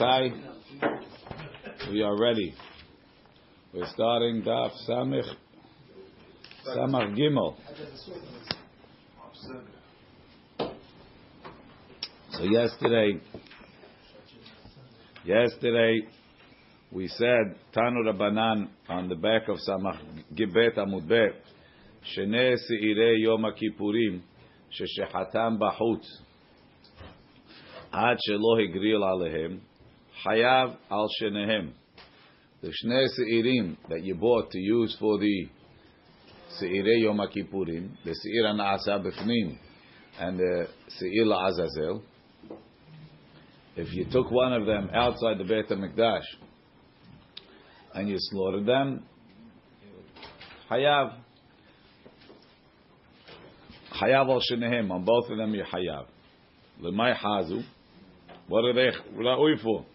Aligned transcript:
Rabotai, 0.00 0.32
we 1.90 2.02
are 2.02 2.18
ready. 2.18 2.54
We're 3.74 3.86
starting 3.86 4.42
Daf 4.42 4.70
Samich 4.88 5.28
Samach 6.74 7.14
Gimel. 7.16 7.56
So 12.30 12.44
yesterday, 12.44 13.20
yesterday 15.24 16.00
we 16.92 17.08
said 17.08 17.56
Tanu 17.76 18.10
Rabbanan 18.10 18.68
on 18.88 19.08
the 19.08 19.16
back 19.16 19.48
of 19.48 19.58
Samach 19.68 19.98
Gibet 20.34 20.78
Amud 20.78 21.08
Bet, 21.08 21.42
Shene 22.16 22.56
Seirei 22.56 23.18
Yom 23.18 23.44
Kippurim, 23.44 24.20
ששחתם 24.70 25.56
בחוץ 25.58 26.06
עד 27.92 28.16
שלא 28.20 28.58
הגריל 28.62 29.02
עליהם, 29.02 29.58
Hayav 30.26 30.76
al 30.90 31.08
shenehem. 31.20 31.72
The 32.62 32.68
shnei 32.68 33.06
seirim 33.18 33.76
that 33.88 34.02
you 34.02 34.14
bought 34.14 34.50
to 34.50 34.58
use 34.58 34.96
for 35.00 35.18
the 35.18 35.48
seirei 36.60 37.02
Yom 37.02 37.18
Kippurim, 37.18 37.90
the 38.04 38.14
seir 38.14 38.44
anasa 38.44 39.02
b'fnim, 39.02 39.56
and 40.18 40.38
the 40.38 40.68
seir 40.88 41.24
la'azazel, 41.24 42.02
if 43.76 43.94
you 43.94 44.04
took 44.10 44.30
one 44.30 44.52
of 44.52 44.66
them 44.66 44.90
outside 44.92 45.38
the 45.38 45.44
Beit 45.44 45.68
HaMikdash 45.68 46.24
and 47.94 48.08
you 48.08 48.16
slaughtered 48.18 48.66
them, 48.66 49.04
hayav. 50.70 51.14
Hayav 53.92 54.28
al 54.28 54.40
shenehem. 54.40 54.90
On 54.90 55.04
both 55.04 55.30
of 55.30 55.38
them, 55.38 55.54
you 55.54 55.64
hayav. 55.64 56.06
Lemay 56.82 57.16
hazu. 57.16 57.62
What 58.48 58.64
are 58.64 58.74
they 58.74 58.90
ra'ui 59.16 59.62
for? 59.62 59.86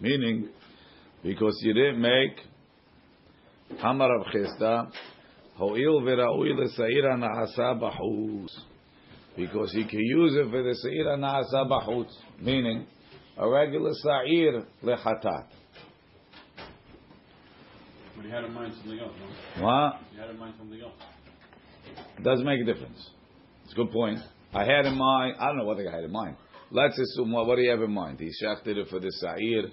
Meaning, 0.00 0.48
because 1.22 1.58
you 1.62 1.74
didn't 1.74 2.00
make 2.00 2.38
Hamar 3.80 4.16
of 4.18 4.26
Ho'il 5.56 6.00
v'ra'ui 6.00 6.56
l'sa'ira 6.56 7.18
na'asa 7.18 7.78
b'chutz. 7.78 8.48
Because 9.36 9.72
he 9.72 9.84
can 9.84 10.00
use 10.00 10.34
it 10.34 10.50
for 10.50 10.62
the 10.62 10.74
sa'ira 10.74 11.18
na'asa 11.18 11.68
b'chutz. 11.68 12.12
Meaning, 12.40 12.86
a 13.36 13.48
regular 13.48 13.92
sa'ir 13.92 14.64
lechatat. 14.82 15.46
But 18.16 18.24
he 18.24 18.30
had 18.30 18.44
in 18.44 18.54
mind 18.54 18.74
something 18.74 18.98
else, 18.98 19.12
no? 19.56 19.64
What? 19.64 20.00
He 20.12 20.18
had 20.18 20.30
in 20.30 20.38
mind 20.38 20.54
something 20.58 20.80
else. 20.80 20.94
Doesn't 22.22 22.44
make 22.44 22.60
a 22.60 22.64
difference. 22.64 23.10
It's 23.64 23.72
a 23.72 23.76
good 23.76 23.90
point. 23.92 24.18
I 24.52 24.64
had 24.64 24.86
in 24.86 24.96
mind, 24.96 25.36
I 25.38 25.46
don't 25.46 25.58
know 25.58 25.64
what 25.64 25.76
guy 25.76 25.90
had 25.90 26.04
in 26.04 26.12
mind. 26.12 26.36
Let's 26.70 26.98
assume, 26.98 27.32
what, 27.32 27.46
what 27.46 27.56
do 27.56 27.62
you 27.62 27.70
have 27.70 27.82
in 27.82 27.92
mind? 27.92 28.20
He 28.20 28.30
shechted 28.42 28.76
it 28.76 28.88
for 28.88 29.00
the 29.00 29.10
sa'ir. 29.10 29.70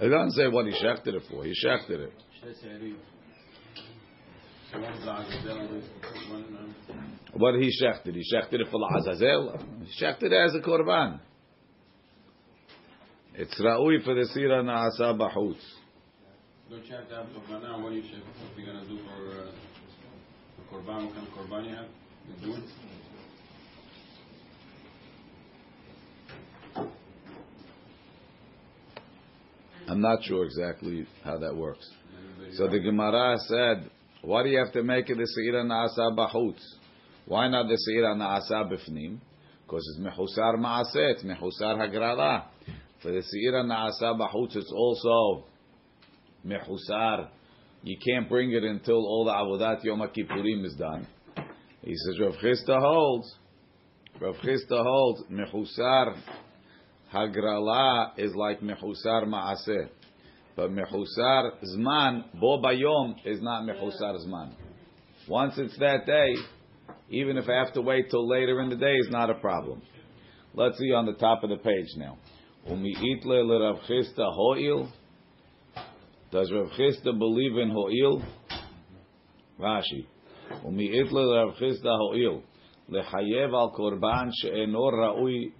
He 0.00 0.08
doesn't 0.08 0.32
say 0.32 0.48
what 0.48 0.66
he 0.66 0.72
shechted 0.72 1.14
it 1.14 1.22
for. 1.30 1.44
He 1.44 1.52
shechted 1.52 2.00
it. 2.00 2.12
What 7.34 7.54
he 7.56 7.70
shechted? 7.82 8.14
He 8.14 8.22
shechted 8.34 8.60
it 8.60 8.68
for 8.70 8.78
the 8.78 8.98
Azazel. 8.98 9.58
He 9.84 10.04
shechted 10.04 10.22
it 10.22 10.32
as 10.32 10.54
a 10.54 10.60
korban. 10.60 11.20
It's 13.34 13.60
ra'ui 13.60 14.02
for 14.04 14.14
the 14.14 14.26
sira 14.32 14.62
na'asa 14.62 15.16
b'chutz. 15.16 15.56
don't 16.68 16.86
you 16.86 16.94
have 16.94 17.08
to 17.08 17.14
have 17.14 17.26
Korban? 17.26 17.82
What 17.82 17.92
are 17.92 17.94
you 17.94 18.02
gonna 18.66 18.86
do 18.86 18.98
for, 18.98 19.28
uh, 19.30 19.52
Korban? 20.70 21.06
What 21.06 21.14
kind 21.14 21.26
of 21.26 21.32
Korban 21.32 21.68
you 21.68 21.74
have? 21.74 21.86
You 22.28 22.46
do 22.46 22.54
it? 22.54 22.64
I'm 30.00 30.16
not 30.16 30.24
sure 30.24 30.46
exactly 30.46 31.06
how 31.22 31.36
that 31.36 31.54
works. 31.54 31.86
So 32.54 32.68
the 32.68 32.80
Gemara 32.80 33.36
said, 33.48 33.90
why 34.22 34.42
do 34.42 34.48
you 34.48 34.56
have 34.56 34.72
to 34.72 34.82
make 34.82 35.10
it 35.10 35.18
the 35.18 35.28
seira 35.38 35.62
na'asa 35.62 36.16
b'chutz? 36.16 36.62
Why 37.26 37.48
not 37.48 37.66
the 37.68 37.76
seira 37.86 38.16
na'asa 38.16 38.72
b'fnim? 38.72 39.18
Because 39.66 39.86
it's 39.90 40.00
mechusar 40.00 40.56
ma'aseh, 40.56 41.12
it's 41.12 41.22
mechusar 41.22 41.76
hagrala. 41.76 42.44
For 43.02 43.12
the 43.12 43.18
seira 43.18 43.62
na'asa 43.62 44.18
b'chutz, 44.18 44.56
it's 44.56 44.72
also 44.74 45.44
mechusar. 46.46 47.28
You 47.82 47.98
can't 48.02 48.26
bring 48.26 48.52
it 48.52 48.64
until 48.64 48.96
all 48.96 49.26
the 49.26 49.32
avodat 49.32 49.84
Yom 49.84 50.00
Kippurim 50.00 50.64
is 50.64 50.76
done. 50.76 51.06
He 51.82 51.94
says, 51.94 52.20
Rav 52.20 52.36
Chisda 52.42 52.80
holds, 52.80 53.34
Rav 54.18 54.36
Chisda 54.36 54.82
holds, 54.82 55.24
mechusar 55.30 56.16
hagrala 57.12 58.18
is 58.18 58.34
like 58.34 58.60
mechusar 58.60 59.26
ma'aseh. 59.26 59.88
But 60.60 60.72
mechusar 60.72 61.52
zman 61.64 62.38
bo 62.38 62.60
bayom 62.60 63.14
is 63.24 63.40
not 63.40 63.62
mechusar 63.62 64.14
zman. 64.26 64.52
Once 65.26 65.54
it's 65.56 65.78
that 65.78 66.04
day, 66.04 66.34
even 67.08 67.38
if 67.38 67.48
I 67.48 67.54
have 67.64 67.72
to 67.72 67.80
wait 67.80 68.10
till 68.10 68.28
later 68.28 68.60
in 68.60 68.68
the 68.68 68.76
day, 68.76 68.92
it's 68.96 69.10
not 69.10 69.30
a 69.30 69.36
problem. 69.36 69.80
Let's 70.52 70.76
see 70.76 70.92
on 70.92 71.06
the 71.06 71.14
top 71.14 71.44
of 71.44 71.48
the 71.48 71.56
page 71.56 71.86
now. 71.96 72.18
Umiitle 72.68 73.46
le 73.46 73.70
Rav 73.70 73.78
ho'il. 73.86 74.92
Does 76.30 76.52
Rav 76.52 76.66
Chisda 76.78 77.18
believe 77.18 77.56
in 77.56 77.70
ho'il? 77.70 78.22
Rashi. 79.58 80.04
Umiitle 80.66 81.10
le 81.10 81.36
Rav 81.36 81.54
ho'il. 81.56 82.42
lechayev 82.90 83.54
al 83.54 83.72
korban 83.72 84.30
sheenor 84.44 84.92
raui 84.92 85.52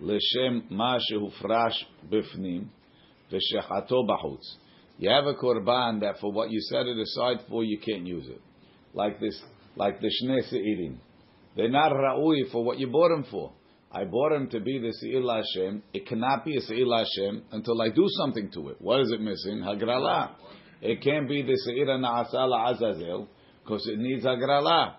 leshem 0.00 0.68
ma 0.68 0.98
שהופרש 0.98 1.86
בפנים, 2.10 2.75
v'shechato 3.32 4.06
b'chutz. 4.06 4.56
You 4.98 5.10
have 5.10 5.26
a 5.26 5.34
korban 5.34 6.00
that 6.00 6.18
for 6.20 6.32
what 6.32 6.50
you 6.50 6.60
set 6.60 6.86
it 6.86 6.98
aside 6.98 7.44
for, 7.48 7.62
you 7.62 7.78
can't 7.78 8.06
use 8.06 8.26
it. 8.28 8.40
Like 8.94 9.20
this, 9.20 9.40
like 9.76 10.00
the 10.00 10.06
shnei 10.06 10.48
se'irim. 10.48 10.98
They're 11.54 11.68
not 11.68 11.92
ra'ui 11.92 12.50
for 12.50 12.64
what 12.64 12.78
you 12.78 12.86
bought 12.86 13.10
them 13.10 13.24
for. 13.30 13.52
I 13.92 14.04
bought 14.04 14.30
them 14.30 14.48
to 14.50 14.60
be 14.60 14.78
the 14.78 14.92
se'il 14.92 15.28
Hashem. 15.30 15.82
It 15.92 16.06
cannot 16.06 16.44
be 16.44 16.56
a 16.56 16.60
se'il 16.60 16.92
Hashem 16.92 17.42
until 17.52 17.80
I 17.80 17.88
do 17.90 18.04
something 18.08 18.50
to 18.52 18.68
it. 18.70 18.76
What 18.80 19.00
is 19.00 19.10
it 19.10 19.20
missing? 19.20 19.60
Hagrala. 19.60 20.30
It 20.82 21.02
can't 21.02 21.28
be 21.28 21.42
the 21.42 21.56
se'ir 21.56 21.86
na'asala 21.86 22.74
azazel 22.74 23.28
because 23.62 23.86
it 23.86 23.98
needs 23.98 24.24
hagrala. 24.24 24.94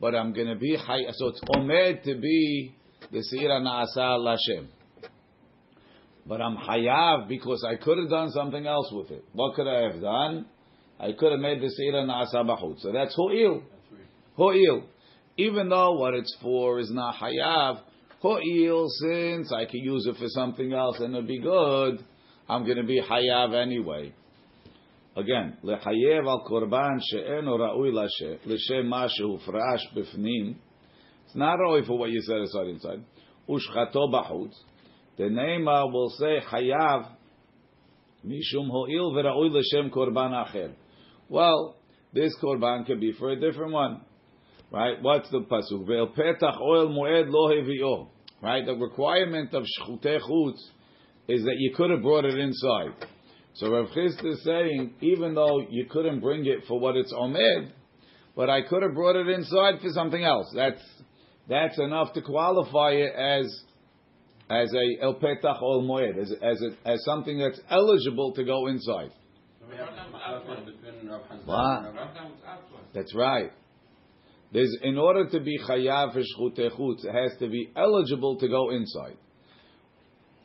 But 0.00 0.14
I'm 0.14 0.32
going 0.32 0.48
to 0.48 0.56
be, 0.56 0.76
high, 0.76 1.02
so 1.12 1.28
it's 1.28 1.40
omed 1.54 2.02
to 2.04 2.14
be 2.16 2.74
the 3.10 3.22
se'ir 3.22 3.48
na'asala 3.48 4.36
Hashem. 4.36 4.68
But 6.28 6.40
I'm 6.40 6.56
hayav 6.56 7.28
because 7.28 7.64
I 7.64 7.76
could 7.76 7.98
have 7.98 8.10
done 8.10 8.30
something 8.30 8.66
else 8.66 8.90
with 8.92 9.10
it. 9.10 9.24
What 9.32 9.54
could 9.54 9.68
I 9.68 9.92
have 9.92 10.00
done? 10.00 10.46
I 10.98 11.12
could 11.12 11.30
have 11.30 11.40
made 11.40 11.60
the 11.60 11.66
seira 11.66 12.04
naasa 12.04 12.44
b'chut. 12.44 12.80
So 12.80 12.92
that's 12.92 13.14
ho'il. 13.14 13.62
Ho'il. 14.36 14.84
Even 15.36 15.68
though 15.68 15.92
what 15.92 16.14
it's 16.14 16.36
for 16.42 16.80
is 16.80 16.90
not 16.90 17.14
hayav, 17.16 17.80
ho'il, 18.20 18.88
since 18.88 19.52
I 19.52 19.66
can 19.66 19.80
use 19.80 20.06
it 20.06 20.16
for 20.16 20.28
something 20.28 20.72
else 20.72 20.98
and 20.98 21.14
it'll 21.14 21.26
be 21.26 21.38
good, 21.38 22.04
I'm 22.48 22.64
going 22.64 22.78
to 22.78 22.84
be 22.84 23.00
hayav 23.00 23.54
anyway. 23.54 24.12
Again, 25.16 25.56
lechayev 25.64 26.26
al 26.26 26.44
korban 26.46 27.00
she'eno 27.02 27.56
ra'ui 27.56 27.92
l'shem 27.92 28.88
ma 28.88 29.06
shehufrash 29.06 29.94
b'fnim. 29.94 30.56
It's 31.24 31.34
not 31.34 31.60
only 31.60 31.86
for 31.86 31.98
what 31.98 32.10
you 32.10 32.20
set 32.20 32.38
aside 32.38 32.66
inside. 32.66 33.04
Ushchato 33.48 34.12
b'chutz. 34.12 34.54
The 35.16 35.24
Neymar 35.24 35.92
will 35.92 36.10
say 36.10 36.40
hayav 36.50 37.08
mishum 38.24 38.68
ho'il 38.70 39.12
v'ra'ui 39.12 39.50
l'shem 39.50 39.90
korban 39.90 40.32
acher. 40.32 40.72
Well, 41.28 41.76
this 42.12 42.34
korban 42.42 42.86
could 42.86 43.00
be 43.00 43.12
for 43.12 43.30
a 43.30 43.40
different 43.40 43.72
one. 43.72 44.02
Right? 44.70 45.00
What's 45.00 45.30
the 45.30 45.40
pasuk? 45.40 45.86
Ve'el 45.86 46.14
petach 46.14 46.60
oil 46.60 46.88
moed 46.88 47.26
lo 47.28 47.50
hevi'o. 47.50 48.08
Right? 48.42 48.64
The 48.66 48.74
requirement 48.74 49.54
of 49.54 49.64
shchutei 49.64 50.20
chutz 50.20 50.60
is 51.28 51.44
that 51.44 51.56
you 51.58 51.72
could 51.74 51.90
have 51.90 52.02
brought 52.02 52.24
it 52.24 52.38
inside. 52.38 52.92
So 53.54 53.70
Rav 53.72 53.86
Chisda 53.88 54.32
is 54.32 54.44
saying, 54.44 54.94
even 55.00 55.34
though 55.34 55.60
you 55.70 55.86
couldn't 55.86 56.20
bring 56.20 56.44
it 56.44 56.64
for 56.68 56.78
what 56.78 56.94
it's 56.94 57.12
omed, 57.12 57.70
but 58.36 58.50
I 58.50 58.60
could 58.62 58.82
have 58.82 58.92
brought 58.92 59.16
it 59.16 59.28
inside 59.28 59.80
for 59.80 59.88
something 59.94 60.22
else. 60.22 60.52
That's 60.54 60.82
that's 61.48 61.78
enough 61.78 62.12
to 62.12 62.22
qualify 62.22 62.90
it 62.90 63.14
as 63.14 63.46
as 64.48 64.72
a 64.72 65.02
el 65.02 65.14
petach 65.14 65.60
ol 65.60 65.82
moed, 65.82 66.18
as 66.18 66.32
as, 66.42 66.62
a, 66.62 66.88
as 66.88 67.04
something 67.04 67.38
that's 67.38 67.60
eligible 67.70 68.32
to 68.34 68.44
go 68.44 68.68
inside. 68.68 69.10
So 69.60 69.66
we 69.68 69.76
have 69.76 69.88
a 69.88 70.38
difference 70.40 70.70
between 70.82 71.10
Rav 71.10 71.22
Hazan 71.22 71.46
What? 71.46 71.86
and 71.86 71.96
Rav 71.96 72.08
Rav. 72.14 72.60
That's 72.94 73.14
right. 73.14 73.52
There's 74.52 74.76
in 74.82 74.96
order 74.96 75.28
to 75.28 75.40
be 75.40 75.58
chayav 75.58 76.16
shchutei 76.16 76.70
it 76.70 77.12
has 77.12 77.38
to 77.40 77.48
be 77.48 77.70
eligible 77.76 78.36
to 78.38 78.48
go 78.48 78.70
inside. 78.70 79.16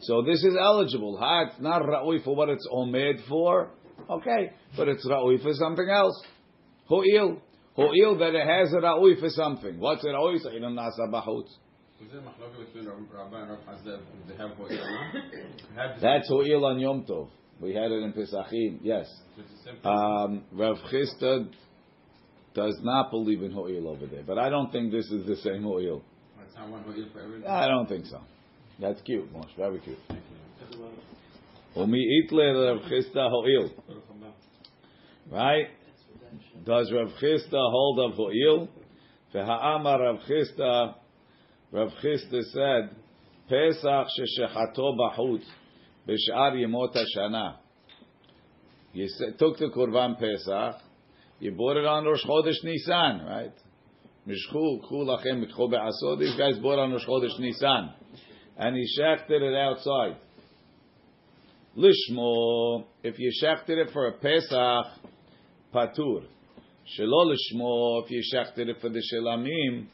So 0.02 0.24
this 0.24 0.44
is 0.44 0.56
eligible. 0.60 1.18
Ha, 1.18 1.44
it's 1.44 1.62
not 1.62 1.84
ra'ui 1.84 2.24
for 2.24 2.36
what 2.36 2.50
it's 2.50 2.68
omed 2.74 3.28
for. 3.30 3.70
Okay, 4.10 4.52
but 4.76 4.88
it's 4.88 5.08
ra'ui 5.08 5.42
for 5.42 5.54
something 5.54 5.88
else. 5.88 6.20
Ho'il. 6.88 7.40
Ho'il 7.76 8.18
that 8.18 8.34
it 8.34 8.48
has 8.48 8.74
a 8.74 8.78
ra'ui 8.78 9.20
for 9.20 9.30
something. 9.30 9.80
What's 9.80 10.04
a 10.04 10.08
ra'ui? 10.08 10.42
Sa'inan 10.42 10.76
nasa 10.76 11.08
b'chutz. 11.12 11.50
Was 12.02 12.10
there 12.12 12.22
machloka 12.22 12.66
between 12.66 12.88
Rabbi 13.14 13.42
and 13.42 13.50
Rav 13.52 13.60
Hazdev? 13.70 14.00
They 14.28 14.36
have 14.36 14.58
what 14.58 14.72
Have 14.72 15.94
this- 15.94 16.02
That's 16.02 16.28
Ho'il 16.30 16.66
on 16.66 16.80
Yom 16.80 17.06
Tov. 17.06 17.30
We 17.60 17.76
had 17.76 17.92
it 17.92 18.02
in 18.02 18.12
Pesachim, 18.14 18.80
yes. 18.82 19.08
it's 19.38 19.52
a 19.52 19.58
simple- 19.64 19.92
Um, 19.92 20.44
Rav 20.52 20.78
Chisda 20.92 21.48
does 22.56 22.80
not 22.82 23.12
believe 23.12 23.44
in 23.44 23.52
Ho'il 23.52 23.88
over 23.88 24.08
there, 24.08 24.24
but 24.26 24.40
I 24.40 24.50
don't 24.50 24.72
think 24.72 24.92
this 24.92 25.12
is 25.12 25.28
the 25.28 25.36
same 25.38 25.62
Ho'il. 25.62 26.02
It's 26.44 26.56
not 26.56 26.70
one 26.70 26.82
ho'il 26.84 27.06
for 27.14 27.20
everything. 27.22 27.48
I 27.48 27.68
don't 27.68 27.88
think 27.88 28.08
so. 28.08 28.20
That's 28.80 29.00
cute, 29.02 29.32
Moshe, 29.32 29.56
very 29.56 29.80
cute. 29.80 30.00
Thank 30.08 30.22
you. 30.72 31.82
Umi 31.84 32.28
itle 32.28 32.78
Rav 32.82 32.92
Chisda 32.92 33.30
Ho'il. 33.30 33.70
Right? 35.30 35.68
Does 36.66 36.92
Rav 36.92 37.10
Chisda 37.22 37.52
hold 37.72 38.00
of 38.00 38.14
Ho'il? 38.18 38.68
V'ha'amar 39.36 40.00
Rav 40.00 40.20
Chisda, 40.28 40.96
Rav 41.72 41.90
Chisda 42.04 42.42
said, 42.52 42.96
Pesach 43.48 44.08
sheshechato 44.18 44.98
b'chutz 44.98 45.46
b'sh'ar 46.08 46.54
yemot 46.54 46.96
hashana. 46.96 47.56
You 48.94 49.08
took 49.40 49.58
the 49.58 49.70
Korban 49.74 50.20
Pesach, 50.20 50.82
you 51.40 51.52
bought 51.54 51.78
it 51.78 51.86
on 51.86 52.04
Rosh 52.04 52.26
Chodesh 52.26 52.62
Nisan, 52.64 53.26
right? 53.26 53.54
Mishchu, 54.28 54.82
khu 54.88 55.06
lachem 55.06 55.44
mitcho 55.44 55.70
be'asod. 55.70 56.20
These 56.20 56.36
guys 56.36 56.58
bought 56.60 56.78
on 56.78 56.92
Rosh 56.92 57.06
Chodesh 57.06 57.40
Nisan. 57.40 57.94
And 58.58 58.76
he 58.76 58.86
shechted 59.00 59.42
it 59.42 59.56
outside. 59.56 60.18
Lishmo, 61.78 62.84
if 63.02 63.18
you 63.18 63.32
shechted 63.42 63.78
it 63.78 63.92
for 63.94 64.08
a 64.08 64.12
Pesach, 64.12 64.86
patur. 65.74 66.26
Shelo 67.00 67.34
lishmo, 67.34 68.04
if 68.04 68.12
you 68.12 68.22
shechted 68.34 68.68
it 68.68 68.78
for 68.82 68.90
the 68.90 69.02
shelamim, 69.12 69.88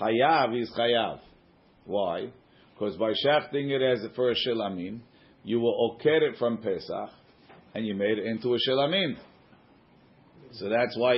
chayav 0.00 0.60
is 0.60 0.70
chayav. 0.78 1.20
Why? 1.84 2.30
Because 2.74 2.96
by 2.96 3.12
shechting 3.12 3.70
it 3.70 3.82
as 3.82 4.06
for 4.14 4.30
a 4.30 4.34
shelamim, 4.34 5.00
you 5.44 5.60
will 5.60 5.92
oker 5.92 6.16
it 6.28 6.36
from 6.38 6.58
Pesach, 6.58 7.10
and 7.74 7.86
you 7.86 7.94
made 7.94 8.18
it 8.18 8.26
into 8.26 8.54
a 8.54 8.58
shelamim. 8.68 9.16
So 10.52 10.68
that's 10.68 10.96
why, 10.96 11.16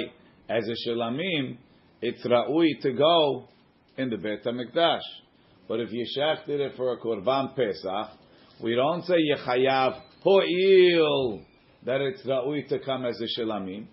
as 0.48 0.64
a 0.68 0.88
shelamim, 0.88 1.58
it's 2.00 2.24
ra'ui 2.24 2.80
to 2.82 2.92
go 2.92 3.48
in 3.96 4.10
the 4.10 4.16
Beit 4.16 4.44
HaMikdash. 4.44 5.00
But 5.68 5.80
if 5.80 5.90
you 5.92 6.06
shechted 6.16 6.60
it 6.60 6.76
for 6.76 6.92
a 6.92 6.98
korban 6.98 7.54
Pesach, 7.54 8.18
we 8.62 8.74
don't 8.74 9.04
say 9.04 9.14
yechayav 9.14 10.00
ho'il 10.22 11.42
that 11.84 12.00
it's 12.00 12.22
ra'ui 12.22 12.68
to 12.68 12.78
come 12.80 13.04
as 13.04 13.20
a 13.20 13.40
shelamim. 13.40 13.86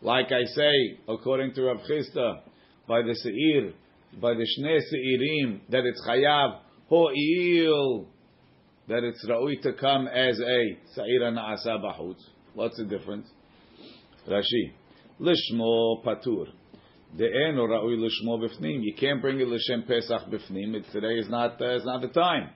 Like 0.00 0.32
I 0.32 0.44
say, 0.44 0.98
according 1.08 1.54
to 1.54 1.62
Rav 1.62 1.78
Chisda, 1.88 2.40
by 2.88 3.02
the 3.02 3.14
seir, 3.14 3.72
by 4.20 4.34
the 4.34 4.46
shnei 4.58 4.78
seirim, 4.92 5.60
that 5.70 5.84
it's 5.84 6.06
chayav 6.06 6.58
ho'il 6.88 8.08
that 8.88 9.04
it's 9.04 9.24
ra'ui 9.26 9.60
to 9.62 9.72
come 9.74 10.06
as 10.08 10.38
a 10.40 10.76
sa'ira 10.94 11.32
na'asa 11.32 11.80
b'chutz. 11.80 12.20
What's 12.54 12.76
the 12.76 12.84
difference? 12.84 13.26
Rashi, 14.28 14.72
lishmo 15.20 16.04
patur. 16.04 16.46
De'eno 17.16 17.66
ra'ui 17.68 17.96
lishmo 17.96 18.38
b'fnim. 18.38 18.82
You 18.82 18.94
can't 18.98 19.22
bring 19.22 19.40
it 19.40 19.48
l'shem 19.48 19.84
Pesach 19.84 20.28
b'fnim. 20.28 20.74
It, 20.74 20.84
today 20.92 21.14
is 21.14 21.28
not 21.28 21.60
uh, 21.60 21.76
is 21.76 21.84
not 21.84 22.02
the 22.02 22.08
time. 22.08 22.50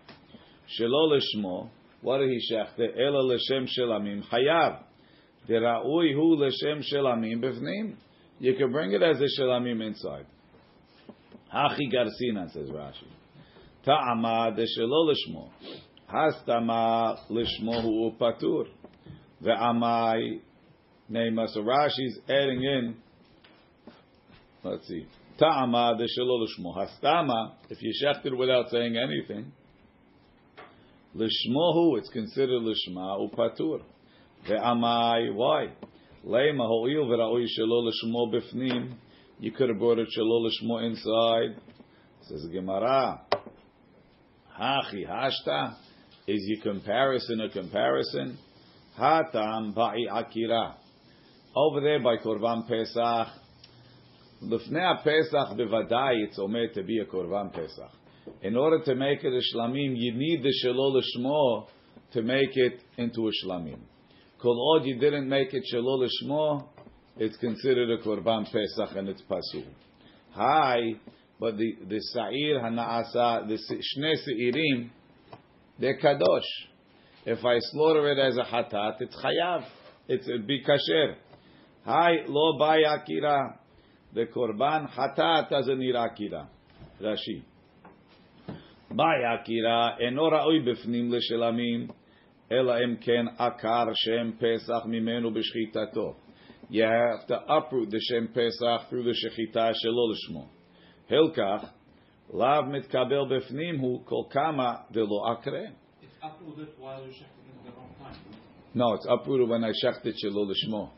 Shelo 0.78 1.12
lishmo. 1.12 1.70
What 2.02 2.18
did 2.18 2.30
he 2.30 2.40
shechte? 2.52 2.98
Ela 2.98 3.22
l'shem 3.22 3.66
shelamim 3.66 4.22
chayav. 4.28 4.82
Dera'ui 5.48 6.12
hu 6.12 6.34
l'shem 6.34 6.82
shelamim 6.82 7.42
b'fnim. 7.42 7.94
You 8.40 8.54
can 8.56 8.72
bring 8.72 8.92
it 8.92 9.02
as 9.02 9.16
a 9.20 9.40
shelamim 9.40 9.86
inside. 9.86 10.26
Hachi 11.52 11.92
garsina 11.92 12.50
says 12.52 12.68
Rashi. 12.68 13.06
Ta'ama 13.84 14.52
de 14.56 14.64
shelo 14.64 15.12
lishmo. 15.12 15.50
Hastama 16.12 17.16
lishmo 17.30 17.82
hu 17.82 18.12
patur. 18.18 18.66
Ve'amai 19.42 20.40
Neima. 21.10 21.46
So 21.48 21.62
Rashi's 21.62 22.18
adding 22.28 22.62
in. 22.62 22.96
Let's 24.64 24.86
see. 24.88 25.06
Ta'ama 25.38 25.96
de 25.96 26.04
shelo 26.04 26.44
lishmo. 26.44 26.76
Hastama, 26.76 27.52
if 27.70 27.78
you 27.80 27.92
shechted 28.02 28.36
without 28.36 28.70
saying 28.70 28.96
anything, 28.96 29.52
lishmohu, 31.14 31.98
it's 31.98 32.08
considered 32.08 32.62
lishma 32.62 33.30
upatur. 33.30 33.82
Ve'amai, 34.48 35.32
why? 35.32 35.66
Leima 36.26 36.66
ho'il 36.66 37.04
v'ra'oi 37.04 37.46
shelo 37.56 37.88
lishmo 37.88 38.32
bifnim. 38.34 38.94
You 39.38 39.52
could 39.52 39.68
have 39.68 39.78
brought 39.78 39.98
it 39.98 40.08
shelo 40.16 40.48
lishmo 40.48 40.84
inside. 40.86 41.60
Says 42.22 42.46
Gemara. 42.52 43.20
Hachi 44.58 45.06
hashta. 45.06 45.74
Is 46.26 46.42
your 46.46 46.62
comparison 46.62 47.40
a 47.42 47.50
comparison? 47.50 48.38
Hatam 48.98 49.74
ba'i 49.74 50.06
akira. 50.10 50.76
Over 51.54 51.80
there 51.80 52.02
by 52.02 52.16
Korban 52.16 52.66
Pesach, 52.66 53.28
Lefnei 54.42 55.04
Pesach 55.04 55.56
bevadai, 55.56 56.24
it's 56.24 56.38
omer 56.38 56.68
to 56.74 56.82
be 56.82 56.98
a 56.98 57.04
Korban 57.04 57.52
Pesach. 57.52 57.90
In 58.42 58.56
order 58.56 58.82
to 58.84 58.94
make 58.94 59.22
it 59.22 59.32
a 59.32 59.56
Shlamim, 59.56 59.94
you 59.96 60.14
need 60.14 60.42
the 60.42 60.52
Shalol 60.64 61.00
Shmo 61.16 61.66
to 62.12 62.22
make 62.22 62.50
it 62.54 62.80
into 62.98 63.28
a 63.28 63.30
Shlamim. 63.44 63.78
Kol 64.40 64.76
od 64.76 64.86
you 64.86 64.98
didn't 64.98 65.28
make 65.28 65.54
it 65.54 65.62
Shalol 65.72 66.06
Shmo, 66.22 66.68
it's 67.18 67.36
considered 67.38 67.90
a 67.90 68.02
Korban 68.02 68.44
Pesach 68.44 68.96
and 68.96 69.08
it's 69.08 69.22
Pasul. 69.22 69.64
Hi, 70.32 70.78
but 71.40 71.56
the, 71.56 71.76
the 71.88 71.98
Sa'ir 72.00 72.60
Hana'asa, 72.60 73.48
the 73.48 73.58
Shnei 73.96 74.14
Se'irim, 74.24 74.90
they're 75.78 75.98
Kadosh. 75.98 76.42
If 77.24 77.44
I 77.44 77.58
slaughter 77.60 78.10
it 78.10 78.18
as 78.18 78.36
a 78.36 78.44
Hatat, 78.44 79.00
it's 79.00 79.16
Chayav. 79.16 79.64
It's 80.08 80.28
a 80.28 80.38
be 80.38 80.62
kasher. 80.62 81.16
Hi, 81.84 82.24
lo 82.28 82.56
bay 82.58 82.84
akira. 82.84 83.58
The 84.14 84.26
korban 84.26 84.88
hatat 84.88 85.50
doesn't 85.50 85.78
need 85.80 85.96
akira. 85.96 86.48
Rashi. 87.02 87.42
Bay 88.94 89.24
akira 89.26 89.96
eno 90.00 90.30
ra'oi 90.30 90.64
b'fnim 90.64 91.10
l'shelamim 91.10 91.90
akar 93.40 93.92
shem 93.96 94.38
pesach 94.40 94.84
mimenu 94.86 95.34
b'shchitato. 95.34 96.14
You 96.68 96.82
have 96.82 97.26
to 97.28 97.40
uproot 97.48 97.90
the 97.90 98.00
shem 98.00 98.28
pesach 98.28 98.88
through 98.90 99.04
the 99.04 99.14
shechita 99.14 99.72
shelo 99.84 100.12
l'shmo. 100.12 100.48
Hilkach 101.10 101.70
lav 102.32 102.64
mitkabel 102.64 103.30
b'fnim 103.30 103.78
hu 103.78 104.00
kol 104.04 104.28
kama 104.32 104.86
de 104.92 105.04
lo 105.04 105.22
akre. 105.24 105.70
It's 106.02 106.12
uprooted 106.22 106.68
while 106.78 107.02
you're 107.02 107.12
shechting 107.12 107.54
at 107.56 107.64
the 107.64 107.70
wrong 107.70 107.94
time. 108.00 108.16
No, 108.74 108.94
it's 108.94 109.06
uprooted 109.08 109.48
when 109.48 109.62
I 109.62 109.70
shechted 109.70 110.14
shelo 110.24 110.48
l'shmo. 110.48 110.90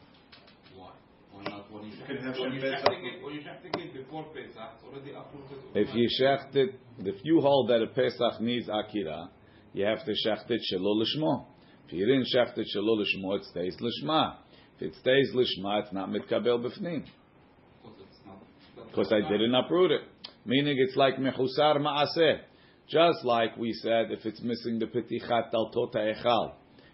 Why? 0.75 0.91
Why 1.33 1.43
not 1.45 1.67
you 1.71 1.93
can 2.07 2.17
have 2.17 2.39
when 2.39 2.53
Shem 2.53 2.61
Pesach. 2.63 2.87
shechting 2.87 3.23
when 3.23 3.35
you're 3.35 3.43
shechting 3.43 3.85
it 3.85 3.93
before 3.93 4.25
Pesach, 4.33 4.71
it's 4.75 4.85
already 4.85 5.13
uprooted. 5.13 5.59
If 5.75 5.95
you 5.95 6.09
shecht 6.19 6.57
it, 6.57 6.81
if 7.01 7.17
you 7.25 7.43
hold 7.43 7.69
that 7.69 7.83
a 7.83 7.89
Pesach 7.89 8.41
needs 8.41 8.71
Akira, 8.71 9.29
you 9.75 9.85
have 9.85 10.03
to 10.07 10.13
shecht 10.13 10.51
it 10.51 10.63
shelo 10.73 10.97
lishmo. 10.97 11.45
If 11.87 11.93
you 11.93 12.07
didn't 12.07 12.29
shecht 12.35 12.57
it 12.57 12.69
shelo 12.75 12.97
lishmo, 12.97 13.37
it 13.37 13.45
stays 13.45 13.77
lishma. 13.83 14.37
If 14.81 14.83
it 14.83 14.95
stays 15.01 15.33
lishma, 15.35 15.83
it's 15.83 15.93
not 15.93 16.09
mitkabel 16.09 16.63
b'fnim. 16.63 17.05
Because 17.83 17.99
it's 18.01 18.19
not. 18.25 18.41
that's 18.77 18.89
Because 18.91 19.11
not 19.11 19.25
I 19.25 19.29
didn't 19.29 19.55
uproot 19.55 19.91
it. 19.91 20.03
Meaning 20.45 20.77
it's 20.79 20.95
like 20.95 21.17
mechusar 21.17 21.79
ma'aseh. 21.79 22.39
Just 22.89 23.25
like 23.25 23.57
we 23.57 23.73
said, 23.73 24.13
if 24.13 24.25
it's 24.25 24.41
missing 24.41 24.79
the 24.79 24.87
petichat 24.87 25.53
al 25.53 25.71
tota 25.71 25.99
echal, 25.99 26.53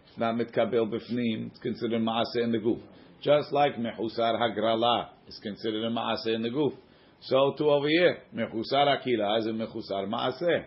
it's 0.08 0.18
not 0.18 0.34
mitkabel 0.34 0.90
b'fnim, 0.90 1.48
it's 1.48 1.58
considered 1.60 2.00
ma'aseh 2.00 2.42
in 2.42 2.52
the 2.52 2.58
goof. 2.58 2.78
Just 3.22 3.52
like 3.52 3.76
mechusar 3.76 4.40
hagrala 4.40 5.08
is 5.28 5.38
considered 5.42 5.84
a 5.84 5.90
ma'aseh 5.90 6.34
in 6.34 6.42
the 6.42 6.50
goof. 6.50 6.72
So 7.20 7.54
too 7.58 7.68
over 7.68 7.88
here, 7.88 8.18
mechusar 8.34 8.88
akira 8.98 9.38
is 9.40 9.46
a 9.46 9.50
mechusar 9.50 10.08
ma'aseh. 10.08 10.64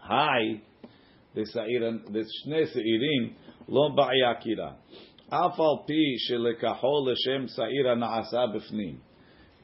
Hi, 0.00 0.62
the 1.34 1.46
sa'iran, 1.46 2.02
the 2.12 2.24
shne 2.44 2.72
sa'irim, 2.72 3.34
lo 3.68 3.94
ba'i 3.96 4.22
akira. 4.24 4.76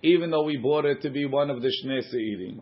Even 0.03 0.31
though 0.31 0.45
we 0.45 0.57
bought 0.59 0.85
it 0.85 1.01
to 1.03 1.11
be 1.11 1.25
one 1.25 1.51
of 1.51 1.63
the 1.63 1.69
shne 1.69 2.03
sa'irim, 2.11 2.61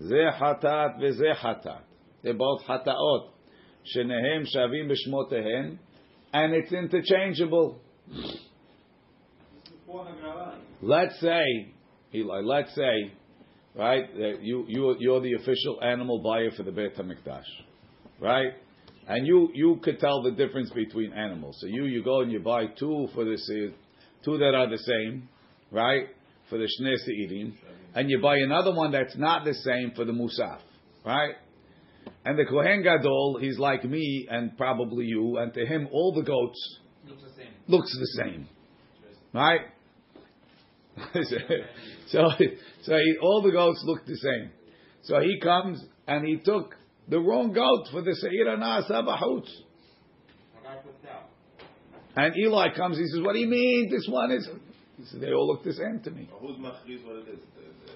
ze 0.00 0.14
hatat 0.40 1.00
veze 1.00 1.34
hatat. 1.34 1.80
They're 2.22 2.34
both 2.34 2.62
hataot. 2.62 3.30
Shenehem 3.94 4.46
shavim 4.54 4.90
b'shmotehen, 4.90 5.78
and 6.32 6.54
it's 6.54 6.72
interchangeable. 6.72 7.80
Let's 10.82 11.18
say, 11.20 11.72
Eli, 12.14 12.40
let's 12.42 12.74
say, 12.74 13.12
right, 13.74 14.12
that 14.14 14.38
you, 14.42 14.64
you, 14.68 14.96
you're 14.98 15.20
the 15.20 15.34
official 15.34 15.80
animal 15.82 16.22
buyer 16.22 16.50
for 16.56 16.62
the 16.62 16.72
Beit 16.72 16.96
HaMikdash, 16.96 17.44
right? 18.20 18.52
And 19.08 19.26
you, 19.26 19.50
you 19.54 19.78
could 19.82 20.00
tell 20.00 20.22
the 20.22 20.32
difference 20.32 20.70
between 20.70 21.12
animals. 21.12 21.56
So 21.60 21.66
you, 21.68 21.84
you 21.84 22.02
go 22.02 22.22
and 22.22 22.32
you 22.32 22.40
buy 22.40 22.66
two 22.66 23.08
for 23.14 23.24
the, 23.24 23.38
two 24.24 24.38
that 24.38 24.54
are 24.54 24.68
the 24.68 24.78
same, 24.78 25.28
right? 25.70 26.06
For 26.50 26.58
the 26.58 26.64
Shnei 26.64 26.94
Se'irim. 27.08 27.54
and 27.94 28.10
you 28.10 28.20
buy 28.20 28.36
another 28.38 28.74
one 28.74 28.90
that's 28.92 29.16
not 29.16 29.44
the 29.44 29.54
same 29.54 29.92
for 29.94 30.04
the 30.04 30.12
musaf, 30.12 30.58
right? 31.04 31.34
And 32.24 32.36
the 32.36 32.44
Kohen 32.44 32.82
Gadol, 32.82 33.38
he's 33.40 33.58
like 33.58 33.84
me 33.84 34.26
and 34.28 34.56
probably 34.56 35.04
you, 35.04 35.38
and 35.38 35.54
to 35.54 35.64
him 35.64 35.88
all 35.92 36.12
the 36.12 36.22
goats 36.22 36.78
Looks 37.08 37.22
the 37.22 37.30
same. 37.30 37.52
looks 37.68 37.96
the 37.98 38.22
same, 38.24 38.48
right? 39.32 39.60
so, 42.08 42.18
so 42.82 42.96
he, 42.96 43.16
all 43.22 43.42
the 43.42 43.52
goats 43.52 43.80
look 43.84 44.04
the 44.06 44.16
same. 44.16 44.50
So 45.02 45.20
he 45.20 45.38
comes 45.40 45.84
and 46.08 46.26
he 46.26 46.38
took 46.38 46.74
the 47.08 47.18
wrong 47.20 47.52
goat 47.52 47.88
for 47.92 48.02
the 48.02 48.10
Seira 48.22 48.56
Na'asa 48.58 49.02
Bahutz. 49.04 49.48
I 50.58 50.74
got 50.74 50.82
put 50.84 51.08
out. 51.08 51.30
And 52.16 52.34
Eli 52.36 52.74
comes, 52.74 52.96
he 52.98 53.06
says, 53.06 53.20
what 53.22 53.34
do 53.34 53.38
you 53.38 53.46
mean? 53.48 53.88
This 53.90 54.06
one 54.10 54.32
is... 54.32 54.48
He 54.96 55.04
said, 55.04 55.20
they 55.20 55.32
all 55.32 55.46
look 55.46 55.62
the 55.62 55.74
same 55.74 56.00
to 56.04 56.10
me. 56.10 56.28
Who's 56.40 56.56
machriz 56.56 57.04
what 57.04 57.16
it 57.16 57.28
is? 57.34 57.38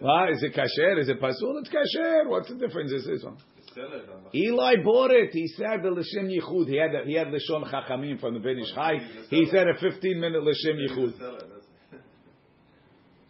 Ah, 0.04 0.28
is 0.30 0.42
it 0.42 0.54
kasher? 0.54 1.00
Is 1.00 1.08
it 1.08 1.18
pasul? 1.20 1.58
It's 1.60 1.70
kasher. 1.70 2.28
What's 2.28 2.48
the 2.48 2.56
difference? 2.56 2.92
Is 2.92 3.06
this 3.06 3.24
one? 3.24 3.36
the 3.56 3.74
seller, 3.74 4.00
the 4.00 4.12
machriz. 4.12 4.34
Eli 4.34 4.74
bought 4.84 5.10
it. 5.10 5.30
He 5.32 5.46
said 5.48 5.82
the 5.82 5.90
l'shem 5.90 6.28
yichud. 6.28 6.68
He 6.68 6.76
had 6.76 6.90
he 7.06 7.14
had 7.14 7.28
l'shon 7.28 7.64
chachamim 7.72 8.20
from 8.20 8.34
the 8.34 8.40
Ben 8.40 8.58
Ish 8.58 8.74
Chai. 8.74 8.98
He 9.30 9.46
said 9.50 9.66
a 9.68 9.78
15 9.80 10.20
minute 10.20 10.42
l'shem 10.42 10.76
He's 10.76 10.90
yichud. 10.90 11.12
the 11.12 11.18
seller, 11.18 11.38
that's- 11.38 12.00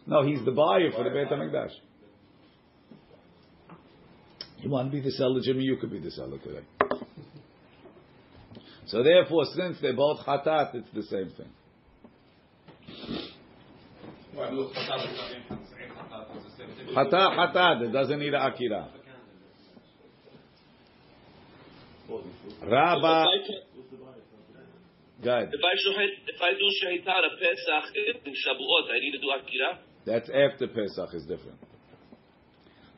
No, 0.05 0.23
he's 0.27 0.43
the 0.43 0.51
buyer 0.51 0.91
for 0.91 1.05
the 1.05 1.09
Beit 1.11 1.27
Hamikdash. 1.31 1.71
You 4.61 4.69
want 4.69 4.91
to 4.91 4.97
be 4.97 5.01
the 5.01 5.11
seller, 5.11 5.41
Jimmy? 5.41 5.63
You 5.63 5.77
could 5.77 5.91
be 5.91 5.99
the 5.99 6.11
seller 6.11 6.37
today. 6.37 6.65
So 8.85 9.03
therefore, 9.03 9.45
since 9.55 9.77
they're 9.81 9.95
both 9.95 10.19
chatat, 10.19 10.75
it's 10.75 10.89
the 10.93 11.03
same 11.03 11.31
thing. 11.35 11.49
Well, 14.35 14.53
look, 14.53 14.73
Chatat 14.73 15.11
is 15.11 15.17
the 15.17 15.29
same. 15.29 15.57
Chatat 15.97 16.37
is 16.37 16.43
the 16.43 16.49
same 16.57 16.75
thing. 16.75 16.95
Chatat, 16.95 17.53
chatat. 17.53 17.81
It 17.81 17.91
doesn't 17.91 18.19
need 18.19 18.33
a 18.33 18.45
akira. 18.45 18.89
Rabba, 22.63 23.25
good. 25.23 25.49
If 25.53 25.61
I 25.63 25.73
if 26.27 26.41
I 26.41 26.51
do 26.51 26.67
shaitan 26.81 27.23
a 27.23 27.31
Pesach 27.39 27.95
in 28.25 28.33
Shabuot, 28.33 28.91
I 28.91 28.99
need 28.99 29.11
to 29.11 29.19
do 29.19 29.31
Akira. 29.31 29.79
That's 30.05 30.29
after 30.29 30.67
Pesach 30.67 31.13
is 31.13 31.23
different. 31.23 31.57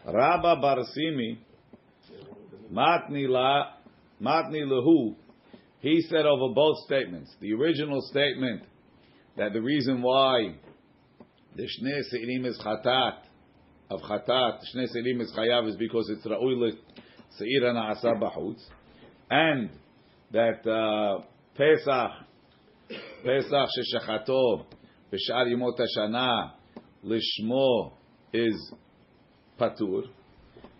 Rabba 0.05 0.55
Barsimi, 0.61 1.37
Matni 2.73 3.27
la, 3.27 3.73
Matni 4.21 4.63
lahu. 4.65 5.15
He 5.79 6.01
said 6.09 6.25
over 6.25 6.53
both 6.53 6.77
statements. 6.85 7.33
The 7.39 7.53
original 7.53 8.01
statement 8.09 8.63
that 9.37 9.53
the 9.53 9.61
reason 9.61 10.01
why 10.01 10.55
the 11.55 11.63
Shnei 11.63 12.01
Seirim 12.11 12.45
is 12.45 12.59
Chatat, 12.65 13.17
of 13.89 14.01
Chatat, 14.01 14.59
Shnei 14.73 14.87
Seirim 14.95 15.21
is 15.21 15.31
Chayav 15.37 15.69
is 15.69 15.75
because 15.75 16.09
it's 16.09 16.25
Ra'ui 16.25 16.57
le 16.57 16.71
Seira 17.39 17.73
Na'asa 17.73 18.19
B'chutz, 18.19 18.61
and 19.29 19.69
that 20.31 20.67
uh, 20.67 21.23
Pesach, 21.55 22.11
Pesach 23.23 23.69
Sheshachato, 23.77 24.65
B'shar 25.11 25.47
Yimot 25.47 25.79
HaShana, 25.79 26.53
Lishmo 27.05 27.93
is 28.33 28.73
Patur. 29.59 30.05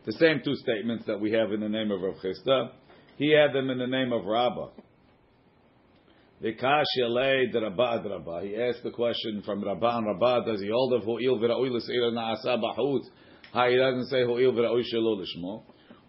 The 0.05 0.11
same 0.13 0.41
two 0.43 0.55
statements 0.55 1.05
that 1.07 1.19
we 1.19 1.31
have 1.31 1.51
in 1.53 1.61
the 1.61 1.69
name 1.69 1.91
of 1.91 2.01
Rav 2.01 2.15
Chisda. 2.15 2.71
He 3.17 3.31
had 3.31 3.53
them 3.53 3.69
in 3.69 3.77
the 3.77 3.87
name 3.87 4.11
of 4.11 4.25
Rabbah. 4.25 4.69
Vikash 6.43 6.83
Yalei 6.99 7.53
Drabba 7.53 8.05
Drabba. 8.05 8.43
He 8.43 8.55
asked 8.55 8.83
the 8.83 8.91
question 8.91 9.41
from 9.45 9.63
Rabbah 9.63 9.97
and 9.99 10.07
Rabbah, 10.07 10.45
does 10.45 10.61
he 10.61 10.69
hold 10.69 10.93
of 10.93 11.03
Ho'il 11.03 11.37
V'ra'ui 11.39 11.69
L'Seira 11.71 12.11
Na'asa 12.11 12.61
B'chutz? 12.61 13.05
How 13.53 13.69
he 13.69 13.77
doesn't 13.77 14.07
say 14.07 14.25
Ho'il 14.25 14.51
V'ra'ui 14.51 14.83
Shelo 14.93 15.21
Lishmo. 15.21 15.63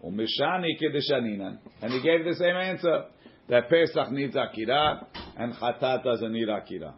Umishani 0.05 0.71
Kedeshaninan. 0.83 1.59
And 1.81 1.93
he 1.93 2.03
gave 2.03 2.25
the 2.25 2.35
same 2.35 2.57
answer. 2.57 3.05
That 3.49 3.69
Pesach 3.69 4.11
needs 4.11 4.35
Akira 4.35 5.07
and 5.37 5.53
Chatat 5.55 6.03
doesn't 6.03 6.33
need 6.33 6.49
Akira. 6.49 6.95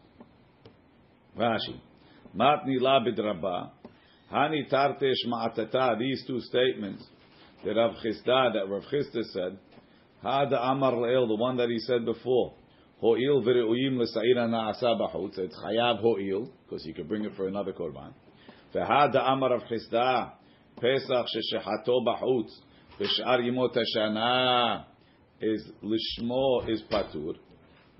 Rashi. 1.36 1.78
Matni 2.34 2.80
la 2.80 3.00
bidraba. 3.00 3.70
Hani 4.32 4.68
tartesh 4.70 5.24
ma'atata. 5.26 5.98
These 5.98 6.24
two 6.26 6.40
statements 6.40 7.04
that 7.64 7.74
Rav 7.74 7.94
Chisda, 8.04 8.52
that 8.54 8.68
Rav 8.68 8.82
Chisda 8.92 9.22
said. 9.32 9.58
Hada 10.24 10.58
amar 10.70 10.92
le'el, 10.92 11.28
the 11.28 11.36
one 11.36 11.56
that 11.58 11.68
he 11.68 11.78
said 11.78 12.04
before. 12.04 12.54
Ho'il 13.00 13.42
v're'uyim 13.42 13.98
l'sa'ira 13.98 14.48
na'asa 14.48 14.98
b'chutz. 14.98 15.38
It's 15.38 15.56
chayav 15.58 16.00
ho'il, 16.00 16.50
because 16.64 16.84
you 16.84 16.94
could 16.94 17.08
bring 17.08 17.24
it 17.24 17.32
for 17.36 17.46
another 17.46 17.72
korban. 17.72 18.12
V'hada 18.74 19.28
amar 19.28 19.50
Rav 19.50 19.62
Chisda. 19.70 20.32
Pesach 20.80 21.26
sheshechato 21.26 22.04
b'chutz. 22.04 22.50
V'sh'ar 22.98 23.40
yimot 23.40 23.76
hashana 23.76 24.84
is 25.40 25.70
lishmo 25.82 26.68
is 26.68 26.82
patur. 26.90 27.36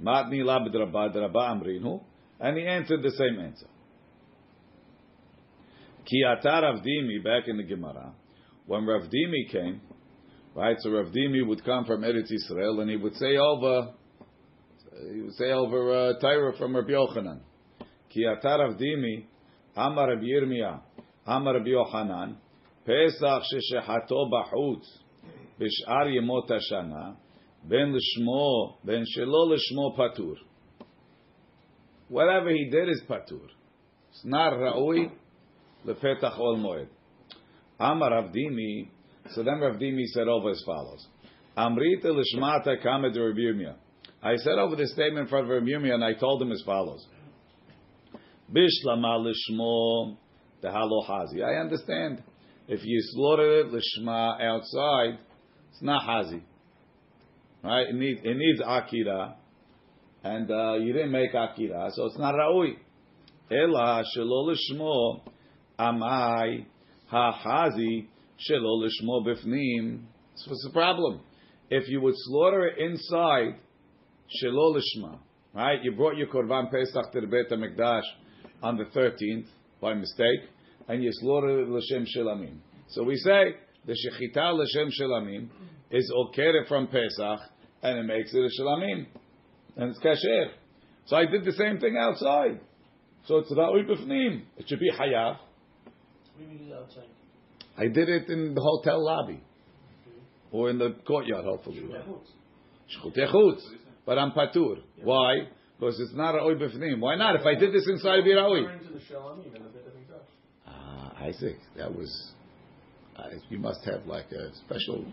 Matni 0.03 0.45
la 0.45 0.59
bidraba, 0.59 1.15
draba 1.15 1.51
amrinu. 1.51 2.03
And 2.41 2.57
he 2.59 2.67
answered 2.67 3.03
the 3.03 3.11
same 3.13 3.39
answer. 3.41 3.67
Ki 6.07 6.23
atar 6.25 6.63
Rav 6.63 6.85
Dimi, 6.85 7.23
back 7.23 7.49
in 7.49 7.57
the 7.57 7.65
Gemara, 7.65 8.13
when 8.67 8.87
Rav 8.87 9.03
Dimi 9.11 9.51
came, 9.51 9.81
right, 10.55 10.77
so 10.79 10.91
Rav 10.91 11.07
Dimi 11.07 11.45
would 11.45 11.65
come 11.65 11.85
from 11.85 12.03
Eretz 12.03 12.31
Israel 12.31 12.81
and 12.81 12.89
he 12.89 12.97
would 12.97 13.17
say 13.17 13.37
over, 13.37 13.93
he 15.13 15.21
would 15.21 15.35
say 15.35 15.51
over 15.51 15.91
uh, 15.93 16.13
Tyra 16.23 16.57
from 16.57 16.77
Rabbi 16.77 16.93
Yochanan. 16.93 17.41
Ki 18.09 18.25
atar 18.25 18.61
Rav 18.61 18.79
Dimi, 18.79 19.25
Amar 19.77 20.11
Rabbi 20.11 20.27
Yirmiyah, 20.27 20.81
Amar 21.27 21.55
Rabbi 21.55 21.71
Yochanan, 21.71 22.37
Pesach 22.87 23.43
sheshechato 23.53 24.31
b'chutz, 24.31 24.87
b'sh'ar 25.61 26.07
yemot 26.07 26.49
hashana, 26.49 27.17
ben 27.65 27.93
l'shmo, 27.93 28.77
ben 28.85 29.05
shelo 29.17 29.51
l'shmo 29.51 29.99
patur. 29.99 30.37
Whatever 32.09 32.51
he 32.51 32.71
did 32.71 32.89
is 32.89 33.03
patur. 33.11 33.49
It's 34.11 34.25
not 34.25 34.53
ra'ui 34.53 35.11
lepetach 35.87 36.39
ol 36.39 36.57
moed. 36.57 36.89
Amar 37.79 38.11
Rav 38.11 38.33
Dimi. 38.33 38.89
So 39.31 39.43
then 39.43 39.61
Rav 39.61 39.77
Dimi 39.77 40.05
said 40.07 40.29
over 40.29 40.51
as 40.51 40.63
follows: 40.65 41.07
Amrita 41.57 42.09
lishmata 42.09 42.83
kamed 42.83 43.75
I 44.23 44.37
said 44.37 44.59
over 44.59 44.77
the 44.77 44.87
statement 44.87 45.25
in 45.25 45.27
front 45.29 45.51
of 45.51 45.63
Yirmiyah, 45.63 45.95
and 45.95 46.05
I 46.05 46.15
told 46.15 46.43
him 46.43 46.53
as 46.53 46.63
follows: 46.65 47.07
Bishlama 48.53 49.33
lishmo 49.33 50.17
dehalo 50.63 51.07
hazi. 51.07 51.43
I 51.43 51.61
understand. 51.61 52.23
If 52.69 52.81
you 52.85 53.01
slaughter 53.13 53.61
it 53.61 53.67
lishma 53.67 54.41
outside, 54.41 55.19
it's 55.71 55.83
not 55.83 56.03
hazi. 56.03 56.43
Right? 57.63 57.89
It 57.89 57.95
needs 57.95 58.21
it 58.25 58.37
needs 58.37 58.61
akira 58.61 59.37
and 60.27 60.51
uh, 60.51 60.75
you 60.75 60.93
didn't 60.93 61.13
make 61.13 61.35
akira, 61.35 61.91
so 61.93 62.07
it's 62.07 62.19
not 62.19 62.35
raui. 62.35 62.77
Ela 63.51 64.03
shelo 64.17 64.53
lishmo 64.53 65.21
amai 65.79 66.67
hahazi 67.13 68.09
shelo 68.39 68.83
lishmo 68.83 69.27
bifnim. 69.27 70.03
So 70.37 70.51
what's 70.51 70.65
the 70.65 70.73
problem? 70.73 71.21
If 71.71 71.89
you 71.89 72.01
would 72.01 72.15
slaughter 72.17 72.67
it 72.67 72.79
inside, 72.79 73.57
shelo 74.43 74.77
lishma, 74.77 75.19
right? 75.55 75.83
You 75.83 75.93
brought 75.93 76.17
your 76.17 76.29
korban 76.29 76.71
pesach 76.71 77.13
to 77.13 77.21
the 77.21 77.27
Beit 77.27 77.51
Hamikdash 77.51 78.05
on 78.63 78.77
the 78.77 78.85
13th 78.85 79.47
by 79.81 79.95
mistake, 79.95 80.41
and 80.89 81.03
you 81.03 81.11
slaughtered 81.13 81.67
it 81.67 81.69
l'shem 81.69 82.07
shelamim. 82.17 82.59
So 82.89 83.03
we 83.03 83.17
say 83.17 83.57
the 83.87 83.93
shechita 83.93 84.55
l'shem 84.55 84.91
shelamim 85.01 85.49
is 85.91 86.13
okere 86.17 86.67
from 86.69 86.87
pesach, 86.87 87.41
and 87.83 87.99
it 87.99 88.05
makes 88.05 88.33
it 88.35 88.39
a 88.39 88.63
shelamim 88.63 89.07
and 89.77 89.91
it's 89.91 89.99
kasher. 90.01 90.51
So 91.07 91.17
I 91.17 91.27
did 91.27 91.45
the 91.45 91.53
same 91.53 91.79
thing 91.79 91.97
outside. 91.97 92.61
So 93.27 93.39
it's 93.39 93.53
ra'ui 93.53 93.89
b'fnim. 93.89 94.43
It 94.57 94.69
should 94.69 94.81
be 94.81 94.91
hayav. 94.91 95.37
I 97.79 97.89
did 97.89 98.09
it 98.09 98.29
in 98.29 98.55
the 98.55 98.61
hotel 98.61 99.05
lobby. 99.05 99.43
Or 100.51 100.71
in 100.71 100.79
the 100.79 100.97
courtyard, 101.07 101.45
hopefully. 101.45 101.83
Shchut 101.83 103.17
echutz. 103.19 103.61
But 104.07 104.19
I'm 104.19 104.31
patur. 104.31 104.79
Why? 105.03 105.35
Because 105.79 105.99
it's 106.01 106.15
not 106.15 106.35
ra'ui 106.35 106.57
b'fnim. 106.59 107.01
Why 107.01 107.17
not? 107.17 107.37
If 107.37 107.45
I 107.45 107.55
did 107.55 107.75
this 107.75 107.87
inside, 107.89 108.25
be 108.25 108.31
ra'ui. 108.31 108.65
Ah, 110.67 111.13
Isaac, 111.23 111.59
that 111.77 111.95
was... 111.95 112.33
Uh, 113.17 113.25
you 113.49 113.59
must 113.59 113.85
have 113.85 114.07
like 114.07 114.31
a 114.31 114.55
special 114.67 115.05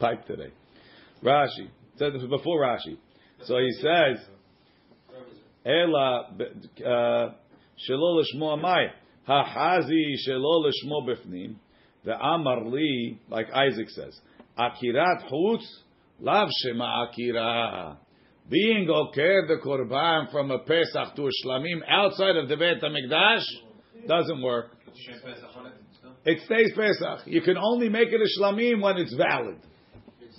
pipe 0.00 0.26
today. 0.26 0.52
Rashi. 1.22 1.68
Said 1.96 2.12
this 2.12 2.22
before 2.22 2.60
Rashi. 2.60 2.98
So 3.44 3.58
he 3.58 3.70
says, 3.80 4.24
Ela 5.64 6.34
shelo 7.88 8.20
l'shmo 8.20 8.58
amai 8.58 8.88
hahazi 9.28 10.14
shelo 10.26 10.64
b'fnim 11.06 11.56
the 12.04 12.12
amar 12.12 12.64
li 12.64 13.18
like 13.28 13.46
Isaac 13.52 13.90
says 13.90 14.18
akirat 14.58 15.30
chutz 15.30 15.64
lav 16.20 16.48
shema 16.62 17.04
akira 17.04 17.98
being 18.48 18.88
okay 18.90 19.46
the 19.48 19.56
korban 19.64 20.30
from 20.30 20.50
a 20.50 20.58
pesach 20.58 21.16
to 21.16 21.26
a 21.26 21.30
shlamim 21.44 21.80
outside 21.88 22.36
of 22.36 22.48
the 22.48 22.56
Beit 22.56 22.82
Hamikdash 22.82 23.44
doesn't 24.06 24.42
work. 24.42 24.76
It 26.26 26.40
stays 26.44 26.72
Pesach. 26.74 27.26
You 27.26 27.42
can 27.42 27.56
only 27.56 27.88
make 27.88 28.08
it 28.08 28.20
a 28.20 28.40
shlamim 28.40 28.80
when 28.80 28.96
it's 28.98 29.14
valid, 29.14 29.58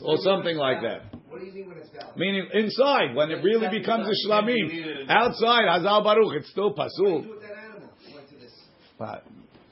or 0.03 0.17
something 0.17 0.55
like 0.55 0.81
that. 0.81 1.13
What 1.29 1.39
do 1.39 1.45
you 1.45 1.53
mean 1.53 1.67
when 1.67 1.77
it's 1.77 1.89
valid? 1.89 2.17
Meaning 2.17 2.47
inside, 2.53 3.15
when 3.15 3.31
it 3.31 3.43
really 3.43 3.67
becomes 3.69 4.07
a 4.07 4.27
shlamim. 4.27 5.09
Outside, 5.09 5.65
Hazal 5.65 6.03
Baruch, 6.03 6.33
it's 6.41 6.49
still 6.49 6.73
pasul. 6.73 6.89
you 6.97 7.21
do 7.23 7.29
with 7.29 7.41
that 7.41 7.57
animal? 7.57 7.89
Went 8.13 8.29
to 8.29 8.35
this. 8.35 8.53
But 8.97 9.25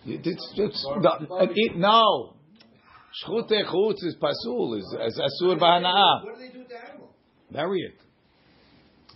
it's, 0.06 0.54
it's, 0.58 0.84
the, 0.84 1.48
it, 1.56 1.78
no. 1.78 2.34
Shchute 3.24 3.66
chutz 3.66 4.04
is 4.04 4.16
pasul, 4.22 4.78
is, 4.78 4.96
is 5.08 5.20
asur 5.20 5.58
b'hana'ah. 5.60 6.24
What 6.24 6.36
do 6.36 6.42
they 6.42 6.52
do 6.52 6.60
with 6.60 6.70
the 6.70 6.76
animal? 6.90 7.10
Bury 7.52 7.82
it. 7.82 8.00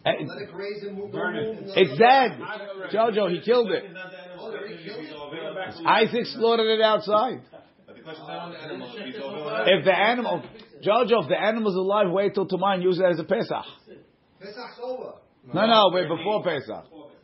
And 0.05 0.27
Let 0.29 0.41
it 0.41 0.51
graze 0.53 0.83
and 0.83 0.97
move. 0.97 1.11
Burn 1.11 1.35
it. 1.35 1.55
move, 1.55 1.65
move, 1.65 1.73
It's 1.75 1.99
dead. 1.99 2.39
Jojo, 2.93 3.29
he 3.29 3.41
killed 3.41 3.71
it. 3.71 3.83
Oh, 4.39 4.51
they 4.51 4.57
already 4.57 4.83
killed 4.83 5.03
it? 5.03 5.85
Isaac 5.85 6.25
slaughtered 6.27 6.67
it 6.67 6.81
outside. 6.81 7.41
But 7.85 7.95
the 7.95 8.01
question 8.03 8.23
is 8.23 8.29
not 8.29 8.39
on 8.39 8.51
the 8.51 8.59
animal. 8.59 8.93
if 8.95 9.79
If 9.79 9.85
the 9.85 9.97
animal, 9.97 10.43
Jojo, 10.85 11.23
if 11.23 11.29
the 11.29 11.37
animal's 11.41 11.75
alive, 11.75 12.09
wait 12.11 12.35
till 12.35 12.47
tomorrow 12.47 12.75
and 12.75 12.83
use 12.83 12.99
it 12.99 13.05
as 13.05 13.19
a 13.19 13.23
Pesach. 13.23 13.65
Pesach's 14.39 14.79
over. 14.81 15.15
No, 15.53 15.65
no, 15.65 15.89
wait, 15.91 16.07
before 16.07 16.43
Pesach. 16.43 16.69
Oh, 16.69 16.71
this 16.71 16.73
happened 16.73 16.85
before 16.87 17.09
Pesach? 17.09 17.15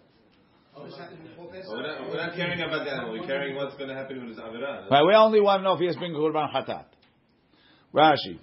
We're 0.76 1.82
not, 1.82 2.08
we're 2.08 2.16
not 2.16 2.36
caring 2.36 2.60
about 2.60 2.84
the 2.84 2.92
animal. 2.92 3.12
We're 3.12 3.26
caring 3.26 3.56
what's 3.56 3.76
going 3.76 3.88
to 3.88 3.94
happen 3.94 4.20
with 4.20 4.36
this 4.36 4.44
Avirah. 4.44 4.90
Right, 4.90 5.04
we 5.04 5.14
only 5.14 5.40
want 5.40 5.60
to 5.60 5.64
know 5.64 5.74
if 5.74 5.80
he 5.80 5.86
has 5.86 5.96
been 5.96 6.12
Qurban 6.12 6.52
Hatat. 6.54 6.84
Rashi. 7.92 8.38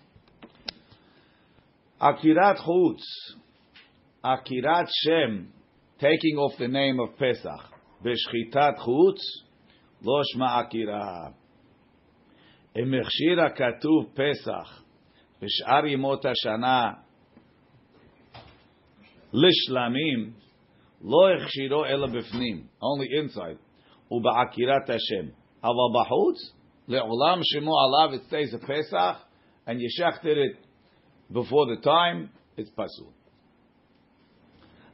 Akirat 2.01 2.57
Chutz. 2.57 3.03
Akirat 4.23 4.87
Shem. 5.03 5.53
Taking 5.99 6.37
off 6.37 6.57
the 6.59 6.67
name 6.67 6.99
of 6.99 7.17
Pesach. 7.17 7.71
Beshchitat 8.03 8.79
Chutz. 8.85 9.21
Lo 10.03 10.21
Shma 10.35 10.65
Akira. 10.65 11.33
אם 12.77 12.93
הכשיר 12.93 13.41
הכתוב 13.41 14.13
פסח 14.13 14.83
בשאר 15.41 15.85
ימות 15.85 16.25
השנה 16.25 16.91
לשלמים, 19.33 20.33
לא 21.04 21.30
הכשירו 21.30 21.84
אלא 21.84 22.06
בפנים, 22.06 22.64
only 22.82 23.08
inside, 23.22 23.58
ובעקירת 24.10 24.90
השם. 24.90 25.28
אבל 25.62 26.00
בחוץ, 26.00 26.36
לעולם 26.88 27.38
שמו 27.42 27.72
עליו, 27.80 28.20
it 28.20 28.22
stays 28.24 28.54
a 28.54 28.66
Pesach, 28.66 29.16
and 29.66 29.80
you 29.80 29.88
shechted 29.98 30.36
it 30.36 30.56
before 31.32 31.66
the 31.66 31.80
time, 31.82 32.30
it's 32.56 32.70
pasul. 32.70 33.12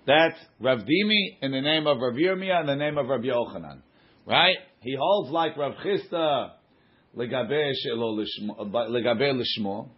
That's 0.07 0.39
Rav 0.61 0.81
Dimi 0.81 1.39
in 1.43 1.51
the 1.51 1.61
name 1.61 1.87
of 1.87 1.99
Rav 1.99 2.15
Yirmiyah 2.15 2.61
in 2.61 2.67
the 2.67 2.77
name 2.77 2.97
of 2.97 3.09
Rav 3.09 3.23
Yochanan. 3.23 3.83
Right? 4.25 4.57
He 4.81 4.95
holds 4.97 5.31
like 5.31 5.57
Rav 5.57 5.73
Chisda 5.85 6.51
legabe 7.17 7.73
uh, 7.93 8.61
lishmo, 8.61 9.89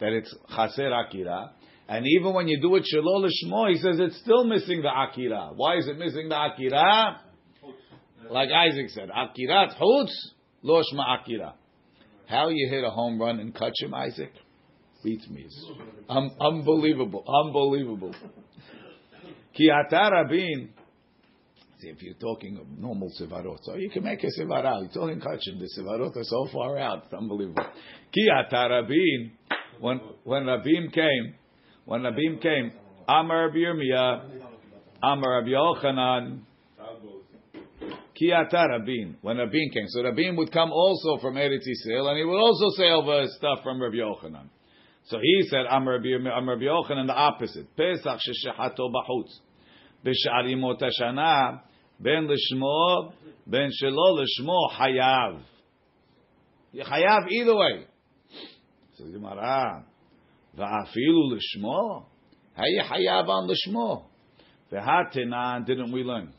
that 0.00 0.12
it's 0.12 0.34
chaser 0.54 0.92
akira, 0.92 1.52
and 1.88 2.06
even 2.06 2.32
when 2.32 2.48
you 2.48 2.60
do 2.60 2.74
it 2.76 2.84
shelo 2.84 3.22
lishmo, 3.22 3.70
he 3.70 3.76
says 3.76 3.96
it's 3.98 4.18
still 4.20 4.44
missing 4.44 4.82
the 4.82 4.88
akira. 4.88 5.50
Why 5.54 5.76
is 5.76 5.86
it 5.86 5.98
missing 5.98 6.28
the 6.28 6.36
akira? 6.36 7.20
Like 8.30 8.48
Isaac 8.50 8.88
said, 8.90 9.10
akirat 9.10 9.78
chutz 9.78 10.12
lo 10.62 10.82
shma 10.82 11.20
akira. 11.20 11.54
How 12.26 12.48
you 12.48 12.68
hit 12.70 12.84
a 12.84 12.90
home 12.90 13.20
run 13.20 13.38
and 13.38 13.54
catch 13.54 13.74
him, 13.80 13.92
Isaac? 13.92 14.32
Beats 15.04 15.28
me. 15.28 15.46
Um, 16.08 16.30
unbelievable, 16.40 17.22
unbelievable. 17.44 18.14
Ki 19.54 19.70
rabin. 19.70 20.70
See, 21.80 21.88
if 21.88 22.02
you're 22.02 22.14
talking 22.14 22.56
of 22.56 22.66
normal 22.78 23.12
sevarot, 23.20 23.58
so 23.62 23.74
you 23.76 23.90
can 23.90 24.04
make 24.04 24.24
a 24.24 24.28
sevara. 24.40 24.80
You're 24.80 24.88
talking 24.88 25.20
kachim. 25.20 25.58
The 25.58 25.68
sevarot 25.78 26.16
are 26.16 26.24
so 26.24 26.48
far 26.50 26.78
out. 26.78 27.04
It's 27.04 27.12
unbelievable. 27.12 27.66
Ki 28.14 28.30
rabin. 28.52 29.32
When 29.80 30.00
when 30.22 30.46
Rabin 30.46 30.90
came, 30.90 31.34
when 31.84 32.02
Abim 32.02 32.40
came, 32.40 32.72
Amar 33.06 33.50
Birmiya, 33.50 34.24
Amar 35.02 35.42
Yochanan, 35.42 36.40
Kiata 38.20 38.68
Rabin. 38.68 39.16
When 39.20 39.36
Rabin 39.36 39.70
came, 39.72 39.86
so 39.88 40.02
Rabin 40.02 40.36
would 40.36 40.52
come 40.52 40.70
also 40.72 41.18
from 41.20 41.34
Eretz 41.34 41.66
Yisrael, 41.66 42.08
and 42.08 42.18
he 42.18 42.24
would 42.24 42.38
also 42.38 42.70
say 42.76 42.90
over 42.90 43.26
stuff 43.36 43.58
from 43.62 43.82
Rabbi 43.82 43.96
Yochanan. 43.96 44.48
So 45.06 45.18
he 45.20 45.42
said, 45.50 45.66
Amar 45.70 46.00
Rabbi 46.00 46.64
Yochanan, 46.64 47.06
the 47.06 47.14
opposite. 47.14 47.76
Pesach 47.76 48.18
sheShehato 48.18 48.90
b'chutz. 48.90 49.32
B'sharimot 50.06 50.80
hashana, 50.80 51.60
ben 52.00 52.26
l'shmo, 52.26 53.12
ben 53.46 53.70
shelo 53.82 54.24
l'shmo, 54.24 54.70
hayav. 54.72 55.42
Hayav 56.74 57.30
either 57.30 57.54
way. 57.54 57.86
So 58.96 59.04
Gemara, 59.04 59.84
Va'afilu 60.58 61.32
lishmo. 61.32 62.04
Hayi 62.58 62.80
hayav 62.82 63.28
on 63.28 63.48
lishmo. 63.48 64.04
V'hatenan, 64.72 65.66
didn't 65.66 65.92
we 65.92 66.02
learn? 66.02 66.32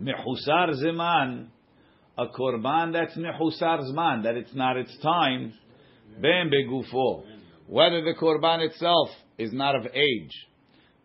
Mehusar 0.00 0.74
zeman. 0.82 1.48
A 2.18 2.26
korban 2.26 2.92
that's 2.92 3.16
mehusar 3.16 3.80
zman, 3.90 4.24
that 4.24 4.36
it's 4.36 4.54
not 4.54 4.76
its 4.76 4.96
time. 4.98 5.54
Ben 6.20 6.50
begufo. 6.50 7.24
Whether 7.66 8.02
the 8.02 8.14
korban 8.20 8.66
itself 8.66 9.08
is 9.38 9.52
not 9.52 9.76
of 9.76 9.86
age. 9.94 10.32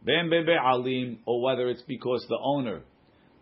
Ben 0.03 0.29
alim, 0.63 1.19
or 1.25 1.41
whether 1.41 1.69
it's 1.69 1.83
because 1.83 2.25
the 2.27 2.37
owner 2.43 2.81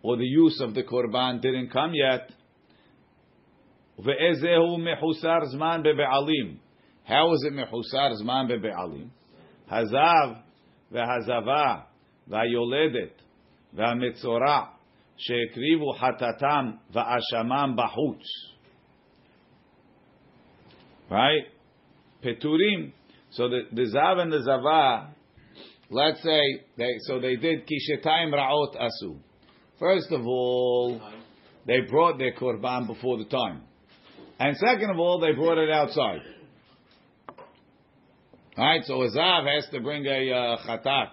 or 0.03 0.17
the 0.17 0.25
use 0.25 0.61
of 0.61 0.75
the 0.75 0.83
korban 0.83 1.41
didn't 1.41 1.71
come 1.71 1.93
yet. 1.93 2.29
Ve'ezehu 3.99 4.77
mehusar 4.77 5.53
zman 5.53 5.83
bebe'alim. 5.85 6.59
How 7.05 7.33
is 7.33 7.43
it 7.45 7.53
mehusar 7.53 8.13
zman 8.21 8.47
be'alim? 8.47 9.09
Hazav 9.71 10.41
ve'hazava 10.93 11.83
ve'yoledet 12.29 13.13
ve'metzora 13.75 14.69
she'ekrivu 15.17 15.97
hatatam 15.97 16.79
ve'ashamam 16.93 17.77
bahutz. 17.77 18.23
Right? 21.09 21.43
Peturim. 22.23 22.93
So 23.31 23.49
the, 23.49 23.61
the 23.71 23.91
zav 23.93 24.19
and 24.19 24.31
the 24.31 24.41
zava 24.43 25.13
Let's 25.93 26.23
say 26.23 26.41
they 26.75 26.89
so 27.01 27.19
they 27.19 27.35
did 27.35 27.67
kishetayim 27.67 28.33
raot 28.33 28.75
asu. 28.75 29.17
First 29.79 30.11
of 30.11 30.25
all, 30.25 30.99
they 31.67 31.81
brought 31.81 32.17
their 32.17 32.33
korban 32.33 32.87
before 32.87 33.19
the 33.19 33.25
time, 33.25 33.61
and 34.39 34.57
second 34.57 34.89
of 34.89 34.97
all, 34.97 35.19
they 35.19 35.33
brought 35.33 35.59
it 35.59 35.69
outside. 35.69 36.21
All 38.55 38.65
right, 38.65 38.83
so 38.85 38.99
Azav 38.99 39.47
has 39.55 39.67
to 39.71 39.79
bring 39.79 40.05
a 40.05 40.31
uh, 40.31 40.57
chatat 40.67 41.07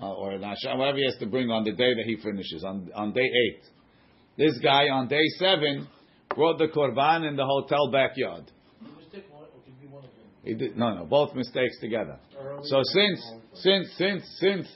uh, 0.00 0.12
or 0.12 0.32
an 0.32 0.42
asham, 0.42 0.78
whatever 0.78 0.98
he 0.98 1.04
has 1.04 1.16
to 1.18 1.26
bring 1.26 1.50
on 1.50 1.64
the 1.64 1.72
day 1.72 1.94
that 1.94 2.04
he 2.06 2.16
finishes 2.16 2.62
on 2.62 2.90
on 2.94 3.12
day 3.12 3.28
eight. 3.48 3.62
This 4.36 4.56
guy 4.62 4.88
on 4.88 5.08
day 5.08 5.24
seven 5.38 5.88
brought 6.34 6.58
the 6.58 6.68
korban 6.68 7.28
in 7.28 7.34
the 7.34 7.44
hotel 7.44 7.90
backyard. 7.90 8.50
He 10.44 10.54
did, 10.54 10.76
no, 10.76 10.94
no, 10.94 11.04
both 11.06 11.34
mistakes 11.34 11.80
together. 11.80 12.18
So 12.64 12.82
since, 12.82 13.32
since, 13.54 13.88
since, 13.96 14.22
since 14.38 14.68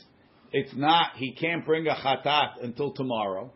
it's 0.51 0.75
not, 0.75 1.11
he 1.17 1.35
can't 1.35 1.65
bring 1.67 1.87
a 1.87 1.95
chatat 1.95 2.65
until 2.65 2.93
tomorrow, 2.93 3.53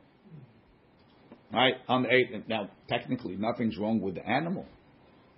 right? 1.52 1.74
On 1.88 2.02
the 2.02 2.10
eighth. 2.12 2.48
Now, 2.48 2.68
technically, 2.88 3.36
nothing's 3.36 3.78
wrong 3.78 4.00
with 4.00 4.16
the 4.16 4.28
animal, 4.28 4.66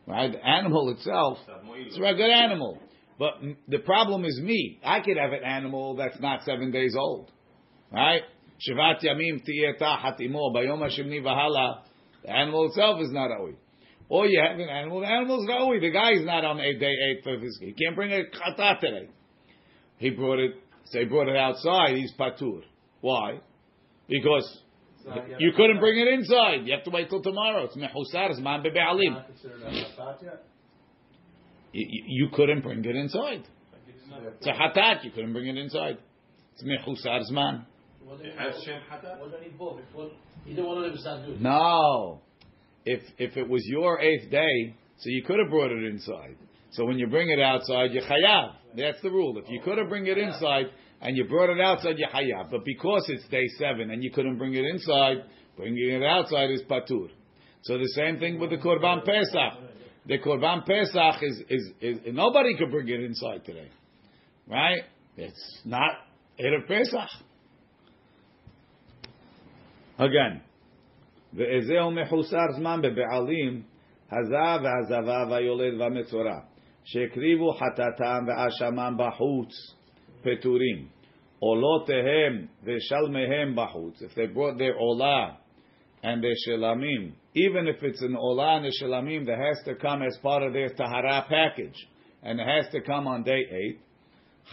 right? 0.06 0.32
The 0.32 0.44
animal 0.46 0.90
itself, 0.90 1.38
it's 1.76 1.96
a 1.96 2.00
good 2.00 2.30
animal. 2.30 2.78
But 3.18 3.34
the 3.68 3.78
problem 3.78 4.24
is 4.24 4.40
me. 4.42 4.80
I 4.84 5.00
could 5.00 5.16
have 5.16 5.32
an 5.32 5.44
animal 5.44 5.96
that's 5.96 6.18
not 6.20 6.42
seven 6.44 6.70
days 6.70 6.94
old, 6.98 7.30
right? 7.92 8.22
Shivat 8.68 9.04
yamim 9.04 9.40
tiyeta 9.46 9.98
hatimo 9.98 10.52
bayom 10.54 10.80
hashemni 10.80 11.22
vahala. 11.22 11.82
The 12.24 12.30
animal 12.30 12.68
itself 12.68 13.00
is 13.02 13.10
not 13.12 13.30
awi. 13.30 13.54
Or 14.08 14.26
you 14.26 14.40
have 14.40 14.58
an 14.58 14.68
animal. 14.68 15.00
The 15.00 15.06
animal's 15.06 15.48
awi. 15.48 15.80
The 15.80 15.90
guy 15.90 16.12
is 16.12 16.24
not 16.24 16.44
on 16.44 16.60
eight 16.60 16.80
day 16.80 16.92
eight 16.92 17.26
of 17.26 17.40
his. 17.40 17.58
He 17.60 17.72
can't 17.72 17.94
bring 17.94 18.12
a 18.12 18.22
chatat 18.24 18.80
today. 18.80 19.08
He 19.98 20.10
brought 20.10 20.38
it. 20.38 20.52
So 20.86 20.98
he 21.00 21.04
brought 21.06 21.28
it 21.28 21.36
outside. 21.36 21.96
He's 21.96 22.12
patur. 22.18 22.62
Why? 23.00 23.40
Because 24.08 24.62
you 25.38 25.52
couldn't 25.56 25.80
bring 25.80 25.98
it 25.98 26.08
inside. 26.08 26.66
You 26.66 26.72
have 26.74 26.84
to 26.84 26.90
wait 26.90 27.10
till 27.10 27.22
tomorrow. 27.22 27.64
It's 27.64 27.76
mehusar 27.76 28.30
zman 28.40 28.64
bebe'alim. 28.64 29.22
You, 31.72 31.86
you- 31.88 32.04
you 32.06 32.28
couldn't 32.32 32.60
bring 32.62 32.84
it 32.84 32.96
inside. 32.96 33.42
It's 34.38 34.46
a 34.46 34.52
hatat. 34.52 35.04
You 35.04 35.10
couldn't 35.10 35.32
bring 35.32 35.48
it 35.48 35.56
inside. 35.56 35.98
It's 36.54 36.62
mehusar 36.64 37.20
zman. 37.30 37.64
Either 40.46 40.62
one 40.62 40.78
of 40.78 40.84
them 40.84 40.92
is 40.94 41.04
not 41.04 41.26
good. 41.26 41.40
No. 41.40 42.20
If 42.84 43.00
if 43.18 43.36
it 43.36 43.48
was 43.48 43.62
your 43.66 43.98
eighth 44.00 44.30
day, 44.30 44.74
so 44.98 45.08
you 45.08 45.22
could 45.24 45.38
have 45.38 45.48
brought 45.50 45.72
it 45.72 45.84
inside. 45.84 46.36
So 46.72 46.84
when 46.84 46.98
you 46.98 47.06
bring 47.06 47.30
it 47.30 47.40
outside, 47.40 47.92
you 47.92 48.00
chayav. 48.02 48.52
That's 48.76 49.00
the 49.02 49.10
rule. 49.10 49.38
If 49.38 49.48
you 49.48 49.60
could 49.64 49.78
have 49.78 49.88
bring 49.88 50.06
it 50.06 50.18
inside 50.18 50.66
and 51.01 51.15
you 51.15 51.25
brought 51.25 51.49
it 51.49 51.61
outside, 51.61 51.97
you 51.97 52.07
chayav. 52.13 52.51
But 52.51 52.65
because 52.65 53.05
it's 53.09 53.27
day 53.29 53.47
seven 53.57 53.91
and 53.91 54.03
you 54.03 54.11
couldn't 54.11 54.37
bring 54.37 54.53
it 54.53 54.65
inside, 54.65 55.17
bringing 55.55 55.89
it 55.89 56.03
outside 56.03 56.51
is 56.51 56.61
patur. 56.69 57.09
So 57.63 57.77
the 57.77 57.91
same 57.95 58.19
thing 58.19 58.39
with 58.39 58.49
the 58.49 58.57
Korban 58.57 59.05
Pesach. 59.05 59.69
The 60.05 60.17
Korban 60.19 60.65
Pesach 60.65 61.23
is, 61.23 61.43
is, 61.49 61.71
is, 61.81 61.97
nobody 62.13 62.57
could 62.57 62.71
bring 62.71 62.87
it 62.87 63.01
inside 63.01 63.45
today. 63.45 63.69
Right? 64.47 64.83
It's 65.17 65.59
not 65.65 65.91
Erev 66.39 66.67
Pesach. 66.67 67.09
Again, 69.99 70.41
ואיזהו 71.33 71.91
מחוסר 71.91 72.51
זמן 72.57 72.81
בבעלים, 72.81 73.61
הזב 74.11 74.63
והזבה 74.63 75.23
והיולד 75.29 75.81
והמצורע, 75.81 76.39
שהקריבו 76.83 77.53
חטאתם 77.53 78.25
ואשמם 78.27 78.97
בחוץ, 78.97 79.51
peturim. 80.24 80.88
Olotehem 81.42 82.48
veshalmehem 82.66 83.54
bahut. 83.54 83.94
If 84.00 84.14
they 84.14 84.26
brought 84.26 84.58
their 84.58 84.78
olah 84.78 85.36
and 86.02 86.22
their 86.22 86.34
shelamim, 86.48 87.12
even 87.34 87.68
if 87.68 87.82
it's 87.82 88.02
an 88.02 88.16
olah 88.16 88.58
and 88.58 88.66
a 88.66 88.70
shelamim 88.82 89.26
that 89.26 89.38
has 89.38 89.58
to 89.66 89.74
come 89.74 90.02
as 90.02 90.16
part 90.22 90.42
of 90.42 90.52
their 90.52 90.70
tahara 90.70 91.26
package, 91.28 91.76
and 92.22 92.40
it 92.40 92.46
has 92.46 92.72
to 92.72 92.80
come 92.80 93.06
on 93.06 93.22
day 93.22 93.42
eight, 93.50 93.80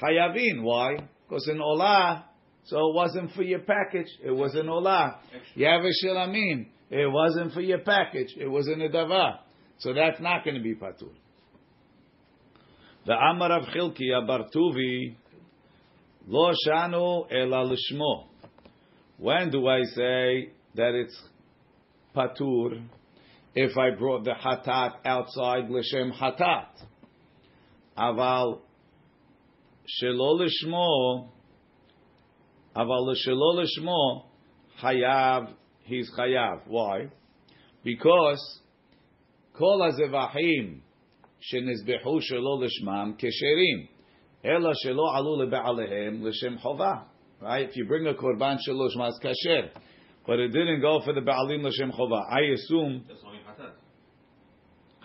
chayavin. 0.01 0.63
Why? 0.63 0.97
Because 1.27 1.47
an 1.47 1.59
olah, 1.59 2.23
so 2.65 2.77
it 2.89 2.95
wasn't 2.95 3.31
for 3.31 3.43
your 3.43 3.59
package. 3.59 4.07
It 4.23 4.31
was 4.31 4.53
an 4.55 4.67
olah. 4.67 5.15
You 5.55 5.67
have 5.67 5.81
a 5.81 6.05
shelamim. 6.05 6.67
It 6.89 7.09
wasn't 7.09 7.53
for 7.53 7.61
your 7.61 7.79
package. 7.79 8.33
It 8.37 8.47
was 8.47 8.67
in 8.67 8.81
a 8.81 8.89
davar. 8.89 9.37
So 9.79 9.93
that's 9.93 10.19
not 10.19 10.43
going 10.43 10.57
to 10.57 10.61
be 10.61 10.75
patur. 10.75 11.09
The 13.05 13.13
Amar 13.13 13.59
of 13.59 13.63
Chilki 13.69 14.11
Bartuvi 14.11 15.15
Lo 16.31 16.53
shanu 16.65 17.27
ela 17.29 17.65
lishmo. 17.65 18.27
When 19.17 19.49
do 19.49 19.67
I 19.67 19.81
say 19.83 20.53
that 20.75 20.95
it's 20.95 21.21
patur 22.15 22.81
if 23.53 23.77
I 23.77 23.89
brought 23.99 24.23
the 24.23 24.31
hatat 24.31 24.93
outside 25.03 25.67
lishem 25.67 26.17
hatat? 26.17 26.69
Aval 27.97 28.61
shelo 30.01 30.39
lishmo, 30.39 31.27
aval 32.77 33.13
shelo 33.27 33.65
lishmo, 33.65 34.23
hayav, 34.81 35.53
he's 35.83 36.09
hayav. 36.17 36.61
Why? 36.65 37.09
Because 37.83 38.61
kol 39.57 39.81
hazevahim 39.81 40.79
shenizbehu 41.53 42.21
shelo 42.31 42.65
lishmam 42.65 43.19
kesherim. 43.19 43.89
Ela 44.43 44.73
shelo 44.85 45.13
alu 45.13 45.45
leba'alehem 45.45 46.23
l'shem 46.23 46.57
chova. 46.57 47.03
Right? 47.41 47.69
If 47.69 47.75
you 47.75 47.85
bring 47.85 48.07
a 48.07 48.13
korban 48.13 48.57
shelo 48.67 48.89
shma 48.95 49.11
kasher. 49.23 49.69
But 50.25 50.39
it 50.39 50.49
didn't 50.49 50.81
go 50.81 51.01
for 51.03 51.13
the 51.13 51.21
ba'alim 51.21 51.63
l'shem 51.63 51.91
chova. 51.91 52.23
I 52.31 52.41
assume... 52.53 53.05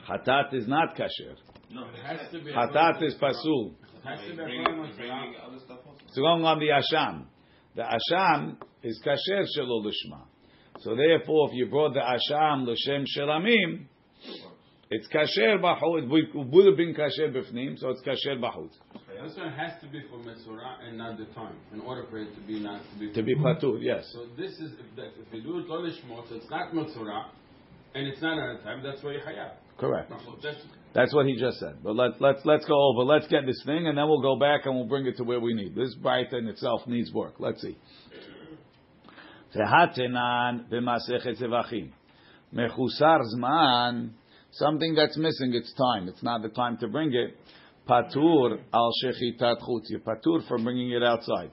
Hatat. 0.09 0.55
Is 0.55 0.68
not 0.68 0.96
kasher. 0.96 1.37
No, 1.70 1.88
it 1.88 2.03
has 2.05 2.31
to 2.31 2.38
be... 2.42 2.53
Hatat 2.53 3.03
is 3.03 3.14
pasul. 3.14 3.75
It's 4.09 4.38
going 6.16 6.44
on 6.44 6.59
the 6.61 6.68
asham. 6.68 7.27
The 7.75 7.83
asham 7.83 8.57
is 8.83 9.03
kasher 9.05 9.44
shelo 9.59 9.85
l'shma. 9.85 10.22
So 10.81 10.94
therefore, 10.94 11.49
if 11.49 11.55
you 11.55 11.66
brought 11.66 11.94
the 11.94 12.01
asham 12.01 12.66
l'shem 12.66 13.07
shelamim, 13.16 13.88
it's 14.90 15.09
kasher 15.09 15.59
b'chutz. 15.59 16.05
It 16.05 16.35
would 16.35 16.66
have 16.66 16.77
been 16.77 16.94
kasher 16.94 17.33
b'fnim, 17.33 17.79
so 17.79 17.88
it's 17.90 18.03
kasher 18.03 18.37
b'chutz. 18.38 18.77
This 19.23 19.37
one 19.37 19.53
has 19.53 19.73
to 19.81 19.89
be 19.89 20.03
for 20.11 20.19
Metzorah 20.19 20.87
and 20.87 20.99
not 20.99 21.19
the 21.19 21.27
time, 21.27 21.57
in 21.73 21.81
order 21.81 22.05
for 22.11 22.19
it 22.19 22.35
to 22.35 22.41
be 22.43 22.61
not 22.61 22.81
to 22.93 22.99
be. 22.99 23.13
To 23.13 23.23
be 23.23 23.35
patur, 23.35 23.79
yes. 23.81 24.05
So 24.13 24.27
this 24.37 24.53
is 24.53 24.73
if, 24.73 24.97
that, 24.97 25.11
if 25.19 25.33
you 25.33 25.43
do 25.43 25.59
it 25.59 25.69
lolishmo, 25.69 26.29
so 26.29 26.37
it's 26.37 26.51
not 26.51 26.73
Metzorah, 26.73 27.27
and 27.95 28.07
it's 28.07 28.21
not 28.21 28.39
at 28.39 28.61
a 28.61 28.63
time. 28.63 28.83
That's 28.83 29.03
why 29.03 29.13
you 29.13 29.21
hayab. 29.21 29.53
Correct. 29.79 30.11
That's 30.43 30.57
That's 30.95 31.15
what 31.15 31.27
he 31.27 31.39
just 31.39 31.59
said. 31.59 31.77
But 31.83 31.97
let's 31.97 32.15
let's 32.21 32.41
let's 32.45 32.65
go 32.65 32.91
over. 32.91 33.03
Let's 33.03 33.27
get 33.29 33.47
this 33.47 33.63
thing, 33.67 33.87
and 33.87 33.97
then 33.97 34.07
we'll 34.09 34.23
go 34.23 34.39
back 34.39 34.65
and 34.65 34.75
we'll 34.75 34.89
bring 34.89 35.07
it 35.07 35.17
to 35.19 35.25
where 35.25 35.41
we 35.41 35.55
need. 35.55 35.75
This 35.75 35.95
bright 35.95 36.33
in 36.33 36.47
itself 36.49 36.87
needs 36.87 37.13
work. 37.13 37.35
Let's 37.39 37.61
see. 37.61 37.77
Tehatenan 39.55 40.71
b'masechet 40.71 41.41
zevachim. 41.41 41.91
Mechusar 42.55 43.21
zman. 43.35 44.11
Something 44.53 44.95
that's 44.95 45.17
missing. 45.19 45.53
It's 45.53 45.73
time. 45.75 46.09
It's 46.09 46.23
not 46.23 46.41
the 46.43 46.49
time 46.49 46.79
to 46.79 46.89
bring 46.89 47.13
it. 47.13 47.37
Patur 47.88 48.59
al 48.72 48.90
shechitat 49.05 49.61
chutz. 49.61 49.88
You're 49.88 50.01
patur 50.01 50.46
for 50.49 50.59
bringing 50.59 50.90
it 50.90 51.03
outside. 51.03 51.51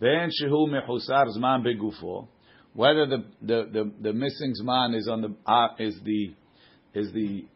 Then 0.00 0.30
shehu 0.30 0.68
mechusar 0.68 1.26
zman 1.36 1.64
begufo. 1.64 2.28
Whether 2.74 3.06
the, 3.06 3.24
the, 3.40 3.68
the, 3.72 3.92
the 4.00 4.12
missing 4.12 4.54
zman 4.62 4.96
is 4.96 5.08
on 5.08 5.22
the 5.22 5.34
uh, 5.50 5.68
is 5.78 5.98
the 6.04 6.34
is 6.94 7.12
the 7.12 7.46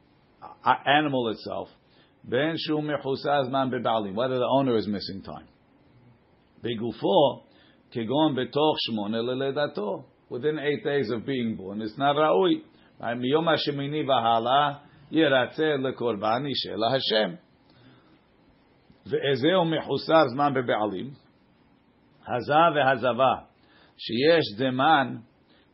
uh, 0.43 0.75
animal 0.87 1.29
itself. 1.29 1.69
Ben 2.25 2.57
shu 2.59 2.79
mechusar 2.79 3.49
zman 3.49 3.71
bebalim. 3.73 4.15
Whether 4.15 4.39
the 4.39 4.49
owner 4.51 4.77
is 4.77 4.89
missing 4.89 5.23
time. 5.23 5.47
Begufo 6.65 7.43
kegon 7.95 8.37
betoch 8.37 8.77
shmone 8.89 9.15
leledato. 9.15 10.05
Within 10.29 10.59
eight 10.61 10.85
days 10.85 11.11
of 11.11 11.27
being 11.27 11.57
born, 11.57 11.83
it's 11.83 11.99
not 11.99 12.15
raui. 12.15 12.63
Miyom 13.03 13.47
hashemini 13.47 14.05
v'hala 14.05 14.81
yiratzeh 15.13 15.79
lekorban 15.81 16.47
yishel 16.47 16.91
Hashem. 16.91 17.39
ואיזהו 19.06 19.66
מחוסר 19.66 20.24
זמן 20.34 20.54
בבעלים, 20.54 21.12
הזע 22.28 22.70
והזבה, 22.76 23.34
שיש 23.98 24.44
זמן 24.58 25.16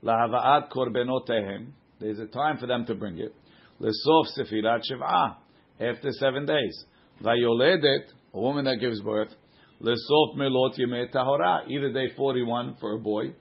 להבאת 0.04 0.70
קורבנותיהם, 0.70 1.66
there's 2.00 2.20
a 2.20 2.36
time 2.36 2.58
for 2.58 2.68
them 2.68 2.86
to 2.86 2.96
bring 2.96 3.18
it, 3.18 3.34
לסוף 3.80 4.28
ספירת 4.28 4.84
שבעה, 4.84 5.34
after 5.80 6.10
seven 6.20 6.46
days. 6.46 6.92
והיולדת, 7.22 8.14
a 8.34 8.38
woman 8.38 8.66
that 8.66 8.80
gives 8.80 9.02
birth, 9.02 9.36
לסוף 9.82 10.36
מלות 10.36 10.80
ימי 10.80 11.08
טהרה, 11.08 11.60
either 11.68 11.94
day 11.94 12.16
41 12.16 12.80
for 12.80 12.94
a 12.94 13.04
boy, 13.04 13.34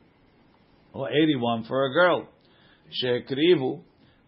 or 0.94 1.08
81 1.08 1.66
for 1.68 1.84
a 1.84 1.92
girl. 1.94 2.26
שהקריבו 2.90 3.80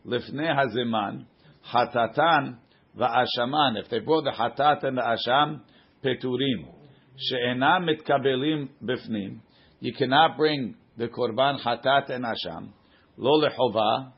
לפני 0.05 0.49
הזמן, 0.61 1.19
חטאתן 1.65 2.53
va'ashaman. 2.98 3.78
If 3.78 3.90
they 3.90 4.00
brought 4.00 4.24
the 4.24 4.32
hatat 4.32 4.84
and 4.84 4.98
the 4.98 5.02
asham, 5.02 5.62
peturim. 6.04 6.74
She'enam 7.18 7.88
mitkabelim 7.88 8.70
bifnim. 8.84 9.40
You 9.80 9.94
cannot 9.94 10.38
bring 10.38 10.76
the 10.98 11.08
korban 11.08 11.60
hatat 11.64 12.10
and 12.10 12.26
asham. 12.26 12.70
Lo 13.18 13.42
lechova 13.42 14.12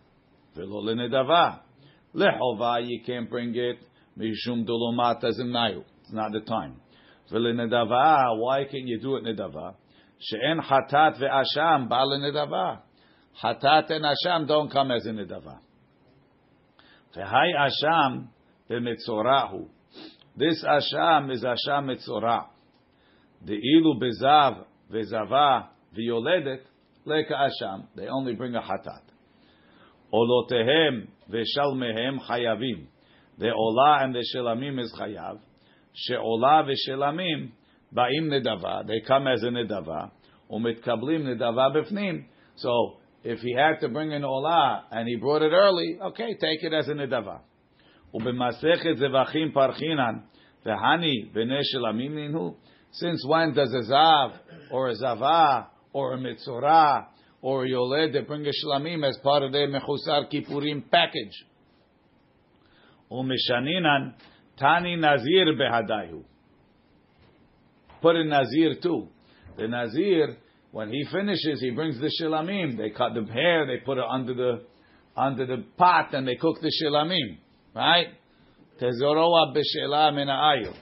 ve'lo 0.55 0.83
lenedava. 0.83 1.59
Lechova, 2.15 2.85
you 2.85 3.01
can't 3.05 3.29
bring 3.29 3.53
it. 3.55 3.79
Mishum 4.17 4.67
dolomat 4.67 5.23
azimnayu. 5.23 5.83
It's 6.01 6.11
not 6.11 6.31
the 6.31 6.41
time. 6.41 6.81
Ve'lenedava, 7.31 8.37
why 8.39 8.63
can't 8.63 8.87
you 8.87 8.99
do 8.99 9.15
it 9.17 9.23
nedava? 9.23 9.75
She'en 10.19 10.59
hatat 10.59 11.21
ve'asham 11.21 11.87
ba'al 11.87 12.19
nedava. 12.19 12.79
Hatat 13.41 13.91
and 13.91 14.05
asham 14.05 14.47
don't 14.47 14.71
come 14.71 14.91
as 14.91 15.05
a 15.05 15.11
nedava. 15.11 15.59
Ve'hai 17.15 17.51
asham 17.55 18.27
במצורעו. 18.70 19.68
This 20.36 20.64
asham 20.64 21.30
is 21.30 21.44
asham 21.44 21.86
metzorah. 21.86 22.46
De'ilu 23.46 24.00
bezav 24.00 24.64
vezava 24.90 25.68
v'yoledet 25.96 26.62
leka 27.04 27.34
asham. 27.34 27.86
They 27.94 28.08
only 28.08 28.34
bring 28.34 28.54
a 28.56 28.60
hatat. 28.60 29.02
Olotehem 30.12 31.06
v'shalmehem 31.30 32.18
chayavim. 32.28 32.86
The 33.38 33.46
olah 33.46 34.04
and 34.04 34.14
the 34.14 34.24
shelamim 34.34 34.80
is 34.80 34.92
chayav. 34.98 35.38
She'olah 35.92 36.66
v'shelamim 36.66 37.50
ba'im 37.94 38.28
nedava. 38.28 38.86
They 38.86 39.02
come 39.06 39.28
as 39.28 39.42
a 39.42 39.46
nedava. 39.46 40.10
Umitkablim 40.50 41.22
nedava 41.24 41.76
b'fnim. 41.76 42.24
So 42.56 42.96
if 43.22 43.38
he 43.40 43.54
had 43.54 43.80
to 43.80 43.88
bring 43.88 44.12
an 44.12 44.22
olah 44.22 44.82
and 44.90 45.08
he 45.08 45.16
brought 45.16 45.42
it 45.42 45.52
early, 45.52 45.98
okay, 46.06 46.34
take 46.40 46.62
it 46.62 46.74
as 46.74 46.88
a 46.88 46.92
nedava. 46.92 47.40
ובמסכת 48.14 48.96
זבחים 48.96 49.52
פרחינן, 49.52 50.14
והני 50.66 51.24
בני 51.32 51.64
שלמים 51.64 52.14
נינהו. 52.14 52.54
Since 52.92 53.26
when 53.26 53.52
does 53.54 53.74
a 53.74 53.92
zav, 53.92 54.32
or 54.70 54.88
a 54.88 54.94
zava, 54.94 55.66
or 55.92 56.14
a 56.14 56.16
mitzorah, 56.16 57.06
or 57.42 57.64
a 57.64 57.68
yoled 57.68 58.26
bring 58.28 58.46
a 58.46 58.50
shlamim 58.50 59.04
as 59.06 59.18
part 59.22 59.42
of 59.42 59.50
their 59.50 59.68
mechusar 59.68 60.30
kippurim 60.32 60.88
package? 60.90 61.44
ומשנינן 63.10 64.12
tani 64.56 64.96
nazir 64.96 65.46
behadayu. 65.58 66.22
Put 68.00 68.16
in 68.16 68.28
nazir 68.28 68.76
too. 68.80 69.08
The 69.56 69.68
nazir, 69.68 70.36
when 70.72 70.90
he 70.90 71.04
finishes, 71.10 71.60
he 71.60 71.70
brings 71.70 71.98
the 72.00 72.10
shilamim. 72.20 72.76
They 72.76 72.90
cut 72.90 73.14
the 73.14 73.24
hair, 73.32 73.66
they 73.66 73.84
put 73.84 73.98
it 73.98 74.04
under 74.08 74.34
the 74.34 74.62
under 75.16 75.46
the 75.46 75.64
pot, 75.76 76.12
and 76.12 76.26
they 76.26 76.36
cook 76.36 76.60
the 76.60 76.72
shilamim. 76.82 77.38
Right? 77.75 78.07
Tezoroa 78.81 79.55
b'shelah 79.55 80.15
min 80.15 80.27
ha'ayil. 80.27 80.75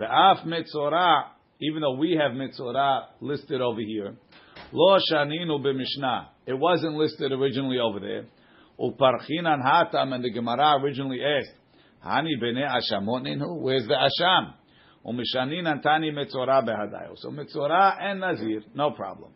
Ve'af 0.00 0.46
mitzorah, 0.46 1.24
even 1.60 1.82
though 1.82 1.96
we 1.96 2.18
have 2.20 2.32
mitzorah 2.32 3.06
listed 3.20 3.60
over 3.60 3.80
here, 3.80 4.14
lo 4.72 4.98
shaninu 5.10 5.60
b'mishnah. 5.60 6.26
It 6.46 6.54
wasn't 6.54 6.94
listed 6.94 7.32
originally 7.32 7.78
over 7.78 8.00
there. 8.00 8.24
Uparchinan 8.80 9.62
hatam, 9.62 10.14
and 10.14 10.24
the 10.24 10.30
Gemara 10.30 10.82
originally 10.82 11.20
asked, 11.22 11.54
Hani 12.04 12.40
bene 12.40 12.62
ashamot 12.62 13.22
ninhu? 13.22 13.60
Where's 13.60 13.86
the 13.86 13.94
asham? 13.94 14.54
Umishanin 15.06 15.66
antani 15.66 16.10
metzora 16.10 16.66
behadayo. 16.66 17.14
So 17.16 17.30
metzora 17.30 17.96
and 18.00 18.20
nazir, 18.20 18.62
no 18.74 18.90
problem. 18.90 19.32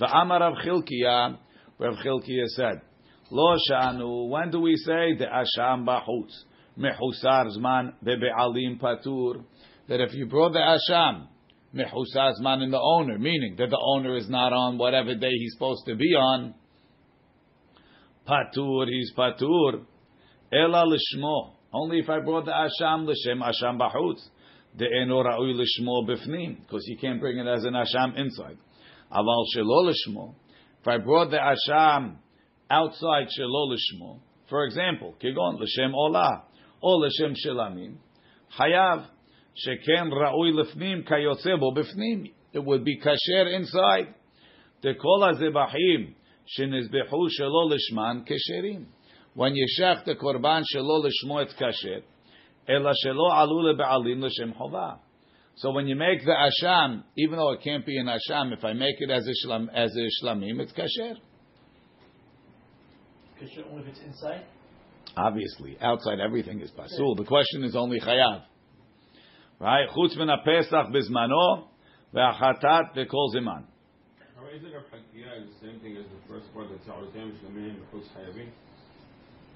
Va'amar 0.00 0.40
Rav 0.40 0.54
Chilkiya, 0.64 1.38
Rav 1.78 1.94
Chilkiya 2.04 2.46
said, 2.46 2.80
Lo 3.34 3.56
shanu, 3.68 4.28
when 4.28 4.52
do 4.52 4.60
we 4.60 4.76
say 4.76 5.16
the 5.18 5.24
asham 5.26 5.84
bahutz? 5.84 6.30
Mehusar 6.78 7.48
zman 7.58 7.92
bebe'alim 8.04 8.80
patur. 8.80 9.42
That 9.88 10.00
if 10.00 10.14
you 10.14 10.26
brought 10.26 10.52
the 10.52 10.60
asham, 10.60 11.26
mehusar 11.74 12.34
zman 12.40 12.62
in 12.62 12.70
the 12.70 12.80
owner, 12.80 13.18
meaning 13.18 13.56
that 13.58 13.70
the 13.70 13.94
owner 13.96 14.16
is 14.16 14.30
not 14.30 14.52
on 14.52 14.78
whatever 14.78 15.16
day 15.16 15.32
he's 15.32 15.52
supposed 15.54 15.84
to 15.86 15.96
be 15.96 16.14
on, 16.14 16.54
patur, 18.24 18.86
he's 18.86 19.12
patur. 19.18 19.84
Ela 20.52 20.84
lishmo. 20.86 21.54
Only 21.72 21.98
if 21.98 22.08
I 22.08 22.20
brought 22.20 22.44
the 22.44 22.52
asham 22.52 23.04
l'shem 23.04 23.40
asham 23.40 23.80
bahutz. 23.80 24.20
The 24.78 24.86
eno 25.02 25.24
ra'ui 25.24 25.60
lishmo 25.60 26.08
bifnim. 26.08 26.60
Because 26.60 26.84
you 26.86 26.96
can't 26.98 27.18
bring 27.18 27.38
it 27.38 27.48
as 27.48 27.64
an 27.64 27.72
asham 27.72 28.16
inside. 28.16 28.58
Aval 29.10 29.44
shelo 29.56 29.90
lishmo. 29.90 30.36
If 30.80 30.86
I 30.86 30.98
brought 30.98 31.32
the 31.32 31.38
asham 31.38 32.18
outside 32.70 33.28
shelo 33.28 33.68
lishmo, 33.68 34.20
for 34.48 34.64
example, 34.64 35.14
kigon 35.22 35.58
l'shem 35.60 35.92
olah, 35.92 36.42
or 36.80 37.06
l'shem 37.06 37.34
shelamim, 37.34 37.96
hayav 38.58 39.06
sheken 39.66 40.10
ra'ui 40.12 40.52
lifnim 40.52 41.08
kayotze 41.08 41.58
bo 41.58 41.72
bifnim. 41.72 42.32
It 42.52 42.64
would 42.64 42.84
be 42.84 43.00
kasher 43.00 43.52
inside. 43.54 44.14
The 44.82 44.94
kol 44.94 45.22
hazebahim 45.22 46.14
shenizbehu 46.58 47.28
shelo 47.40 47.72
lishman 47.72 48.26
kesherim. 48.28 48.86
When 49.34 49.54
you 49.54 49.66
shech 49.80 50.04
the 50.04 50.14
korban 50.14 50.62
shelo 50.72 51.04
lishmo 51.04 51.42
it's 51.42 51.54
kasher, 51.54 52.02
ela 52.68 52.92
shelo 53.04 53.30
alu 53.30 53.74
lebe'alim 53.74 54.22
l'shem 54.22 54.52
chova. 54.52 54.98
So 55.56 55.70
when 55.70 55.86
you 55.86 55.96
make 55.96 56.24
the 56.24 56.32
asham, 56.32 57.04
even 57.16 57.38
though 57.38 57.52
it 57.52 57.62
can't 57.62 57.86
be 57.86 57.96
an 57.98 58.06
asham, 58.06 58.52
if 58.52 58.64
I 58.64 58.72
make 58.72 58.96
it 58.98 59.10
as 59.10 59.26
a 59.26 59.46
shlam, 59.46 59.68
as 59.74 59.94
a 59.96 60.24
shlamim, 60.24 60.60
it's 60.60 60.72
kasher. 60.72 61.16
Kasher 63.44 63.70
only 63.70 63.82
if 63.82 63.88
it's 63.88 64.00
inside. 64.00 64.42
Obviously, 65.16 65.76
outside 65.80 66.18
everything 66.20 66.60
is 66.60 66.70
pasul. 66.70 67.16
The 67.16 67.24
question 67.24 67.62
is 67.64 67.76
only 67.76 68.00
chayav, 68.00 68.42
right? 69.60 69.88
Chutz 69.90 70.16
min 70.16 70.28
pesach 70.44 70.86
bezmano 70.92 71.68
ve'achatat 72.14 72.96
ve'kol 72.96 73.34
ziman. 73.34 73.64
How 74.36 74.46
is 74.46 74.62
it 74.62 74.72
a 74.72 74.80
Hakiya 74.94 75.46
the 75.46 75.66
same 75.66 75.80
thing 75.80 75.96
as 75.96 76.04
the 76.04 76.28
first 76.28 76.52
part 76.52 76.66
that's 76.70 76.84
Ta'arutem 76.86 77.32
Shlamim 77.38 77.76
B'chutz 77.76 78.08
Hayavim? 78.16 78.48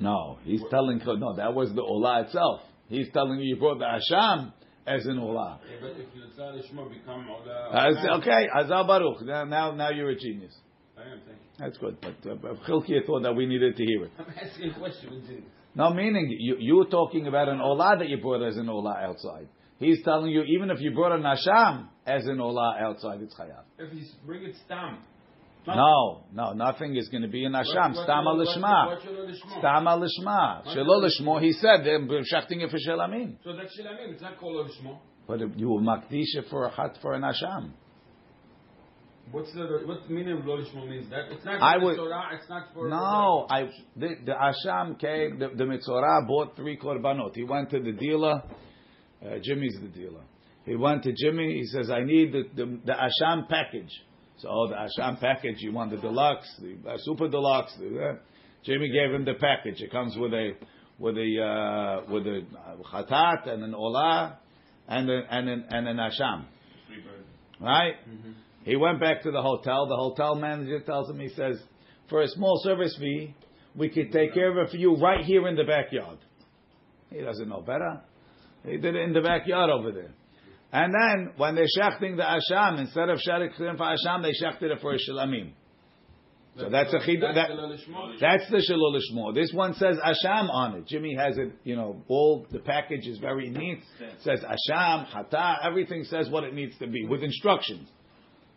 No, 0.00 0.38
he's 0.44 0.62
telling 0.70 1.00
no. 1.04 1.36
That 1.36 1.54
was 1.54 1.70
the 1.74 1.82
olah 1.82 2.24
itself. 2.26 2.60
He's 2.88 3.08
telling 3.12 3.40
you 3.40 3.54
you 3.54 3.56
brought 3.56 3.78
the 3.78 3.84
asham 3.84 4.52
as 4.86 5.04
an 5.06 5.16
olah. 5.16 5.58
Yeah, 5.68 5.76
but 5.80 5.90
if 5.90 6.08
the 6.14 6.40
Tzad 6.40 6.62
Ishma 6.62 6.88
become 6.88 7.28
Ola... 7.28 7.90
As- 7.90 8.20
okay, 8.20 8.46
Azal 8.56 8.86
Baruch. 8.86 9.22
Now, 9.22 9.44
now, 9.44 9.72
now 9.74 9.90
you're 9.90 10.10
a 10.10 10.18
genius. 10.18 10.54
I 10.96 11.02
am, 11.02 11.20
thank 11.26 11.38
you. 11.40 11.47
That's 11.58 11.76
good. 11.78 11.98
But 12.00 12.30
uh, 12.30 12.54
Chilkiah 12.68 13.04
thought 13.06 13.22
that 13.24 13.34
we 13.34 13.46
needed 13.46 13.76
to 13.76 13.84
hear 13.84 14.04
it. 14.04 14.12
I'm 14.18 14.26
asking 14.40 14.70
a 14.70 14.78
question. 14.78 15.44
No, 15.74 15.92
meaning 15.92 16.36
you 16.38 16.56
you 16.58 16.76
were 16.76 16.86
talking 16.86 17.26
about 17.26 17.48
an 17.48 17.58
olah 17.58 17.98
that 17.98 18.08
you 18.08 18.18
brought 18.18 18.46
as 18.46 18.56
an 18.56 18.66
olah 18.66 19.02
outside. 19.02 19.48
He's 19.78 20.02
telling 20.04 20.30
you 20.30 20.42
even 20.42 20.70
if 20.70 20.80
you 20.80 20.92
brought 20.92 21.12
an 21.12 21.22
asham 21.22 21.88
as 22.06 22.26
an 22.26 22.38
olah 22.38 22.80
outside, 22.80 23.20
it's 23.22 23.34
chayav. 23.38 23.62
If 23.78 23.92
he's 23.92 24.12
bring 24.24 24.44
it 24.44 24.54
stam. 24.64 24.98
No, 25.66 26.24
no, 26.32 26.52
nothing 26.52 26.96
is 26.96 27.08
going 27.08 27.22
to 27.22 27.28
be 27.28 27.44
an 27.44 27.52
asham. 27.52 27.94
Stama 27.94 28.34
lishma. 28.34 28.96
Stama 29.62 30.02
lishma. 30.02 30.66
Shelo 30.74 31.04
lishmo. 31.04 31.40
He 31.42 31.52
said 31.52 31.84
they're 31.84 32.24
shachting 32.24 32.62
it 32.62 32.70
for 32.70 32.78
shelamim. 32.78 33.36
So 33.44 33.54
that's 33.54 33.78
Shilamim, 33.78 34.12
it's 34.12 34.22
not 34.22 34.38
called 34.38 34.66
Lishmo. 34.66 34.98
But 35.26 35.58
you 35.58 35.68
will 35.68 35.82
makdish 35.82 36.36
it 36.36 36.46
for 36.48 36.64
a 36.64 36.70
hat 36.70 36.96
for 37.02 37.12
an 37.12 37.22
asham. 37.22 37.72
What's 39.30 39.52
the 39.52 39.82
what's 39.84 40.06
the 40.06 40.14
meaning 40.14 40.38
of 40.38 40.46
Lo 40.46 40.56
Lishmo 40.56 40.88
means? 40.88 41.10
That 41.10 41.30
it's 41.30 41.44
not 41.44 41.62
I 41.62 41.78
for 41.78 41.84
would- 41.84 41.92
the 41.98 42.02
Torah, 42.02 42.28
it's 42.32 42.48
not 42.48 42.68
for 42.72 42.88
No, 42.88 43.46
I 43.50 43.68
the, 43.96 44.08
the 44.24 44.32
asham 44.32 44.98
came. 44.98 45.38
The, 45.38 45.48
the 45.48 45.64
mitzorah 45.64 46.26
bought 46.26 46.56
three 46.56 46.78
korbanot. 46.78 47.34
He 47.34 47.44
went 47.44 47.70
to 47.70 47.80
the 47.80 47.92
dealer. 47.92 48.42
Uh, 49.24 49.38
Jimmy's 49.42 49.76
the 49.80 49.88
dealer. 49.88 50.22
He 50.64 50.76
went 50.76 51.02
to 51.04 51.12
Jimmy. 51.12 51.54
He 51.54 51.64
says, 51.66 51.90
"I 51.90 52.04
need 52.04 52.32
the, 52.32 52.42
the, 52.54 52.78
the 52.84 52.92
asham 52.92 53.48
package." 53.48 53.90
So 54.38 54.48
oh, 54.50 54.68
the 54.68 54.76
asham 54.76 55.18
package. 55.20 55.56
You 55.58 55.72
want 55.72 55.90
the 55.90 55.96
deluxe, 55.96 56.48
the 56.60 56.90
uh, 56.90 56.96
super 56.98 57.28
deluxe. 57.28 57.74
The, 57.78 57.86
uh, 57.86 58.14
Jimmy 58.64 58.90
gave 58.90 59.12
him 59.14 59.24
the 59.24 59.34
package. 59.34 59.80
It 59.82 59.90
comes 59.90 60.16
with 60.16 60.32
a 60.32 60.52
with 60.98 61.16
a 61.16 61.42
uh, 62.06 62.12
with 62.12 62.26
a 62.26 62.42
uh, 62.56 63.02
chatat 63.02 63.48
and 63.48 63.62
an 63.64 63.72
olah 63.72 64.36
and 64.88 65.10
a, 65.10 65.22
and 65.30 65.48
an 65.48 65.64
and 65.70 65.88
an 65.88 65.96
asham. 65.96 66.44
Right? 67.60 67.94
He 68.68 68.76
went 68.76 69.00
back 69.00 69.22
to 69.22 69.30
the 69.30 69.40
hotel. 69.40 69.86
The 69.86 69.96
hotel 69.96 70.34
manager 70.34 70.80
tells 70.80 71.08
him, 71.08 71.18
he 71.18 71.30
says, 71.30 71.58
for 72.10 72.20
a 72.20 72.28
small 72.28 72.60
service 72.62 72.94
fee, 73.00 73.34
we 73.74 73.88
could 73.88 74.12
take 74.12 74.34
care 74.34 74.50
of 74.50 74.58
it 74.58 74.70
for 74.70 74.76
you 74.76 74.94
right 74.96 75.24
here 75.24 75.48
in 75.48 75.56
the 75.56 75.64
backyard. 75.64 76.18
He 77.10 77.22
doesn't 77.22 77.48
know 77.48 77.62
better. 77.62 78.02
He 78.66 78.76
did 78.76 78.94
it 78.94 79.00
in 79.04 79.14
the 79.14 79.22
backyard 79.22 79.70
over 79.70 79.90
there. 79.90 80.10
And 80.70 80.92
then, 80.92 81.32
when 81.38 81.54
they're 81.54 81.64
shechting 81.78 82.16
the 82.18 82.24
asham, 82.24 82.78
instead 82.78 83.08
of 83.08 83.18
shechting 83.26 83.78
for 83.78 83.84
asham, 83.84 84.22
they 84.22 84.32
shechted 84.32 84.70
it 84.70 84.82
for 84.82 84.92
a 84.92 84.98
shalamim. 84.98 85.52
So 86.58 86.68
that's 86.68 86.92
a 86.92 86.98
chid- 87.06 87.22
That's 87.22 87.34
that- 87.36 87.48
the 87.48 87.54
Lo 87.54 87.70
Lishmo. 87.70 88.20
That's 88.20 88.50
the 88.50 88.58
shalol 88.58 89.00
lishmo. 89.00 89.34
This 89.34 89.50
one 89.54 89.74
says 89.74 89.96
asham 90.04 90.50
on 90.50 90.74
it. 90.74 90.86
Jimmy 90.86 91.14
has 91.14 91.38
it, 91.38 91.52
you 91.64 91.76
know, 91.76 92.02
all 92.08 92.46
the 92.50 92.58
package 92.58 93.06
is 93.06 93.18
very 93.18 93.48
neat. 93.48 93.78
It 94.00 94.20
says 94.20 94.40
asham, 94.40 95.06
hata, 95.06 95.60
everything 95.62 96.04
says 96.04 96.28
what 96.28 96.44
it 96.44 96.52
needs 96.52 96.76
to 96.78 96.86
be 96.86 97.06
with 97.06 97.22
instructions. 97.22 97.88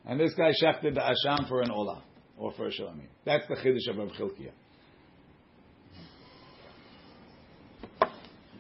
And 0.05 0.19
this 0.19 0.33
guy 0.33 0.51
shechted 0.51 0.95
the 0.95 1.01
asham 1.01 1.47
for 1.47 1.61
an 1.61 1.69
olah 1.69 2.01
or 2.37 2.51
for 2.53 2.67
a 2.67 2.71
shalamim. 2.71 3.07
That's 3.25 3.47
the 3.47 3.55
chiddush 3.55 3.89
of 3.89 3.97
Rav 3.97 4.09
Chilkiah. 4.09 4.51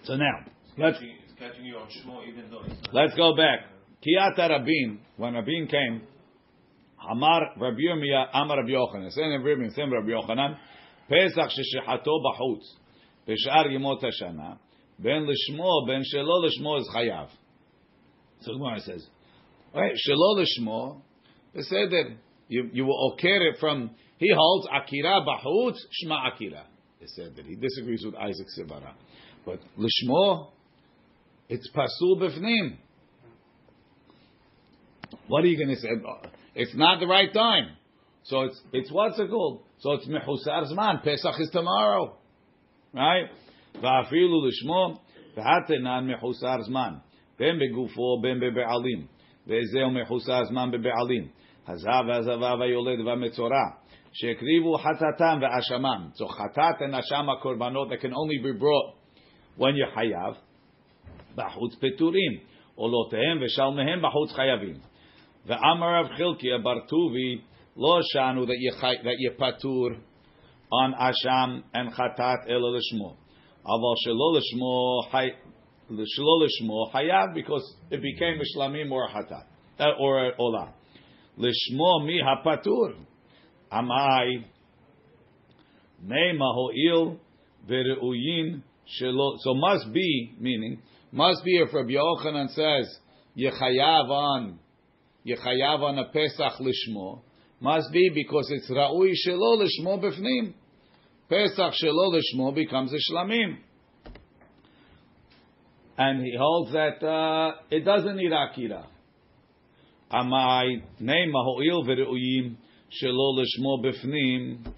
So 0.03 0.15
now 0.15 0.45
let's 0.77 0.97
It's 1.01 1.39
catching 1.39 1.65
you 1.65 1.75
on 1.77 1.87
even 2.27 2.49
though 2.49 2.61
it's 2.63 2.75
not. 2.85 2.93
let's 2.93 3.15
go 3.15 3.35
back. 3.35 3.59
Kiyata 4.05 4.49
Rabin, 4.49 4.99
when 5.17 5.35
Rabin 5.35 5.67
came, 5.67 6.01
Amar 7.09 7.51
Rabbi 7.59 7.77
Yirmiyah, 7.77 8.27
Amar 8.33 8.57
Rabbi 8.57 8.71
Yochanan. 8.71 9.11
Same 9.11 9.31
Rabbi 9.31 9.61
Yirmiyah, 9.61 9.75
same 9.75 9.91
Rabbi 9.91 10.09
Yochanan. 10.09 10.57
Pesach 11.07 11.49
sheshechato 11.49 12.07
b'chutz, 12.07 12.63
b'shar 13.27 13.67
yemot 13.67 14.01
hashana, 14.03 14.57
ben 14.97 15.27
lishmo, 15.27 15.87
ben 15.87 16.03
shelo 16.03 16.45
lishmo 16.45 16.79
is 16.79 16.89
chayav. 16.95 17.27
So 18.41 18.53
the 18.53 18.57
Gemara 18.57 18.79
says, 18.79 19.05
right, 19.75 19.93
shelo 20.07 20.43
lishmo, 20.43 21.01
beseder, 21.55 22.15
you, 22.47 22.69
you 22.73 22.85
will 22.85 23.11
oker 23.13 23.47
it 23.47 23.57
from, 23.59 23.91
he 24.17 24.31
holds 24.35 24.67
akira 24.67 25.21
b'chutz, 25.25 25.77
shma 26.03 26.33
akira. 26.33 26.65
Beseder. 27.01 27.45
He 27.45 27.55
disagrees 27.55 28.03
with 28.05 28.15
Isaac 28.15 28.47
Sibara. 28.57 28.93
But 29.45 29.59
lishmo, 29.77 30.49
it's 31.49 31.69
pasul 31.71 32.19
b'fnim. 32.19 32.77
What 35.27 35.43
are 35.43 35.47
you 35.47 35.57
going 35.57 35.75
to 35.75 35.81
say? 35.81 35.89
It's 36.55 36.75
not 36.75 36.99
the 36.99 37.07
right 37.07 37.33
time. 37.33 37.75
So 38.23 38.41
it's 38.41 38.61
it's 38.71 38.91
what's 38.91 39.19
it 39.19 39.29
called? 39.29 39.63
So 39.79 39.93
it's 39.93 40.07
mehusar 40.07 40.71
zman. 40.71 41.03
Pesach 41.03 41.39
is 41.39 41.49
tomorrow, 41.51 42.17
right? 42.93 43.25
Va'afilu 43.77 44.47
lishmo 44.47 44.99
v'hatenan 45.35 46.13
mehusar 46.13 46.67
zman. 46.69 47.01
Ben 47.39 47.59
begufo 47.59 48.21
ben 48.21 48.39
bebe'alim. 48.39 49.07
Ve'ezeu 49.47 49.89
mehusar 49.89 50.51
zman 50.51 50.73
bebe'alim. 50.73 51.29
Hazav 51.67 52.05
hazava 52.05 52.57
vayoled 52.57 52.99
vametzora. 52.99 53.77
Shekrivu 54.21 54.79
hatatam 54.79 55.41
ve'ashamam. 55.41 56.11
So 56.15 56.27
hatat 56.27 56.81
and 56.81 56.93
ashama 56.93 57.41
korbanot 57.41 57.89
that 57.89 58.01
can 58.01 58.13
only 58.13 58.39
be 58.39 58.51
brought 58.53 58.95
when 59.55 59.75
you're 59.75 59.91
hayav. 59.91 60.37
Bahutz 61.37 61.77
peturim. 61.81 62.41
Olotehem 62.77 63.39
ve'shalmehem 63.39 64.01
bahutz 64.01 64.33
chayavim. 64.37 64.79
Ve'amar 65.47 66.03
Rav 66.03 66.11
Chilki 66.19 66.47
abartuvi 66.47 67.41
lo 67.75 68.01
shanu 68.15 68.47
that 68.47 68.57
you 68.57 68.71
that 68.81 69.15
you 69.17 69.31
patur 69.39 69.97
on 70.71 70.93
asham 70.93 71.63
and 71.73 71.91
hatat 71.93 72.49
elo 72.49 72.73
lishmo. 72.73 73.15
Aval 73.65 73.95
shelo 74.05 74.41
lishmo 74.41 75.11
hay 75.11 75.33
because 77.33 77.75
it 77.89 78.01
became 78.01 78.39
a 78.39 78.57
shlamim 78.57 78.91
or 78.91 79.05
a 79.05 79.09
hatat 79.09 79.43
uh, 79.79 79.85
or 79.99 80.31
olah. 80.39 80.73
Lishmo 81.37 82.05
mi 82.05 82.21
hapatur. 82.21 82.95
Amai 83.71 84.45
Neima 86.05 86.53
ho'il 86.53 87.19
ve'reuyin 87.67 88.61
shelo. 88.99 89.37
So 89.39 89.53
must 89.53 89.93
be 89.93 90.33
meaning 90.39 90.81
must 91.11 91.43
be 91.43 91.57
if 91.57 91.73
Rabbi 91.73 91.91
Yochanan 91.91 92.49
says 92.49 92.97
yechayav 93.37 94.09
on 94.09 94.59
yechayav 95.25 95.81
on 95.81 95.99
a 95.99 96.05
Pesach 96.05 96.53
lishmo 96.59 97.21
must 97.59 97.91
be 97.91 98.09
because 98.13 98.47
it's 98.49 98.69
ra'ui 98.71 99.13
shelo 99.27 99.61
lishmo 99.61 100.01
befnim. 100.01 100.53
Pesach 101.29 101.73
shelo 101.83 102.13
lishmo 102.13 102.55
becomes 102.55 102.91
a 102.93 103.11
shlamim. 103.11 103.57
And 105.97 106.25
he 106.25 106.35
holds 106.35 106.71
that 106.71 107.05
uh, 107.05 107.57
it 107.69 107.85
doesn't 107.85 108.15
need 108.15 108.31
akira. 108.31 108.87
Amai 110.11 110.83
name 110.99 111.31
ho'il 111.33 111.83
v're'uyim 111.85 112.55
shelo 113.01 113.37
lishmo. 113.37 114.73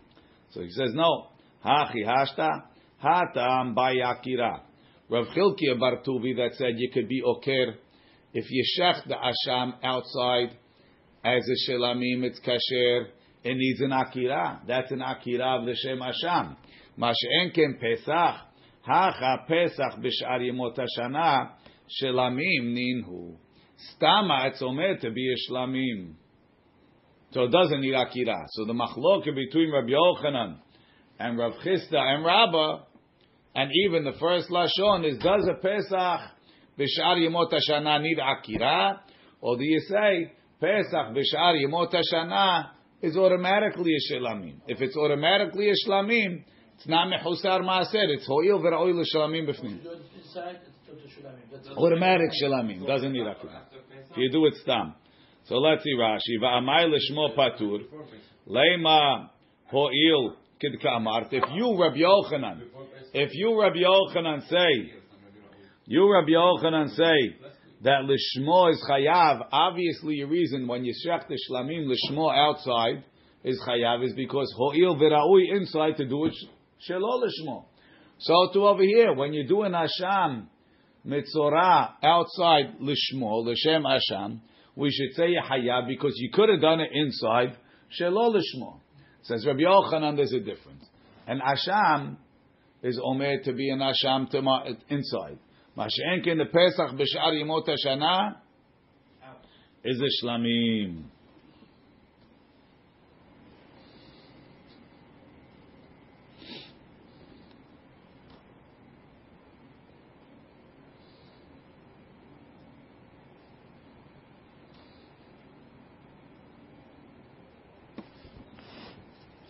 So 0.52 0.62
he 0.62 0.69
says, 0.69 0.91
no. 0.93 1.28
Hachi 1.65 2.06
hashta 2.06 2.63
hatam 3.04 3.74
by 3.74 3.93
akira. 3.93 4.62
Rav 5.10 5.26
Chilkiya 5.36 5.80
Bar 5.80 5.98
Tuvi 6.06 6.36
that 6.38 6.56
said 6.58 6.74
you 6.78 6.89
could 6.93 7.08
be 7.08 7.22
oker 7.24 7.76
if 8.34 8.46
you 8.50 8.63
shech 8.80 9.08
the 9.08 9.15
asham 9.15 9.76
outside 9.84 10.58
as 11.24 11.43
a 11.48 11.72
shelamim, 11.72 12.24
it's 12.24 12.39
kasher. 12.39 13.08
It 13.43 13.56
needs 13.56 13.80
an 13.82 13.91
akira. 13.91 14.62
That's 14.67 14.91
an 14.91 15.02
akira 15.02 15.60
of 15.60 15.65
the 15.65 15.76
shem 15.76 16.00
asham. 16.00 16.56
Mashen 16.98 17.54
ken 17.54 17.78
pesach. 17.80 18.36
Hacha 18.82 19.46
pesach 19.48 20.00
b'shar 20.00 20.41
yemot 20.41 20.78
shelamim 22.02 22.74
ninhu. 22.76 23.38
Stama 23.96 24.50
it's 24.50 24.62
omer 24.62 24.98
to 24.98 25.12
be 25.12 25.34
a 25.34 25.52
shlamim. 25.52 26.14
So 27.32 27.44
it 27.44 27.52
doesn't 27.52 27.82
need 27.82 27.96
akira. 27.96 28.46
So 28.52 28.66
the 28.66 28.74
machlok 28.74 29.26
between 29.26 29.72
Rabbi 29.72 29.90
Yochanan 29.90 30.58
and 31.20 31.38
Rav 31.38 31.54
Chisda 31.66 31.98
and 31.98 32.24
Rabbah, 32.24 32.84
and 33.56 33.72
even 33.86 34.04
the 34.04 34.14
first 34.20 34.50
lashon 34.50 35.10
is 35.10 35.18
does 35.18 35.48
a 35.48 35.56
pesach 35.62 36.20
b'shar 36.78 37.18
yemot 37.18 37.52
hashana 37.52 38.02
need 38.02 38.20
akira, 38.20 39.02
or 39.42 39.58
do 39.58 39.64
you 39.64 39.80
say 39.90 40.32
Pesach 40.64 41.14
b'shar 41.14 41.56
Yemot 41.62 41.94
Hashana 41.94 42.70
is 43.02 43.18
automatically 43.18 43.92
a 43.94 44.14
shlamim. 44.14 44.62
If 44.66 44.80
it's 44.80 44.96
automatically 44.96 45.70
a 45.70 45.74
shlamim, 45.86 46.42
it's 46.76 46.88
not 46.88 47.10
mechusar 47.12 47.60
maaser. 47.60 48.08
It's 48.08 48.26
ho'il 48.26 48.60
v'ra'oi 48.62 48.94
l'shlamim 48.94 49.50
b'fnim. 49.50 49.82
Inside, 50.94 51.06
it's 51.06 51.16
to 51.16 51.22
shlamim. 51.22 51.52
That's 51.52 51.78
Automatic 51.78 52.30
shlamim 52.42 52.88
doesn't 52.88 53.12
need 53.12 53.26
akira. 53.28 53.64
If 54.12 54.18
you 54.18 54.32
do 54.32 54.46
it 54.46 54.56
stam. 54.62 54.96
So 55.46 55.56
let's 55.56 55.84
see 55.84 55.96
Rashi. 55.96 56.40
Va'amai 56.42 56.88
l'shmo 56.90 57.36
patur 57.36 57.80
leima 58.48 59.30
ho'il 59.68 60.36
kid 60.60 60.80
ka'amart. 60.82 61.28
If 61.32 61.44
you 61.54 61.78
Rabbi 61.80 61.98
Yochanan, 61.98 62.62
if 63.14 63.30
you 63.34 63.60
Rabbi 63.60 63.78
Yochanan 63.78 64.48
say, 64.48 64.94
you 65.86 66.12
Rabbi 66.12 66.30
Yochanan 66.30 66.96
say 66.96 67.36
that 67.84 68.04
lishmo 68.04 68.72
is 68.72 68.84
chayav. 68.90 69.48
Obviously, 69.52 70.16
your 70.16 70.28
reason 70.28 70.68
when 70.68 70.86
you 70.86 70.94
shech 71.06 71.28
the 71.28 71.38
shlamim 71.50 71.88
lishmo 71.88 72.34
outside 72.34 73.04
is 73.44 73.62
chayav 73.68 74.06
is 74.06 74.14
because 74.14 74.54
ho'il 74.58 74.96
v'ra'ui 74.96 75.56
inside 75.56 75.98
to 75.98 76.06
do 76.06 76.26
it 76.26 76.34
shelo 76.90 77.22
lishmo. 77.22 77.66
So 78.20 78.50
to 78.54 78.68
over 78.68 78.84
here, 78.84 79.14
when 79.14 79.34
you 79.34 79.46
do 79.46 79.64
an 79.64 79.74
asham 79.74 80.48
mitzorah 81.06 81.94
outside 82.04 82.80
lishmo 82.80 83.44
l'shem 83.46 83.84
asham, 83.84 84.39
we 84.76 84.89
should 84.92 85.16
say 85.16 85.36
chayav 85.50 85.88
because 85.88 86.13
you 86.18 86.30
could 86.32 86.50
have 86.50 86.62
done 86.62 86.80
it 86.80 86.89
inside 86.94 87.58
shelo 88.00 88.34
lishmo. 88.34 88.80
Says 89.24 89.46
Rabbi 89.46 89.62
Yochanan, 89.62 90.18
there's 90.18 90.34
a 90.34 90.39
difference. 90.39 90.86
And 91.28 91.42
asham 91.42 92.18
is 92.82 93.00
omer 93.02 93.42
to 93.44 93.54
be 93.54 93.70
an 93.70 93.80
asham 93.80 94.30
to 94.32 94.42
ma- 94.42 94.66
inside. 94.89 95.39
Mashenkin 95.78 96.38
the 96.38 96.46
Pesach 96.52 96.98
b'shar 96.98 97.34
yimot 97.34 97.68
hashana 97.68 98.36
is 99.84 100.02
a 100.02 100.26
shlamim. 100.26 101.04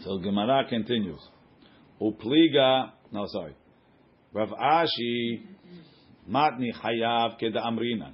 So 0.03 0.17
Gemara 0.17 0.65
continues. 0.67 1.21
Upliga, 2.01 2.91
no, 3.11 3.25
sorry. 3.27 3.55
Rav 4.33 4.49
Ashi 4.49 5.45
matni 6.29 6.73
chayav 6.73 7.39
keda 7.39 7.63
amrinan. 7.65 8.13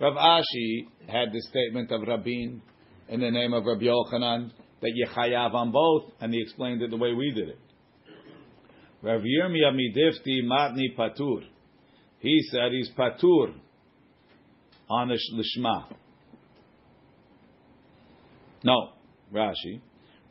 Rav 0.00 0.14
Ashi 0.14 0.86
had 1.06 1.32
the 1.32 1.42
statement 1.50 1.90
of 1.92 2.02
Rabin 2.08 2.62
in 3.08 3.20
the 3.20 3.30
name 3.30 3.52
of 3.52 3.64
Rabbi 3.66 3.84
Yochanan 3.84 4.50
that 4.80 4.92
you 4.94 5.06
chayav 5.14 5.52
on 5.52 5.72
both, 5.72 6.12
and 6.20 6.32
he 6.32 6.40
explained 6.40 6.80
it 6.80 6.90
the 6.90 6.96
way 6.96 7.12
we 7.12 7.32
did 7.32 7.50
it. 7.50 7.58
Rav 9.02 9.20
Yirmiyah 9.20 9.74
midifti 9.74 10.42
matni 10.44 10.96
patur. 10.96 11.42
He 12.20 12.40
said 12.50 12.72
he's 12.72 12.90
patur 12.96 13.52
on 14.88 15.10
a 15.10 15.14
lishma. 15.14 15.86
No, 18.64 18.92
Rashi. 19.34 19.80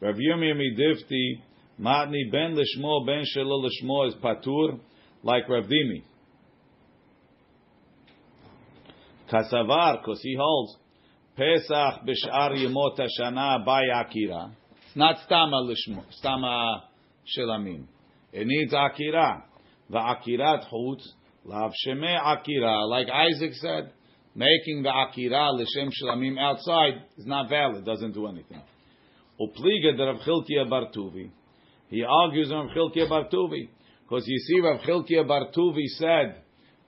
Rav 0.01 0.15
Yirmiyah 0.15 0.55
midifti 0.55 1.41
matni 1.79 2.31
ben 2.31 2.55
lishmo 2.55 3.05
ben 3.05 3.23
shelo 3.35 3.63
lishmo 3.63 4.07
is 4.07 4.15
patur 4.15 4.79
like 5.23 5.47
Rav 5.49 5.65
Dimi. 5.65 6.03
Kasavar, 9.29 9.99
because 9.99 10.19
he 10.23 10.35
holds 10.39 10.77
Pesach 11.35 12.01
b'shar 12.05 12.51
yemot 12.57 12.97
hashana 12.97 13.65
by 13.65 13.83
Akira. 14.01 14.51
It's 14.88 14.95
not 14.95 15.17
stama 15.29 15.69
lishmo, 15.69 16.03
stama 16.23 16.81
shelamim. 17.38 17.85
It 18.31 18.47
needs 18.47 18.73
Akira. 18.73 19.43
Va'akirat 19.91 20.69
chutz 20.71 21.03
lav 21.45 21.71
sheme 21.85 22.17
Akira. 22.25 22.85
Like 22.85 23.07
Isaac 23.09 23.53
said, 23.53 23.91
making 24.33 24.83
the 24.83 24.89
Akira 24.89 25.51
l'shem 25.51 25.89
shelamim 25.89 26.39
outside 26.39 27.03
is 27.17 27.25
not 27.25 27.49
valid. 27.49 27.85
Doesn't 27.85 28.13
do 28.13 28.27
anything. 28.27 28.62
Upliga 29.39 29.95
de 29.95 30.06
Rav 30.06 30.19
Bartuvi. 30.69 31.32
He 31.89 32.04
argues 32.04 32.52
on 32.52 32.67
Rav 32.67 32.75
Chilkiya 32.75 33.10
Bartuvi. 33.10 33.69
Because 34.04 34.23
you 34.28 34.38
see, 34.39 34.60
Rav 34.60 34.82
Chilkiya 34.82 35.25
Bartuvi 35.25 35.86
said 35.97 36.41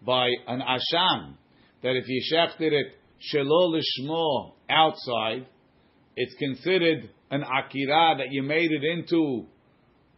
by 0.06 0.28
an 0.48 0.62
asham 0.62 1.36
that 1.84 1.96
if 1.96 2.06
you 2.08 2.22
shechted 2.32 2.72
it 2.72 2.88
shelo 3.34 3.74
lishmo 3.74 4.54
outside, 4.70 5.46
it's 6.16 6.36
considered 6.36 7.10
an 7.30 7.44
akira 7.44 8.16
that 8.18 8.32
you 8.32 8.44
made 8.44 8.72
it 8.72 8.84
into 8.84 9.46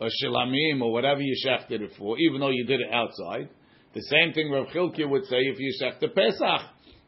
a 0.02 0.06
shilamim 0.06 0.82
or 0.82 0.92
whatever 0.92 1.22
you 1.22 1.36
shechted 1.46 1.82
it 1.82 1.92
for, 1.98 2.18
even 2.20 2.40
though 2.40 2.50
you 2.50 2.66
did 2.66 2.82
it 2.82 2.92
outside. 2.92 3.50
The 3.94 4.02
same 4.02 4.34
thing 4.34 4.52
Rav 4.52 4.68
would 4.74 5.26
say 5.26 5.38
if 5.38 5.60
you 5.60 5.74
shechted 5.82 6.16
Pesach, 6.16 6.62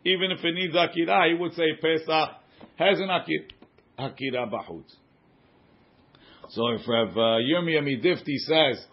even 0.05 0.31
if 0.31 0.43
it 0.43 0.53
needs 0.53 0.75
akira, 0.75 1.29
he 1.29 1.33
would 1.33 1.53
say 1.53 1.63
Pesach 1.81 2.29
has 2.75 2.99
an 2.99 3.09
akira, 3.09 3.45
akira 3.97 4.47
bahut. 4.47 4.85
So 6.49 6.67
if 6.69 6.87
Rav 6.87 7.09
Yirmiyah 7.09 7.83
Midifti 7.83 8.37
says 8.37 8.85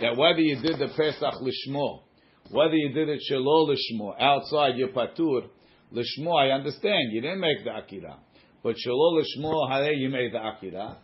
that 0.00 0.16
whether 0.16 0.40
you 0.40 0.60
did 0.60 0.78
the 0.78 0.88
Pesach 0.96 1.34
lishmo, 1.42 2.02
whether 2.50 2.74
you 2.74 2.92
did 2.92 3.08
it 3.08 3.20
shelo 3.30 3.68
lishmo, 3.68 4.14
outside 4.20 4.76
your 4.76 4.88
patur, 4.88 5.48
lishmo, 5.92 6.36
I 6.36 6.50
understand, 6.50 7.12
you 7.12 7.20
didn't 7.20 7.40
make 7.40 7.64
the 7.64 7.76
akira. 7.76 8.16
But 8.62 8.76
shelo 8.76 9.22
lishmo, 9.22 9.70
hare 9.70 9.92
you 9.92 10.08
made 10.08 10.32
the 10.32 10.44
akira. 10.44 10.98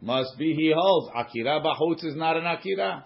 Must 0.00 0.38
be 0.38 0.54
he 0.54 0.72
holds, 0.74 1.10
akira 1.14 1.60
bahutz 1.60 2.04
is 2.04 2.16
not 2.16 2.36
an 2.36 2.46
akira. 2.46 3.04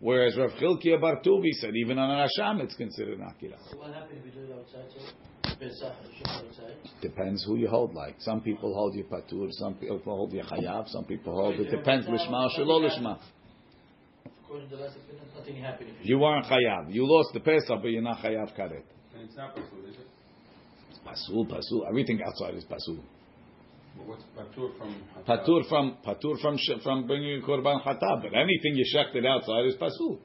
Whereas 0.00 0.36
Rav 0.36 0.50
Chilkiya 0.60 1.00
Bartuvi 1.00 1.52
said, 1.60 1.76
even 1.76 1.96
on 1.96 2.10
an 2.10 2.28
asham, 2.28 2.60
it's 2.60 2.74
considered 2.74 3.20
an 3.20 3.26
akira. 3.28 3.56
So 3.70 3.78
what 3.78 3.94
happened 3.94 4.18
if 4.18 4.34
you 4.34 4.40
do 4.40 4.52
it 4.52 4.58
outside? 4.58 4.90
So 4.90 5.41
Pesach, 5.62 5.94
you 6.10 6.16
should 6.16 6.26
outside. 6.26 6.74
Depends 7.00 7.44
who 7.44 7.56
you 7.56 7.68
hold 7.68 7.94
like. 7.94 8.16
Some 8.18 8.40
people 8.40 8.74
hold 8.74 8.96
your 8.96 9.04
patur, 9.04 9.48
some 9.52 9.74
people 9.74 10.00
hold 10.04 10.32
your 10.32 10.44
chayav, 10.44 10.88
some 10.88 11.04
people 11.04 11.34
hold, 11.34 11.54
it 11.60 11.70
depends 11.70 12.06
lishma 12.06 12.46
or 12.46 12.50
shelo 12.58 12.80
lishma. 12.82 13.20
According 14.44 14.68
to 14.70 14.76
the 14.76 14.82
last 14.82 14.96
opinion, 14.96 15.24
nothing 15.38 15.56
happened 15.62 15.90
you 16.02 16.16
You 16.16 16.18
weren't 16.18 16.46
chayav. 16.46 16.92
You 16.92 17.06
lost 17.06 17.32
the 17.32 17.40
Pesach, 17.40 17.80
but 17.80 17.88
you're 17.88 18.02
not 18.02 18.18
chayav 18.18 18.58
karet. 18.58 18.82
And 19.14 19.22
it's 19.22 19.36
not 19.36 19.54
pasul, 19.54 19.88
is 19.88 19.94
it? 19.94 21.06
Pasul, 21.06 21.46
pasul. 21.48 21.86
Everything 21.88 22.20
outside 22.26 22.54
is 22.56 22.64
pasul. 22.64 22.98
But 23.96 24.06
what's 24.08 24.24
patur 24.36 24.76
from? 24.76 24.96
Patur 25.28 25.68
from 25.68 25.96
patur 26.04 26.40
from 26.40 26.56
sh- 26.58 26.82
from 26.82 27.06
bringing 27.06 27.40
korban 27.42 27.84
chatat, 27.84 28.22
but 28.22 28.34
anything 28.34 28.74
you 28.74 28.84
shechted 28.92 29.24
outside 29.24 29.66
is 29.66 29.76
pasul. 29.76 30.18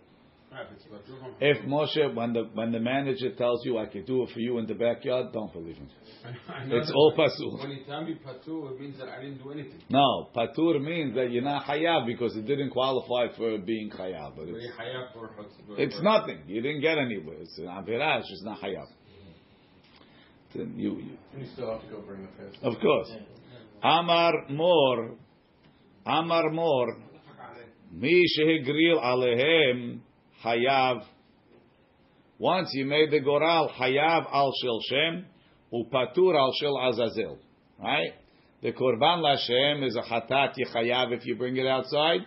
Right, 0.57 0.65
if 0.65 0.77
it's 0.77 0.85
patur 0.85 1.19
from. 1.19 1.35
If 1.39 1.57
Moshe, 1.65 2.15
when 2.15 2.33
the 2.33 2.49
when 2.53 2.71
the 2.71 2.79
manager 2.79 3.31
tells 3.35 3.63
you 3.65 3.77
I 3.77 3.85
can 3.85 4.05
do 4.05 4.23
it 4.23 4.29
for 4.33 4.39
you 4.39 4.57
in 4.57 4.65
the 4.65 4.73
backyard, 4.73 5.27
don't 5.33 5.53
believe 5.53 5.75
him. 5.75 5.89
I 6.49 6.65
know 6.65 6.77
It's 6.77 6.91
all 6.93 7.13
pasul. 7.15 7.59
When 7.59 7.71
you 7.71 7.83
tell 7.85 8.03
me 8.03 8.17
patur, 8.25 8.71
it 8.71 8.79
means 8.79 8.97
that 8.97 9.07
I 9.09 9.21
didn't 9.21 9.43
do 9.43 9.51
anything. 9.51 9.79
No, 9.89 10.29
patur 10.35 10.81
means 10.81 11.15
that 11.15 11.31
you're 11.31 11.43
not 11.43 11.65
chayav 11.65 12.07
because 12.07 12.35
it 12.35 12.47
didn't 12.47 12.71
qualify 12.71 13.35
for 13.37 13.57
being 13.59 13.91
chayav. 13.91 14.35
But 14.35 14.47
it's, 14.47 14.65
hayav 14.75 15.13
for 15.13 15.27
chutz- 15.29 15.77
it's 15.77 16.01
nothing. 16.01 16.39
You 16.47 16.61
didn't 16.61 16.81
get 16.81 16.97
anywhere. 16.97 17.37
It's 17.41 17.57
an 17.59 17.65
avirah. 17.65 18.19
It's 18.19 18.29
just 18.29 18.43
not 18.43 18.59
chayav. 18.59 18.87
Mm-hmm. 18.87 20.59
Then 20.59 20.73
you, 20.75 20.95
you, 20.95 21.17
You 21.39 21.45
still 21.53 21.71
have 21.71 21.81
to 21.83 21.87
go 21.87 22.01
bring 22.01 22.21
the 22.23 22.29
Pesach. 22.29 22.63
of 22.63 22.79
course. 22.81 23.11
Amar 23.83 24.33
Mor, 24.49 25.11
Amar 26.05 26.49
Mor, 26.51 26.97
Mi 27.91 28.25
shehigril 28.37 28.99
alehem 29.01 29.99
Hayav. 30.43 31.03
Once 32.39 32.69
you 32.73 32.85
made 32.85 33.11
the 33.11 33.19
Goral, 33.19 33.69
Hayav 33.69 34.27
al 34.31 34.53
Shel 34.61 34.79
Shem, 34.89 35.25
Upatur 35.73 36.35
al 36.35 36.53
Shel 36.59 36.77
Azazel. 36.77 37.37
Right? 37.79 38.13
The 38.61 38.71
Korban 38.71 39.21
Lashem 39.21 39.85
is 39.85 39.95
a 39.95 40.01
Hatat 40.01 40.55
Yechayav 40.57 41.11
if 41.13 41.25
you 41.25 41.35
bring 41.35 41.57
it 41.57 41.67
outside. 41.67 42.21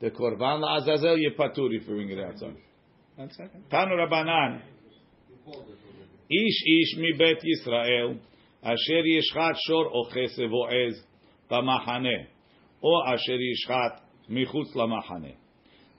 The 0.00 0.10
Korban 0.10 0.60
La 0.60 0.78
Azazel 0.78 1.16
Yepatur 1.16 1.74
if 1.74 1.86
you 1.88 1.94
bring 1.94 2.10
it 2.10 2.18
outside. 2.18 2.56
One 3.16 3.30
second. 3.30 3.64
Tanu 3.70 3.92
Rabbanan. 3.92 4.60
Ish 6.28 6.62
Ish 6.66 6.96
mi 6.98 7.12
Bet 7.16 7.42
Yisrael, 7.42 8.18
Asher 8.62 9.02
Yishchat 9.04 9.54
Shor 9.66 9.90
Ochese 9.90 10.48
Vo'ez, 10.50 10.94
Bamahane, 11.50 12.26
O 12.82 13.02
Asher 13.06 13.38
Yishchat 13.38 14.00
Michutz 14.30 14.74
Lamahane. 14.74 15.36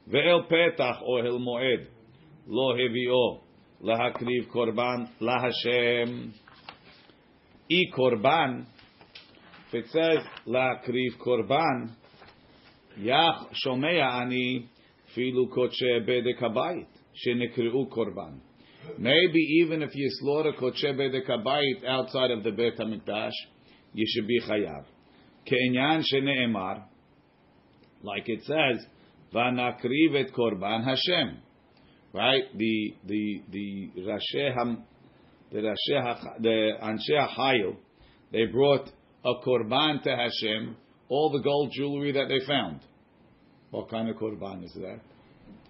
ואל 0.09 0.43
פתח 0.49 1.03
אוהל 1.03 1.39
מועד 1.39 1.81
לא 2.47 2.75
הביאו 2.75 3.41
להקריב 3.81 4.45
קורבן 4.45 5.05
להשם. 5.21 6.29
אי 7.71 7.91
קורבן, 7.91 8.63
if 9.69 9.75
it 9.75 9.93
says 9.93 10.29
להקריב 10.47 11.13
קורבן, 11.19 11.87
יח 12.99 13.49
שומע 13.53 14.23
אני 14.23 14.63
אפילו 15.07 15.49
קודשי 15.49 16.01
בדק 16.07 16.43
הבית, 16.43 16.99
שנקראו 17.15 17.87
קורבן. 17.89 18.33
Maybe 18.99 19.43
even 19.63 19.83
if 19.83 19.95
you 19.95 20.09
slaughter 20.21 20.59
קודשי 20.59 20.93
בדק 20.93 21.31
הבית 21.31 21.85
outside 21.85 22.41
of 22.41 22.45
the 22.45 22.51
בית 22.51 22.81
המקדש, 22.81 23.33
you 23.95 24.05
should 24.07 24.27
be 24.27 24.49
chayav. 24.49 24.85
כעניין 25.45 26.01
שנאמר, 26.03 26.75
like 28.05 28.27
it 28.27 28.43
says, 28.43 28.87
Vanakriv 29.34 30.16
et 30.16 30.34
korban 30.34 30.84
Hashem. 30.84 31.38
Right? 32.14 32.44
The 32.56 32.96
the 33.06 33.42
the 33.52 33.92
Rasheham 34.02 34.84
the 35.52 35.60
Rasheh 35.60 36.42
the 36.42 36.72
Anshe 36.82 37.38
Hayo, 37.38 37.76
they 38.32 38.46
brought 38.46 38.90
a 39.26 39.34
korban 39.46 40.02
to 40.04 40.10
Hashem, 40.10 40.76
all 41.10 41.32
the 41.32 41.40
gold 41.40 41.72
jewelry 41.74 42.12
that 42.14 42.28
they 42.28 42.46
found. 42.46 42.82
What 43.72 43.90
kind 43.90 44.10
of 44.10 44.16
korban 44.16 44.64
is 44.64 44.74
that? 44.76 45.00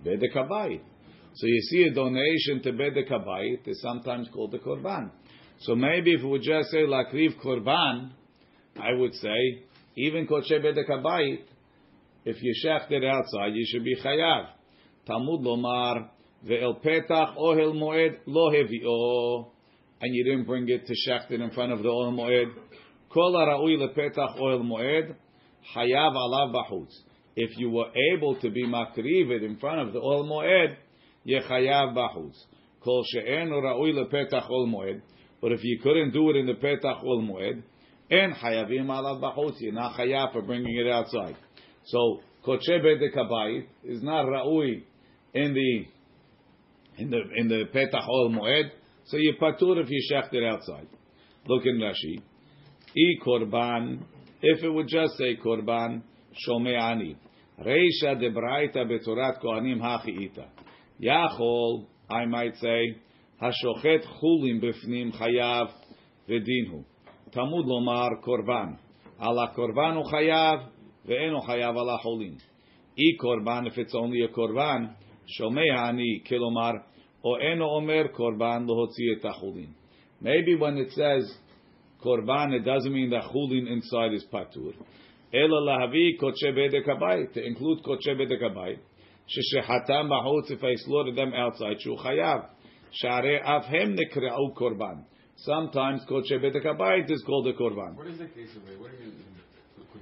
Bedek 0.06 0.36
Habayit. 0.36 0.82
So 1.36 1.48
you 1.48 1.62
see 1.62 1.84
a 1.84 1.94
donation 1.94 2.62
to 2.64 2.72
Bedek 2.72 3.12
Habayit 3.12 3.68
is 3.68 3.82
sometimes 3.82 4.28
called 4.34 4.54
a 4.54 4.60
korban. 4.60 5.12
So 5.62 5.76
maybe 5.76 6.14
if 6.14 6.24
we 6.24 6.40
just 6.40 6.70
say 6.70 6.84
lakriv 6.84 7.40
korban, 7.44 8.12
I 8.80 8.94
would 8.94 9.14
say 9.16 9.64
even 9.96 10.28
koche 10.28 10.52
Bedek 10.52 10.90
Habayit, 10.90 11.42
if 12.28 12.44
you 12.44 12.54
shecht 12.62 12.92
it 12.92 13.06
outside, 13.06 13.54
you 13.54 13.66
should 13.66 13.86
be 13.86 13.96
chayav. 13.96 14.48
Talmud 15.06 15.42
lomar 15.46 16.10
ve'el 16.46 16.84
petach 16.84 17.38
ohel 17.38 17.74
moed 17.74 18.18
lo 18.26 18.52
hevio, 18.52 19.52
and 20.02 20.14
you 20.14 20.26
didn't 20.26 20.46
bring 20.46 20.68
it 20.68 20.86
to 20.86 20.94
shecht 21.08 21.32
it 21.32 21.40
in 21.40 21.50
front 21.52 21.72
of 21.72 21.80
the 21.80 21.88
ohel 21.88 22.12
moed. 22.12 22.52
Kol 23.10 23.32
ha'ra'ui 23.32 23.78
lepetach 23.78 24.38
ohel 24.42 24.62
moed 24.62 25.16
hayav 25.74 26.16
alav 26.16 26.54
b'chutz. 26.54 26.92
If 27.38 27.58
you 27.58 27.70
were 27.70 27.92
able 28.14 28.36
to 28.42 28.50
be 28.50 28.66
makriv 28.68 29.32
it 29.32 29.44
in 29.44 29.56
front 29.56 29.88
of 29.88 29.94
the 29.94 30.00
ohel 30.00 30.26
moed, 30.26 30.76
yechayav 31.26 31.96
b'chutz. 31.96 32.36
Kol 32.84 33.06
she'en 33.10 33.52
ra'ui 33.52 33.94
lepetach 33.94 34.50
ohel 34.50 34.68
moed. 34.68 35.02
But 35.40 35.54
if 35.54 35.64
you 35.64 35.80
couldn't 35.82 36.12
do 36.12 36.30
it 36.32 36.36
in 36.36 36.46
the 36.46 36.56
petach 36.56 37.06
ohel 37.06 37.22
moed, 37.26 37.64
en 38.12 38.34
hayavim 38.34 38.88
alav 38.88 39.22
b'chutz. 39.22 39.56
You're 39.62 39.72
not 39.72 39.98
chayav 39.98 40.34
for 40.34 40.42
bringing 40.42 40.76
it 40.76 40.92
outside. 40.92 41.38
So 41.88 42.20
koche 42.46 42.80
bedek 42.84 43.16
habayit 43.16 43.66
is 43.84 44.04
not 44.04 44.26
ra'ui 44.26 44.84
in 45.34 45.54
the 45.54 45.86
in 46.98 47.10
the 47.10 47.22
in 47.36 47.48
the 47.48 47.64
petach 47.74 48.08
ol 48.08 48.30
moed. 48.30 48.72
So 49.06 49.18
you 49.18 49.34
patur 49.42 49.82
if 49.82 49.90
you 49.90 50.02
shecht 50.12 50.34
it 50.34 50.44
outside. 50.44 50.88
Look 51.48 51.66
in 51.66 51.80
Rashi. 51.80 52.22
E 52.96 53.20
korban. 53.26 54.04
If 54.42 54.64
it 54.64 54.70
would 54.70 54.88
just 54.88 55.18
say 55.18 55.38
korban, 55.38 56.02
shomeani. 56.48 57.16
Reisha 57.60 58.20
de 58.20 58.32
braita 58.32 58.86
betorat 58.86 59.42
kohanim 59.42 59.80
hachiita. 59.80 60.48
Yachol, 61.02 61.86
I 62.10 62.26
might 62.26 62.56
say, 62.58 62.98
hashochet 63.42 64.04
chulim 64.22 64.62
befnim 64.62 65.16
chayav 65.16 65.70
vedinhu. 66.30 66.84
Tamud 67.34 67.66
lomar 67.66 68.22
korban. 68.26 68.78
Ala 69.22 69.54
korban 69.58 70.04
u 70.04 70.12
chayav 70.12 70.68
if 73.68 73.78
it's 73.78 73.96
only 73.96 74.22
a 74.24 74.28
korban, 74.28 74.94
shomea 75.40 75.78
ani 75.90 76.24
kilomar, 76.30 76.84
o 77.24 77.36
eno 77.36 77.70
omer 77.70 78.10
korban 78.10 78.68
lohotzi 78.68 79.16
et. 79.16 79.24
Maybe 80.20 80.56
when 80.56 80.78
it 80.78 80.92
says 80.92 81.34
korban, 82.04 82.54
it 82.54 82.66
doesn't 82.66 82.94
mean 82.94 83.10
that 83.12 83.24
chulin 83.24 83.68
inside 83.72 84.14
is 84.14 84.26
patur. 84.32 84.74
Ela 85.34 85.62
lahavi 85.62 86.18
koche 86.20 86.52
bedek 86.54 86.86
habayit, 86.88 87.34
to 87.34 87.46
include 87.46 87.84
koche 87.84 88.16
bedek 88.16 88.42
habayit, 88.42 88.80
sheshechatam 89.28 90.10
b'chutz, 90.10 90.52
if 90.52 90.64
I 90.64 90.76
slaughter 90.76 91.14
them 91.14 91.34
outside, 91.34 91.82
shu 91.82 91.96
chayav. 91.96 92.50
Share 92.92 93.42
avhem 93.46 93.96
nekra'u 93.98 94.54
korban. 94.56 95.06
Sometimes 95.38 96.06
koche 96.10 96.40
bedek 96.40 96.66
habayit 96.66 97.12
is 97.12 97.24
called 97.26 97.48
a 97.48 97.54
korban. 97.54 97.96
What 97.96 98.08
is 98.08 98.18
the 98.18 98.28
case 98.28 98.56
of 98.56 98.68
it? 98.68 98.80
What 98.80 98.92
do 98.92 98.98
you 99.04 99.12
mean? 99.12 99.24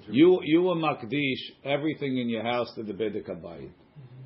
You 0.10 0.39
you 0.43 0.62
were 0.64 0.76
makdish 0.76 1.41
everything 1.64 2.18
in 2.18 2.30
your 2.30 2.43
house 2.43 2.68
to 2.76 2.84
the 2.84 2.93
bedek 2.93 3.28
habayit. 3.30 3.72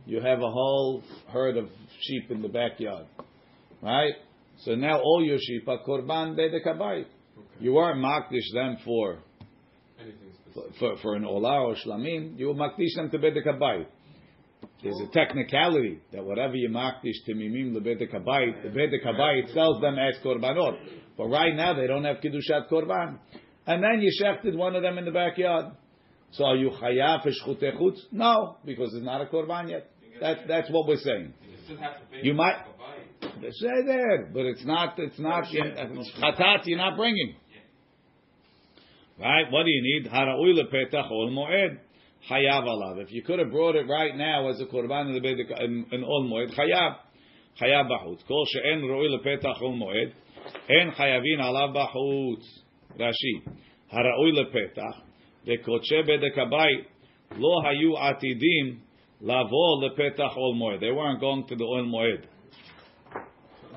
You 0.05 0.21
have 0.21 0.39
a 0.39 0.51
whole 0.51 1.03
herd 1.27 1.57
of 1.57 1.69
sheep 2.01 2.31
in 2.31 2.41
the 2.41 2.47
backyard, 2.47 3.05
right? 3.81 4.13
So 4.65 4.75
now 4.75 4.99
all 4.99 5.23
your 5.23 5.37
sheep 5.39 5.67
are 5.67 5.79
korban 5.87 6.37
bedek 6.37 6.65
habayit. 6.65 7.05
You 7.59 7.77
aren't 7.77 8.03
makdish 8.03 8.53
them 8.53 8.77
for 8.83 9.19
for, 10.53 10.63
for, 10.79 10.97
for 11.01 11.15
an 11.15 11.23
olah 11.23 11.67
or 11.67 11.75
shlamim. 11.75 12.37
You 12.37 12.47
were 12.47 12.53
makdish 12.55 12.95
them 12.95 13.09
to 13.11 13.17
bedek 13.17 13.45
habayit. 13.45 13.85
There's 14.83 14.99
a 14.99 15.11
technicality 15.11 15.99
that 16.13 16.23
whatever 16.23 16.55
you 16.55 16.69
makdish 16.69 17.25
to 17.25 17.33
mimim 17.33 17.73
the 17.73 17.79
bedek 17.79 18.13
habayit, 18.13 18.63
the 18.63 18.69
bedek 18.69 19.05
habayit 19.05 19.53
sells 19.53 19.81
them 19.81 19.97
as 19.97 20.15
korbanot. 20.23 20.77
But 21.17 21.27
right 21.27 21.55
now 21.55 21.73
they 21.73 21.87
don't 21.87 22.03
have 22.05 22.17
kiddushat 22.17 22.69
korban. 22.71 23.19
And 23.69 23.83
then 23.83 24.01
you 24.01 24.11
shechted 24.19 24.55
one 24.57 24.75
of 24.75 24.81
them 24.81 24.97
in 24.97 25.05
the 25.05 25.11
backyard. 25.11 25.65
So 26.31 26.43
are 26.45 26.55
you 26.55 26.71
chayav 26.71 27.23
shchutei? 27.23 27.71
No, 28.11 28.57
because 28.65 28.91
it's 28.95 29.05
not 29.05 29.21
a 29.21 29.25
korban 29.25 29.69
yet. 29.69 29.91
That's 30.19 30.39
that's 30.47 30.71
what 30.71 30.87
we're 30.87 30.97
saying. 30.97 31.35
You 31.47 31.57
still 31.65 31.77
have 31.77 31.99
to 31.99 32.05
pay 32.11 32.21
You 32.23 32.33
might- 32.33 32.65
the 32.65 33.27
buy. 33.27 33.31
They 33.41 33.51
say 33.51 33.85
there, 33.85 34.25
but 34.33 34.45
it's 34.47 34.65
not. 34.65 34.97
It's 34.97 35.19
not. 35.19 35.43
Chatat. 35.43 36.61
You're 36.65 36.79
not 36.79 36.97
bringing. 36.97 37.35
Right? 39.19 39.51
What 39.51 39.65
do 39.65 39.69
you 39.69 39.83
need? 39.83 40.11
Hara'ui 40.11 40.57
lepetach 40.59 41.11
ol 41.11 41.29
moed. 41.29 41.77
Chayav 42.27 42.63
alav. 42.63 43.03
If 43.03 43.11
you 43.11 43.21
could 43.21 43.37
have 43.37 43.51
brought 43.51 43.75
it 43.75 43.87
right 43.87 44.15
now 44.17 44.49
as 44.49 44.59
a 44.59 44.65
korban 44.65 45.15
in 45.15 45.21
the 45.21 45.93
in, 45.93 46.03
ol 46.03 46.27
moed, 46.27 46.55
chayav. 46.57 46.95
Chayav 47.61 47.87
b'chutz. 47.87 48.25
Kol 48.27 48.45
she'en 48.51 48.81
ro'ui 48.81 49.15
lepetach 49.15 49.61
ol 49.61 49.77
moed. 49.77 50.11
En 50.69 50.91
chayavin 50.91 51.39
alav 51.39 51.75
b'chutz. 51.75 52.45
Rashi. 52.97 53.43
Hara'ui 53.93 54.33
lepetach. 54.33 55.01
Vekoche 55.47 56.07
bedek 56.07 56.35
habayit. 56.37 56.85
Lo 57.37 57.61
hayu 57.61 57.95
atidim 57.97 58.79
lavo 59.21 59.81
lepetach 59.81 60.37
ol. 60.37 60.77
They 60.79 60.91
weren't 60.91 61.19
going 61.19 61.45
to 61.47 61.55
the 61.55 61.63
ol 61.63 61.85
moed. 61.85 62.25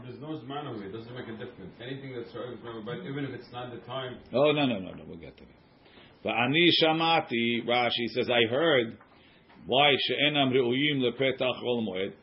There's 0.04 0.20
no 0.20 0.28
zman 0.28 0.66
over 0.66 0.84
it. 0.84 0.88
It 0.88 0.98
doesn't 0.98 1.14
make 1.14 1.28
a 1.28 1.32
difference. 1.32 1.72
Anything 1.80 2.14
that's 2.16 2.32
but 2.84 3.06
even 3.08 3.24
if 3.24 3.34
it's 3.34 3.52
not 3.52 3.70
the 3.70 3.78
time, 3.86 4.18
Oh 4.32 4.50
no 4.50 4.66
no 4.66 4.78
no 4.80 4.90
no 4.90 5.04
we'll 5.06 5.18
get 5.18 5.36
to 5.36 5.44
that. 5.44 5.90
But 6.24 6.30
ani 6.30 6.70
shamati 6.82 7.64
Rashi 7.66 8.08
says 8.14 8.28
I 8.28 8.50
heard 8.50 8.98
why 9.66 9.92
she'enam 9.96 10.50
reuyim 10.50 11.02
lepetach 11.02 11.62
ol 11.62 11.86
moed 11.86 12.14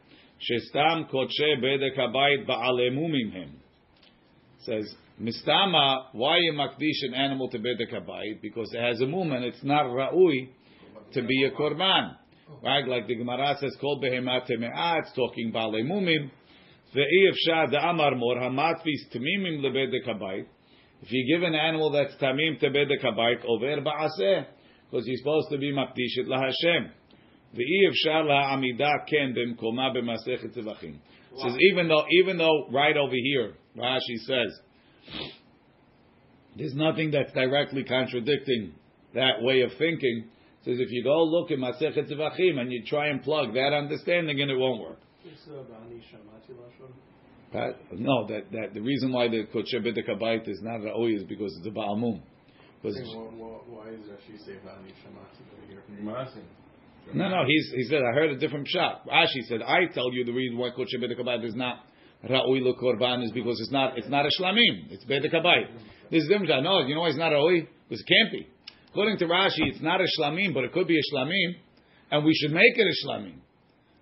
shestam 0.49 1.09
kodshe 1.09 1.63
bedek 1.63 1.97
habayit 1.97 2.45
ba'alemumim 2.45 3.31
him. 3.31 3.59
Says 4.65 4.93
mistama 5.21 6.05
why 6.13 6.37
you 6.37 6.53
makdish 6.53 7.07
an 7.07 7.13
animal 7.13 7.49
to 7.49 7.59
bedek 7.59 7.93
habayit 7.93 8.41
because 8.41 8.73
it 8.73 8.81
has 8.81 9.01
a 9.01 9.05
and 9.05 9.45
it's 9.45 9.63
not 9.63 9.85
raui 9.85 10.49
to 11.13 11.21
be 11.23 11.43
a 11.43 11.51
korban. 11.51 12.15
Right, 12.63 12.87
like 12.87 13.07
the 13.07 13.15
Gemara 13.15 13.57
says, 13.59 13.75
"Kol 13.79 14.01
behemat 14.01 14.49
teme'ah." 14.49 15.01
It's 15.01 15.13
talking 15.13 15.51
ba'alemumim. 15.53 16.31
Ve'i 16.95 17.31
efshar 17.31 17.71
da'amar 17.71 18.17
mor 18.17 18.37
hamatvis 18.37 19.13
temimim 19.13 19.59
lebedek 19.61 20.07
habayit. 20.07 20.47
If 21.03 21.11
you 21.11 21.37
give 21.37 21.43
an 21.43 21.53
animal 21.53 21.91
that's 21.91 22.15
tamim 22.15 22.59
to 22.59 22.69
bedek 22.69 23.03
habayit 23.03 23.45
over 23.45 23.81
ba'aseh, 23.81 24.45
because 24.89 25.05
he's 25.05 25.19
supposed 25.19 25.49
to 25.51 25.59
be 25.59 25.71
makdishit 25.71 26.25
laHashem. 26.25 26.89
Ve'i 27.55 27.87
efshar 27.87 28.25
la'amida 28.25 29.05
ken 29.07 29.35
b'mkoma 29.35 29.95
b'masechet 29.95 30.57
zevachim. 30.57 30.97
Says 31.37 31.55
even 31.71 31.87
though 31.87 32.03
even 32.23 32.37
though 32.37 32.67
right 32.71 32.97
over 32.97 33.13
here 33.13 33.53
Rashi 33.77 34.17
says 34.25 34.59
there's 36.55 36.73
nothing 36.73 37.11
that's 37.11 37.31
directly 37.33 37.83
contradicting 37.83 38.73
that 39.13 39.41
way 39.41 39.61
of 39.61 39.71
thinking. 39.77 40.25
Says 40.65 40.77
if 40.79 40.91
you 40.91 41.03
go 41.03 41.23
look 41.23 41.51
at 41.51 41.57
Masechet 41.57 42.11
Zevachim 42.11 42.59
and 42.59 42.71
you 42.71 42.83
try 42.85 43.07
and 43.07 43.23
plug 43.23 43.53
that 43.53 43.73
understanding 43.73 44.39
in, 44.39 44.49
it 44.49 44.57
won't 44.57 44.81
work. 44.81 44.99
No, 47.93 48.27
that, 48.27 48.51
that 48.51 48.73
the 48.73 48.81
reason 48.81 49.11
why 49.11 49.27
the 49.27 49.45
Kodesh 49.53 49.73
B'dek 49.73 50.47
is 50.47 50.59
not 50.61 50.81
Ra'oi 50.81 51.15
is 51.15 51.23
because 51.23 51.55
it's 51.57 51.67
a 51.67 51.71
Baal 51.71 51.95
Mum. 51.95 52.21
Because 52.81 52.97
Why 53.67 53.89
is 53.89 54.01
Rashi 54.01 54.37
say 54.45 54.53
Vani 54.65 54.91
Shamati? 55.01 55.49
No, 57.13 57.27
no, 57.27 57.43
he's, 57.47 57.71
he 57.75 57.83
said, 57.85 57.99
I 57.99 58.13
heard 58.13 58.31
a 58.31 58.37
different 58.37 58.67
shot. 58.67 59.07
Rashi 59.07 59.41
said, 59.47 59.61
I 59.61 59.85
tell 59.93 60.13
you 60.13 60.25
the 60.25 60.33
reason 60.33 60.57
why 60.57 60.69
Kodesh 60.69 60.93
Habayit 60.95 61.45
is 61.45 61.55
not 61.55 61.85
Ra'ui 62.27 62.61
Korban 62.81 63.23
is 63.23 63.31
because 63.31 63.59
it's 63.61 63.71
not, 63.71 63.97
it's 63.97 64.09
not 64.09 64.25
a 64.25 64.29
Shlamim. 64.39 64.91
It's 64.91 65.05
Bedek 65.05 65.33
Habayit. 65.33 65.69
This 66.11 66.23
is 66.23 66.29
different. 66.29 66.63
No, 66.63 66.79
you 66.85 66.95
know 66.95 67.01
why 67.01 67.09
it's 67.09 67.17
not 67.17 67.31
Ra'ui? 67.31 67.67
Because 67.87 68.03
it 68.05 68.07
can't 68.13 68.31
be. 68.31 68.47
According 68.91 69.17
to 69.19 69.25
Rashi, 69.25 69.69
it's 69.71 69.81
not 69.81 70.01
a 70.01 70.05
Shlamim, 70.19 70.53
but 70.53 70.63
it 70.63 70.73
could 70.73 70.87
be 70.87 70.97
a 70.97 71.15
Shlamim, 71.15 71.53
and 72.11 72.25
we 72.25 72.33
should 72.33 72.51
make 72.51 72.75
it 72.75 72.87
a 72.87 73.07
Shlamim. 73.07 73.35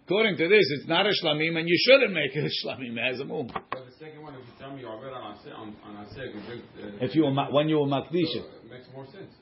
According 0.05 0.37
to 0.37 0.47
this, 0.47 0.63
it's 0.79 0.87
not 0.87 1.05
a 1.05 1.11
Shlamim, 1.21 1.57
and 1.59 1.67
you 1.67 1.77
shouldn't 1.85 2.13
make 2.13 2.33
it 2.33 2.45
a 2.45 2.67
Shlamim 2.67 2.97
as 2.97 3.19
a 3.19 3.25
Mum. 3.25 3.47
But 3.53 3.85
the 3.85 3.91
second 3.99 4.23
one, 4.23 4.33
if 4.35 4.39
you 4.39 4.53
tell 4.57 4.73
me 4.73 4.81
you're 4.81 4.95
better 4.97 5.13
on 5.15 5.35
on, 5.53 5.75
on 5.83 5.97
uh, 5.97 7.01
If 7.01 7.13
you 7.13 7.23
were, 7.25 7.33
when 7.51 7.67
you 7.69 7.79
were 7.79 7.85
Makdish 7.87 8.33
so 8.33 8.39
it. 8.39 8.71
makes 8.71 8.87
more 8.95 9.05
sense. 9.07 9.33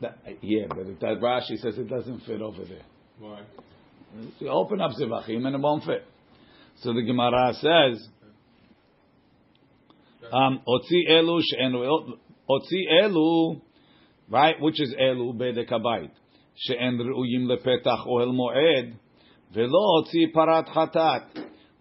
That- 0.00 0.16
Yeah, 0.40 0.66
but 0.68 0.86
if 0.86 1.00
that 1.00 1.20
Rashi 1.20 1.58
says 1.58 1.76
it 1.76 1.88
doesn't 1.88 2.20
fit 2.20 2.40
over 2.40 2.64
there. 2.64 2.82
Why? 3.18 3.40
You 4.38 4.48
open 4.48 4.80
up 4.80 4.92
Zevachim 4.92 5.44
and 5.46 5.54
it 5.56 5.60
won't 5.60 5.84
fit. 5.84 6.04
So 6.82 6.94
the 6.94 7.02
Gemara 7.02 7.52
says, 7.54 8.08
um, 10.32 10.62
Otzi 10.66 11.10
elu 11.10 11.40
she'en 11.42 11.74
Otzi 12.48 13.02
elu, 13.02 13.60
right, 14.30 14.58
which 14.60 14.80
is 14.80 14.94
elu 14.98 15.34
bedek 15.34 15.68
habayit, 15.68 16.10
she'en 16.56 16.98
re'uyim 16.98 17.46
lepetach 17.50 18.06
ohel 18.06 18.32
moed, 18.32 18.94
velo 19.54 20.02
otzi 20.02 20.32
parat 20.34 20.68
chatat, 20.68 21.26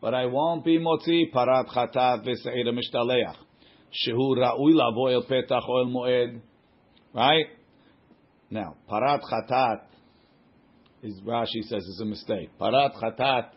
but 0.02 0.14
I 0.14 0.26
won't 0.26 0.66
be 0.66 0.78
motzi 0.78 1.32
parat 1.34 1.68
chatat 1.68 2.26
v'se'ir 2.26 2.68
mishtaleach, 2.68 3.38
shehu 3.94 4.36
ra'ui 4.38 4.74
lavo 4.76 5.08
el 5.08 5.24
petach 5.24 5.64
ohel 5.70 5.88
moed, 5.88 6.42
right? 7.14 7.48
Now, 8.50 8.76
parat 8.92 9.22
chatat 9.22 9.84
is 11.04 11.22
Rashi 11.26 11.62
says 11.64 11.84
is 11.84 12.02
a 12.02 12.06
mistake. 12.06 12.50
Parat 12.60 13.02
chatat 13.02 13.52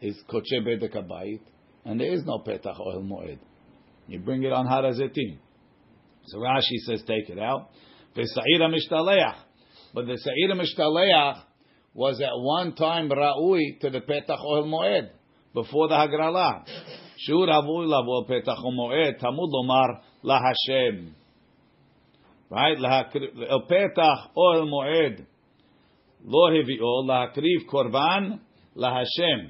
is 0.00 0.16
koche 0.28 0.60
bedek 0.66 0.94
habayit, 0.94 1.40
and 1.84 2.00
there 2.00 2.12
is 2.12 2.22
no 2.24 2.38
petach 2.38 2.78
ohel 2.78 3.02
moed. 3.02 3.38
You 4.06 4.20
bring 4.20 4.42
it 4.42 4.52
on 4.52 4.66
harazetim. 4.66 5.38
So 6.26 6.38
Rashi 6.38 6.78
says 6.86 7.02
take 7.06 7.28
it 7.28 7.38
out. 7.38 7.70
V'sa'ira 8.16 8.68
mishtaleach, 8.68 9.36
but 9.94 10.06
the 10.06 10.16
sa'ira 10.16 10.54
mishtaleach 10.54 11.42
was 11.94 12.20
at 12.20 12.32
one 12.34 12.74
time 12.74 13.08
ra'ui 13.08 13.80
to 13.80 13.90
the 13.90 14.00
petach 14.00 14.38
ohel 14.38 14.66
moed 14.66 15.10
before 15.54 15.88
the 15.88 15.94
hagrala. 15.94 16.64
Shur 17.18 17.46
avui 17.46 17.86
lavo 17.86 18.26
petach 18.28 18.58
ohel 18.58 18.72
moed 18.72 19.20
tamud 19.20 19.50
lomar 19.52 20.00
la 20.22 20.38
Hashem. 20.40 21.14
Right? 22.50 22.76
El 22.78 23.62
petach 23.70 24.30
ohel 24.36 24.66
moed. 24.66 25.26
לא 26.26 26.48
הביאו 26.60 27.06
להקריב 27.06 27.62
קורבן 27.66 28.30
להשם. 28.76 29.48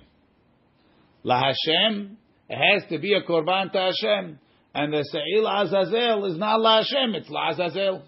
להשם, 1.24 2.16
it 2.48 2.56
has 2.56 2.88
to 2.90 2.98
be 2.98 3.14
a 3.14 3.22
korban 3.22 3.72
to 3.72 3.78
Hashem. 3.78 4.38
And 4.74 4.92
the 4.92 5.04
Se'il 5.04 5.46
Azazel 5.46 6.24
is 6.26 6.36
not 6.36 6.58
LaHashem, 6.60 7.14
it's 7.14 7.28
LaAzazel. 7.30 8.02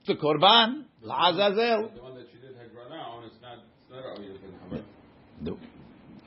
It's 0.00 0.10
a 0.10 0.14
korban, 0.14 0.84
LaAzazel. 1.04 1.94
The 1.94 2.02
one 2.02 2.14
that 2.16 2.26
you 2.32 2.40
did 2.40 2.54
Hagrana 2.54 3.00
on, 3.08 3.24
it's 3.24 3.40
not, 3.40 3.58
it's 3.80 3.90
not 3.90 4.04
Ra'ui 4.04 4.28
Lepetach 4.28 4.70
Habayit. 4.70 4.84
No. 5.40 5.58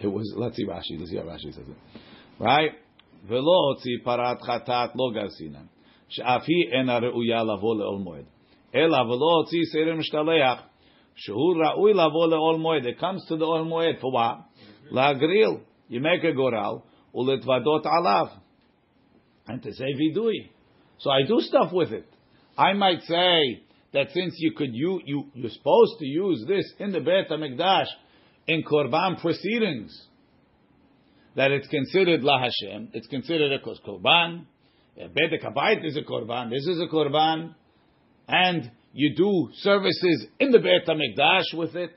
It 0.01 0.07
was, 0.07 0.33
let's 0.36 0.55
see 0.55 0.65
Rashi, 0.65 0.99
let's 0.99 1.11
see 1.11 1.17
how 1.17 1.23
Rashi 1.23 1.53
says 1.53 1.67
it. 1.67 2.01
Right? 2.39 2.71
ולא 3.27 3.57
הוציא 3.69 3.91
פרת 4.03 4.41
חטאת 4.41 4.89
לא 4.95 5.11
גרסינן, 5.13 5.65
שאף 6.09 6.43
היא 6.47 6.79
אינה 6.79 6.97
ראויה 6.97 7.43
לבוא 7.43 7.75
לעול 7.75 7.99
מועד. 8.03 8.25
אלא 8.75 8.97
ולא 8.97 9.29
הוציא 9.39 9.59
שעיר 9.71 9.95
משתלח, 9.95 10.61
שהוא 11.15 11.55
ראוי 11.65 11.93
לבוא 11.93 12.27
לעול 12.27 12.55
מועד. 12.55 12.86
It 12.86 12.99
comes 12.99 13.25
to 13.29 13.38
the 13.38 13.43
עול 13.43 13.61
מועד, 13.61 13.95
for 13.99 14.11
what? 14.11 14.61
להגריל. 14.91 15.49
You 15.91 16.01
make 16.01 16.22
a 16.22 16.32
goral, 16.32 16.86
uletvadot 17.12 17.84
alav, 17.84 18.30
and 19.49 19.61
to 19.61 19.74
say 19.74 19.86
vidui. 20.01 20.49
So 21.01 21.11
I 21.11 21.26
do 21.26 21.41
stuff 21.41 21.72
with 21.72 21.91
it. 21.91 22.07
I 22.57 22.74
might 22.74 23.03
say 23.03 23.64
that 23.93 24.07
since 24.14 24.34
you 24.38 24.53
could 24.53 24.70
you 24.72 25.01
you 25.05 25.24
you're 25.34 25.51
supposed 25.51 25.99
to 25.99 26.07
use 26.07 26.45
this 26.47 26.72
in 26.78 26.93
the 26.93 27.01
Beit 27.01 27.28
Hamikdash 27.28 27.88
in 28.47 28.62
korban 28.62 29.20
proceedings, 29.20 29.91
that 31.34 31.51
it's 31.51 31.66
considered 31.66 32.22
la 32.22 32.38
Hashem, 32.38 32.91
it's 32.93 33.09
considered 33.09 33.51
a 33.53 33.59
korban. 33.59 34.47
Beit 34.97 35.43
Kabayit 35.43 35.84
is 35.84 35.97
a 35.97 36.03
korban. 36.03 36.51
This 36.51 36.66
is 36.68 36.80
a 36.80 36.86
korban, 36.86 37.57
and 38.28 38.70
you 38.93 39.16
do 39.16 39.49
services 39.55 40.26
in 40.38 40.53
the 40.53 40.61
Beit 40.61 40.86
Hamikdash 40.86 41.59
with 41.59 41.74
it. 41.74 41.91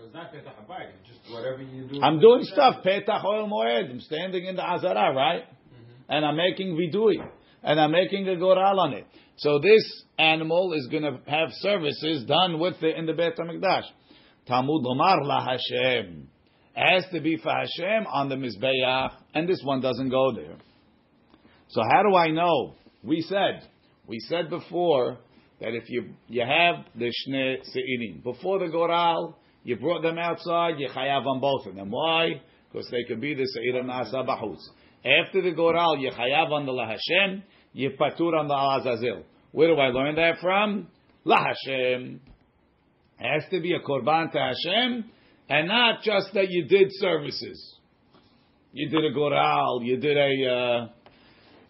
So 0.00 0.06
it's 0.06 0.14
not 0.14 0.32
Petach 0.32 0.54
Habayit, 0.66 0.92
it's 0.98 1.08
just 1.08 1.32
whatever 1.32 1.62
you 1.62 1.86
do. 1.86 2.00
I'm 2.02 2.20
doing 2.20 2.42
stuff. 2.44 2.76
Petach 2.82 3.22
Oil 3.22 3.46
Moed. 3.48 3.90
I'm 3.90 4.00
standing 4.00 4.46
in 4.46 4.56
the 4.56 4.62
Azara, 4.62 5.14
right? 5.14 5.42
Mm-hmm. 5.42 6.02
And 6.08 6.24
I'm 6.24 6.36
making 6.36 6.74
vidui. 6.74 7.16
And 7.62 7.78
I'm 7.78 7.90
making 7.90 8.26
a 8.26 8.36
goral 8.36 8.80
on 8.80 8.94
it. 8.94 9.04
So 9.36 9.58
this 9.58 10.04
animal 10.18 10.72
is 10.72 10.88
going 10.90 11.02
to 11.02 11.18
have 11.26 11.48
services 11.52 12.24
done 12.24 12.58
with 12.58 12.82
it 12.82 12.96
in 12.96 13.04
the 13.04 13.12
Beit 13.12 13.36
HaMikdash. 13.36 13.82
Talmud 14.46 14.84
Lomar 14.84 15.18
La 15.22 15.44
Hashem. 15.44 16.28
Has 16.72 17.04
to 17.12 17.20
be 17.20 17.36
for 17.36 17.50
Hashem 17.50 18.06
on 18.06 18.30
the 18.30 18.36
Mizbeach. 18.36 19.10
And 19.34 19.46
this 19.46 19.60
one 19.62 19.82
doesn't 19.82 20.08
go 20.08 20.32
there. 20.34 20.56
So 21.68 21.82
how 21.82 22.02
do 22.02 22.16
I 22.16 22.30
know? 22.30 22.74
We 23.02 23.20
said, 23.20 23.68
we 24.06 24.18
said 24.20 24.48
before 24.48 25.18
that 25.60 25.74
if 25.74 25.90
you 25.90 26.14
you 26.26 26.42
have 26.42 26.86
the 26.94 27.12
shne 27.28 27.56
seirim 27.68 28.22
before 28.22 28.60
the 28.60 28.68
goral, 28.68 29.36
you 29.62 29.76
brought 29.76 30.02
them 30.02 30.18
outside, 30.18 30.78
you 30.78 30.88
chayav 30.88 31.26
on 31.26 31.40
both 31.40 31.66
of 31.66 31.74
them. 31.74 31.90
Why? 31.90 32.40
Because 32.72 32.88
they 32.90 33.04
could 33.08 33.20
be 33.20 33.34
the 33.34 33.46
seir 33.46 33.82
nasa 33.82 34.26
bahutz. 34.26 34.60
After 35.04 35.42
the 35.42 35.52
goral, 35.52 35.98
you 35.98 36.10
chayav 36.10 36.50
on 36.50 36.66
the 36.66 36.72
lahashem, 36.72 37.42
you 37.72 37.90
patur 37.90 38.38
on 38.38 38.48
the 38.48 38.54
alazazel. 38.54 39.24
Where 39.52 39.68
do 39.68 39.80
I 39.80 39.88
learn 39.88 40.16
that 40.16 40.38
from? 40.40 40.88
Lahashem. 41.26 42.20
Has 43.16 43.42
to 43.50 43.60
be 43.60 43.74
a 43.74 43.80
korban 43.80 44.32
to 44.32 44.38
Hashem, 44.38 45.04
and 45.50 45.68
not 45.68 46.02
just 46.02 46.32
that 46.32 46.48
you 46.48 46.66
did 46.66 46.88
services. 46.92 47.76
You 48.72 48.88
did 48.88 49.04
a 49.04 49.12
goral, 49.12 49.82
you 49.82 49.98
did 49.98 50.16
a. 50.16 50.50
Uh, 50.50 50.88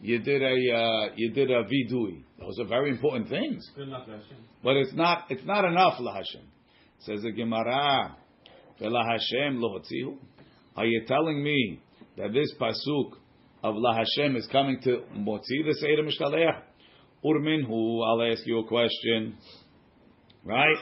you 0.02 0.18
did 0.18 0.42
a 0.42 0.74
uh, 0.74 1.08
you 1.16 1.30
did 1.32 1.50
a 1.50 1.64
vidui. 1.64 2.22
Those 2.38 2.58
are 2.58 2.66
very 2.66 2.90
important 2.90 3.28
things. 3.28 3.68
But 4.64 4.76
it's 4.76 4.94
not 4.94 5.24
it's 5.28 5.44
not 5.44 5.64
enough 5.64 5.98
lahashem. 6.00 6.44
Says 7.00 7.22
the 7.22 7.32
Gemara, 7.32 8.16
"Vela 8.78 9.02
Hashem 9.04 9.58
lohatzihu." 9.58 10.18
Are 10.76 10.86
you 10.86 11.04
telling 11.06 11.42
me 11.42 11.80
that 12.16 12.32
this 12.32 12.54
pasuk 12.60 13.12
of 13.62 13.74
La 13.76 13.94
Hashem 13.94 14.36
is 14.36 14.46
coming 14.48 14.80
to 14.82 15.02
motzi 15.16 15.64
the 15.64 15.74
Seder 15.80 16.02
Mishtaleach? 16.02 16.62
Urminhu, 17.24 18.06
I'll 18.06 18.32
ask 18.32 18.46
you 18.46 18.60
a 18.60 18.66
question. 18.66 19.36
Right? 20.44 20.76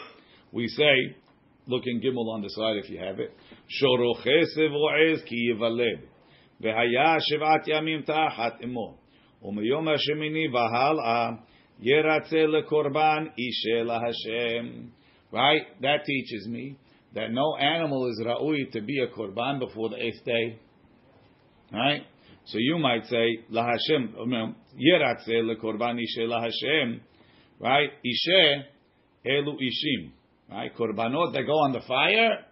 We 0.52 0.68
say, 0.68 1.16
look 1.66 1.82
in 1.86 2.00
Gimel 2.00 2.32
on 2.32 2.42
the 2.42 2.48
side 2.50 2.76
if 2.76 2.90
you 2.90 2.98
have 2.98 3.18
it. 3.18 3.32
Shorochesev 3.80 4.70
ro'ez 4.70 5.22
ki 5.24 5.52
yivaled. 5.54 6.02
yamim 6.60 6.84
ta'achat 7.34 7.68
ימים 7.68 8.02
תחת 8.02 8.64
אמו, 8.64 8.98
ומיום 9.42 9.88
השמיני 9.88 10.48
והלאה 10.48 11.30
korban 11.80 12.48
לקורבן 12.48 13.26
la 13.84 14.00
Hashem. 14.00 14.97
Right? 15.32 15.62
That 15.82 16.04
teaches 16.04 16.46
me 16.48 16.76
that 17.14 17.30
no 17.30 17.56
animal 17.56 18.08
is 18.10 18.20
ra'ui 18.24 18.70
to 18.72 18.80
be 18.80 19.00
a 19.00 19.08
korban 19.08 19.58
before 19.58 19.90
the 19.90 19.96
eighth 19.96 20.24
day. 20.24 20.58
Right? 21.72 22.02
So 22.46 22.58
you 22.58 22.78
might 22.78 23.04
say, 23.06 23.40
lahashem, 23.52 24.14
yeratze 24.16 25.28
lekorban 25.28 25.98
ishe 25.98 26.20
lahashem. 26.20 27.00
Right? 27.60 27.90
Ishe, 28.04 28.62
elu 29.26 29.54
ishim. 29.54 30.12
Right? 30.50 30.74
Korbanot 30.74 31.34
that 31.34 31.42
go 31.46 31.52
on 31.52 31.72
the 31.72 31.80
fire, 31.86 32.44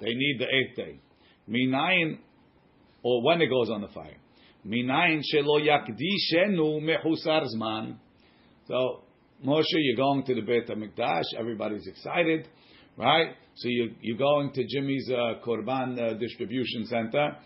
they 0.00 0.14
need 0.14 0.36
the 0.38 0.46
eighth 0.46 0.76
day. 0.76 1.00
Minayin 1.48 2.18
or 3.02 3.24
when 3.24 3.40
it 3.40 3.48
goes 3.48 3.68
on 3.70 3.80
the 3.80 3.88
fire. 3.88 4.16
Minayin 4.66 5.22
shelo 5.34 5.60
yakdishenu 5.60 6.80
mechusar 6.82 7.46
zman. 7.54 7.96
So 8.68 9.02
Moshe, 9.44 9.64
you're 9.72 9.96
going 9.96 10.24
to 10.24 10.34
the 10.34 10.42
Beit 10.42 10.68
Hamikdash. 10.68 11.24
Everybody's 11.38 11.86
excited, 11.86 12.48
right? 12.96 13.34
So 13.56 13.68
you 13.68 13.92
you're 14.00 14.18
going 14.18 14.52
to 14.52 14.64
Jimmy's 14.66 15.10
uh, 15.10 15.44
Korban 15.44 15.98
uh, 15.98 16.14
distribution 16.14 16.86
center, 16.86 17.36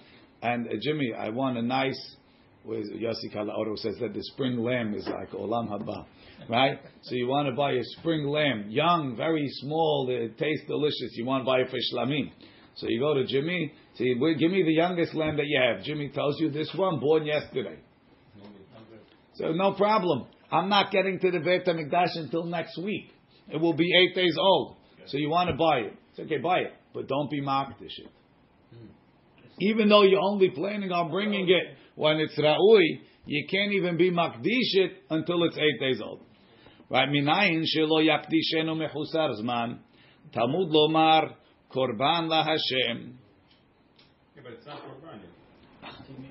and 0.42 0.66
uh, 0.66 0.70
Jimmy, 0.82 1.12
I 1.16 1.30
want 1.30 1.56
a 1.56 1.62
nice 1.62 2.16
where 2.64 2.80
Yossi 2.80 3.34
Kalaoro 3.34 3.78
says 3.78 3.94
that 4.00 4.12
the 4.12 4.22
spring 4.34 4.58
lamb 4.58 4.92
is 4.92 5.06
like 5.06 5.30
Olam 5.30 5.68
Haba, 5.68 6.04
right? 6.50 6.80
So 7.02 7.14
you 7.14 7.28
want 7.28 7.48
to 7.48 7.54
buy 7.54 7.72
a 7.72 7.84
spring 7.98 8.26
lamb, 8.26 8.66
young, 8.68 9.16
very 9.16 9.46
small, 9.48 10.08
it 10.10 10.36
tastes 10.36 10.66
delicious. 10.66 11.12
You 11.12 11.24
want 11.24 11.42
to 11.42 11.46
buy 11.46 11.60
it 11.60 11.70
for 11.70 11.78
Shlamim. 11.78 12.30
So 12.74 12.88
you 12.88 12.98
go 12.98 13.14
to 13.14 13.24
Jimmy, 13.24 13.72
say, 13.94 14.04
give 14.38 14.50
me 14.50 14.64
the 14.64 14.72
youngest 14.72 15.14
lamb 15.14 15.36
that 15.36 15.46
you 15.46 15.60
have. 15.62 15.84
Jimmy 15.84 16.10
tells 16.10 16.40
you 16.40 16.50
this 16.50 16.70
one 16.74 16.98
born 16.98 17.24
yesterday. 17.24 17.78
So 19.36 19.52
no 19.52 19.72
problem. 19.72 20.26
I'm 20.50 20.68
not 20.68 20.90
getting 20.90 21.18
to 21.20 21.30
the 21.30 21.40
Beit 21.40 21.66
HaMikdash 21.66 22.16
until 22.16 22.44
next 22.44 22.78
week. 22.78 23.10
It 23.48 23.60
will 23.60 23.74
be 23.74 23.90
eight 23.96 24.14
days 24.14 24.36
old. 24.38 24.76
So 25.06 25.18
you 25.18 25.28
want 25.28 25.50
to 25.50 25.56
buy 25.56 25.78
it. 25.88 25.94
It's 26.10 26.20
okay, 26.20 26.38
buy 26.38 26.58
it. 26.58 26.72
But 26.92 27.08
don't 27.08 27.30
be 27.30 27.40
makdish 27.40 27.98
it. 27.98 28.10
Hmm. 28.72 28.86
Even 29.60 29.88
though 29.88 30.02
you're 30.02 30.20
only 30.20 30.50
planning 30.50 30.90
on 30.90 31.10
bringing 31.10 31.48
it 31.48 31.76
when 31.94 32.16
it's 32.16 32.36
ra'ui, 32.38 33.00
you 33.26 33.46
can't 33.50 33.72
even 33.72 33.96
be 33.96 34.10
makdish 34.10 34.74
it 34.74 34.92
until 35.10 35.44
it's 35.44 35.56
eight 35.56 35.80
days 35.80 36.00
old. 36.02 36.20
Right? 36.90 37.08
Minayin 37.08 37.64
shelo 37.64 38.00
yakdishenu 38.02 38.76
mechusar 38.76 39.40
zman. 39.40 39.78
Talmud 40.32 40.70
lomar 40.70 41.34
korban 41.74 42.28
la 42.28 42.44
Hashem. 42.44 43.18
Yeah, 44.34 44.42
but 44.42 44.52
it's 44.52 44.66
not 44.66 44.80
korban. 44.82 45.20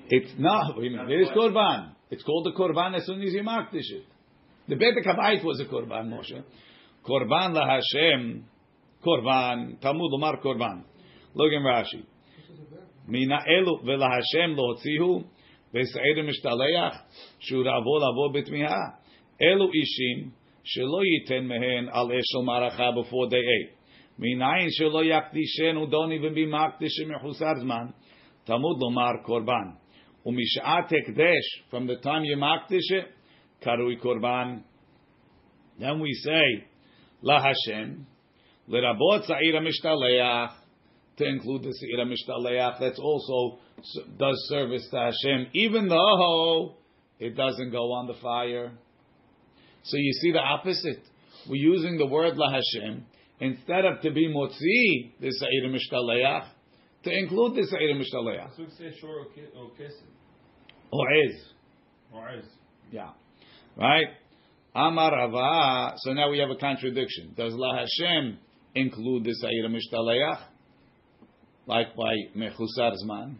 It's 0.08 0.32
not. 0.38 0.76
It 0.78 1.20
is 1.20 1.28
korban. 1.28 1.95
It's 2.10 2.22
called 2.22 2.46
the 2.46 2.52
korban 2.52 2.96
as 2.96 3.06
soon 3.06 3.22
as 3.22 3.32
you 3.32 3.42
makdish 3.42 3.90
it. 3.90 4.04
The 4.68 4.76
Beit 4.76 4.94
HaKavayit 5.04 5.44
was 5.44 5.60
a 5.60 5.64
korban, 5.64 6.08
Moshe. 6.08 6.42
Korban 7.04 7.52
la 7.52 7.66
Hashem. 7.66 8.44
Korban. 9.04 9.80
Talmud 9.80 10.12
lomar 10.12 10.42
korban. 10.42 10.84
Look 11.34 11.52
in 11.52 11.62
Rashi. 11.62 12.04
Mina 13.08 13.38
elu 13.48 13.84
vela 13.84 14.08
Hashem 14.08 14.56
lo 14.56 14.74
hotzihu 14.74 15.24
v'se'er 15.74 16.24
mishtaleach 16.24 16.98
shu 17.40 17.62
ravo 17.64 17.98
lavo 17.98 18.32
betmiha. 18.32 18.94
Elu 19.40 19.68
ishim 19.68 20.32
shelo 20.64 21.02
yiten 21.02 21.46
mehen 21.46 21.88
al 21.92 22.08
eshel 22.08 22.44
maracha 22.44 22.94
before 22.94 23.28
they 23.28 23.38
ate. 23.38 23.72
Minayin 24.20 24.70
shelo 24.80 25.04
yakdishenu 25.04 25.90
don't 25.90 26.12
even 26.12 26.34
be 26.34 26.46
makdish 26.46 26.98
mechusar 27.04 27.56
zman. 27.62 27.92
Umishat 30.26 30.90
hekdesh 30.90 31.70
from 31.70 31.86
the 31.86 31.96
time 31.96 32.24
you 32.24 32.36
makdish 32.36 32.90
it, 32.90 33.06
karui 33.64 34.00
korban. 34.02 34.62
Then 35.78 36.00
we 36.00 36.12
say 36.14 36.66
la 37.22 37.40
Hashem 37.42 38.06
lerabot 38.68 39.26
sa'ira 39.26 39.60
mishtaleach 39.60 40.52
to 41.16 41.24
include 41.24 41.62
the 41.62 41.74
Seira 41.82 42.06
Mishtaleach, 42.06 42.78
that's 42.78 42.98
also 42.98 43.58
does 44.18 44.36
service 44.48 44.86
to 44.90 44.96
Hashem, 44.96 45.48
even 45.54 45.88
though 45.88 46.74
it 47.18 47.36
doesn't 47.36 47.70
go 47.70 47.92
on 47.92 48.06
the 48.06 48.14
fire. 48.22 48.72
So 49.84 49.96
you 49.96 50.12
see 50.20 50.32
the 50.32 50.40
opposite. 50.40 51.02
We're 51.48 51.56
using 51.56 51.96
the 51.96 52.06
word 52.06 52.36
La 52.36 52.50
Hashem 52.50 53.06
instead 53.40 53.84
of 53.84 54.00
to 54.02 54.10
be 54.10 54.28
Motzi, 54.28 55.12
the 55.20 55.28
Seira 55.28 55.70
Mishtaleach, 55.72 56.48
to 57.04 57.10
include 57.10 57.54
the 57.54 57.62
Seira 57.62 57.94
Mishtaleach. 57.94 58.56
So 60.90 60.98
we 60.98 61.06
say 61.06 61.38
shor 62.12 62.18
or 62.18 62.30
ki- 62.30 62.30
or 62.30 62.30
kisim. 62.30 62.30
Or 62.30 62.30
is. 62.32 62.32
Or 62.32 62.38
is. 62.38 62.44
Yeah. 62.90 63.10
Right? 63.76 64.06
Amar 64.74 65.12
Rava, 65.12 65.94
so 65.98 66.12
now 66.12 66.30
we 66.30 66.38
have 66.38 66.50
a 66.50 66.56
contradiction. 66.56 67.34
Does 67.36 67.54
La 67.54 67.76
Hashem 67.76 68.38
include 68.74 69.24
the 69.24 69.34
Seira 69.42 69.70
Mishtaleach? 69.70 70.38
like 71.66 71.96
by 71.96 72.14
mechusar 72.36 72.92
zman, 73.04 73.36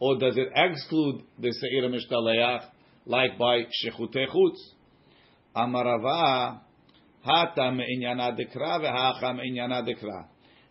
or 0.00 0.18
does 0.18 0.36
it 0.36 0.48
exclude 0.54 1.22
the 1.38 1.52
seir 1.52 1.88
mishtaleach 1.88 2.64
like 3.06 3.38
by 3.38 3.60
shechute 3.60 4.26
chutz? 4.28 4.58
Amarava 5.56 6.60
hata 7.22 7.60
meinyana 7.60 8.36
dekra 8.36 8.80
vehacha 8.80 9.38
meinyana. 9.38 9.84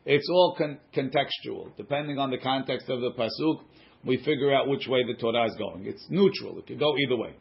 It's 0.05 0.29
all 0.29 0.55
con- 0.57 0.79
contextual, 0.93 1.75
depending 1.77 2.17
on 2.17 2.31
the 2.31 2.37
context 2.37 2.89
of 2.89 3.01
the 3.01 3.11
pasuk. 3.11 3.61
We 4.05 4.17
figure 4.17 4.53
out 4.53 4.67
which 4.67 4.87
way 4.87 5.03
the 5.03 5.15
Torah 5.15 5.45
is 5.45 5.55
going. 5.57 5.85
It's 5.85 6.05
neutral; 6.09 6.59
it 6.59 6.67
could 6.67 6.79
go 6.79 6.95
either 6.97 7.17
way. 7.17 7.35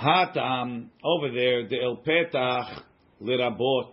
Hatam 0.00 0.88
over 1.02 1.30
there, 1.32 1.68
the 1.68 1.80
el 1.82 1.96
petach 2.06 2.82
lirabot, 3.22 3.92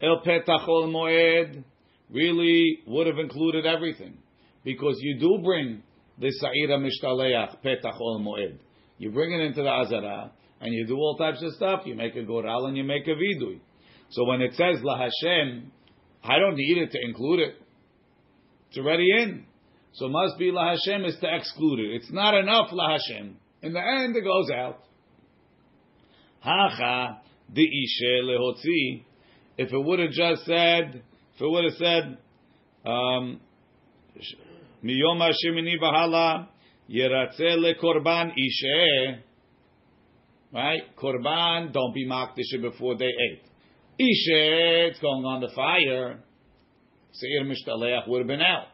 el 0.00 0.22
petach 0.24 0.66
ol 0.68 0.88
moed 0.88 1.64
really 2.10 2.78
would 2.86 3.06
have 3.06 3.18
included 3.18 3.66
everything. 3.66 4.18
Because 4.64 4.96
you 5.00 5.18
do 5.18 5.42
bring 5.44 5.82
the 6.18 6.30
Sa'ira 6.30 6.78
Mishtaleach, 6.78 7.62
Petach 7.64 8.00
Ol 8.00 8.20
Moed. 8.20 8.58
You 8.98 9.10
bring 9.10 9.32
it 9.32 9.40
into 9.40 9.62
the 9.62 9.68
Azara, 9.68 10.32
and 10.60 10.74
you 10.74 10.86
do 10.86 10.96
all 10.96 11.16
types 11.16 11.42
of 11.42 11.52
stuff. 11.52 11.82
You 11.84 11.94
make 11.94 12.16
a 12.16 12.24
Goral 12.24 12.66
and 12.66 12.76
you 12.76 12.84
make 12.84 13.06
a 13.06 13.10
Vidui. 13.10 13.60
So 14.10 14.24
when 14.24 14.40
it 14.40 14.54
says 14.54 14.82
La 14.82 14.98
Hashem, 14.98 15.70
I 16.24 16.38
don't 16.38 16.56
need 16.56 16.78
it 16.78 16.90
to 16.92 16.98
include 17.00 17.40
it. 17.40 17.54
It's 18.68 18.78
already 18.78 19.08
in. 19.10 19.44
So 19.92 20.08
must 20.08 20.38
be 20.38 20.50
La 20.52 20.70
Hashem 20.70 21.04
is 21.04 21.16
to 21.20 21.34
exclude 21.34 21.80
it. 21.80 21.96
It's 21.96 22.12
not 22.12 22.34
enough 22.34 22.68
La 22.72 22.92
Hashem. 22.92 23.36
In 23.62 23.72
the 23.72 23.80
end, 23.80 24.14
it 24.14 24.22
goes 24.22 24.50
out. 24.50 24.80
Hacha 26.40 27.20
di 27.52 27.66
ishe 27.66 28.22
lehotzi. 28.24 29.04
If 29.56 29.72
it 29.72 29.78
would 29.78 29.98
have 29.98 30.12
just 30.12 30.44
said, 30.44 31.02
if 31.34 31.40
it 31.40 31.48
would 31.50 31.64
have 31.64 31.74
said, 31.74 32.18
um, 32.86 33.40
miyom 34.84 35.20
hashemini 35.20 35.80
v'hala 35.82 36.48
yeratzeh 36.88 37.56
lekorban 37.56 38.32
ishe, 38.32 39.18
right? 40.52 40.82
Korban, 40.96 41.72
don't 41.72 41.92
be 41.92 42.06
makdish 42.06 42.60
before 42.62 42.96
they 42.96 43.06
ate. 43.06 43.42
Ishe, 44.00 44.90
it's 44.90 45.00
going 45.00 45.24
on 45.24 45.40
the 45.40 45.50
fire. 45.56 46.20
Seir 47.12 47.44
mishtaleach 47.44 48.08
would 48.08 48.18
have 48.18 48.28
been 48.28 48.42
out 48.42 48.68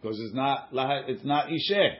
because 0.00 0.18
it's 0.20 0.34
not 0.34 0.68
it's 1.08 1.24
not 1.24 1.46
ishe. 1.46 1.94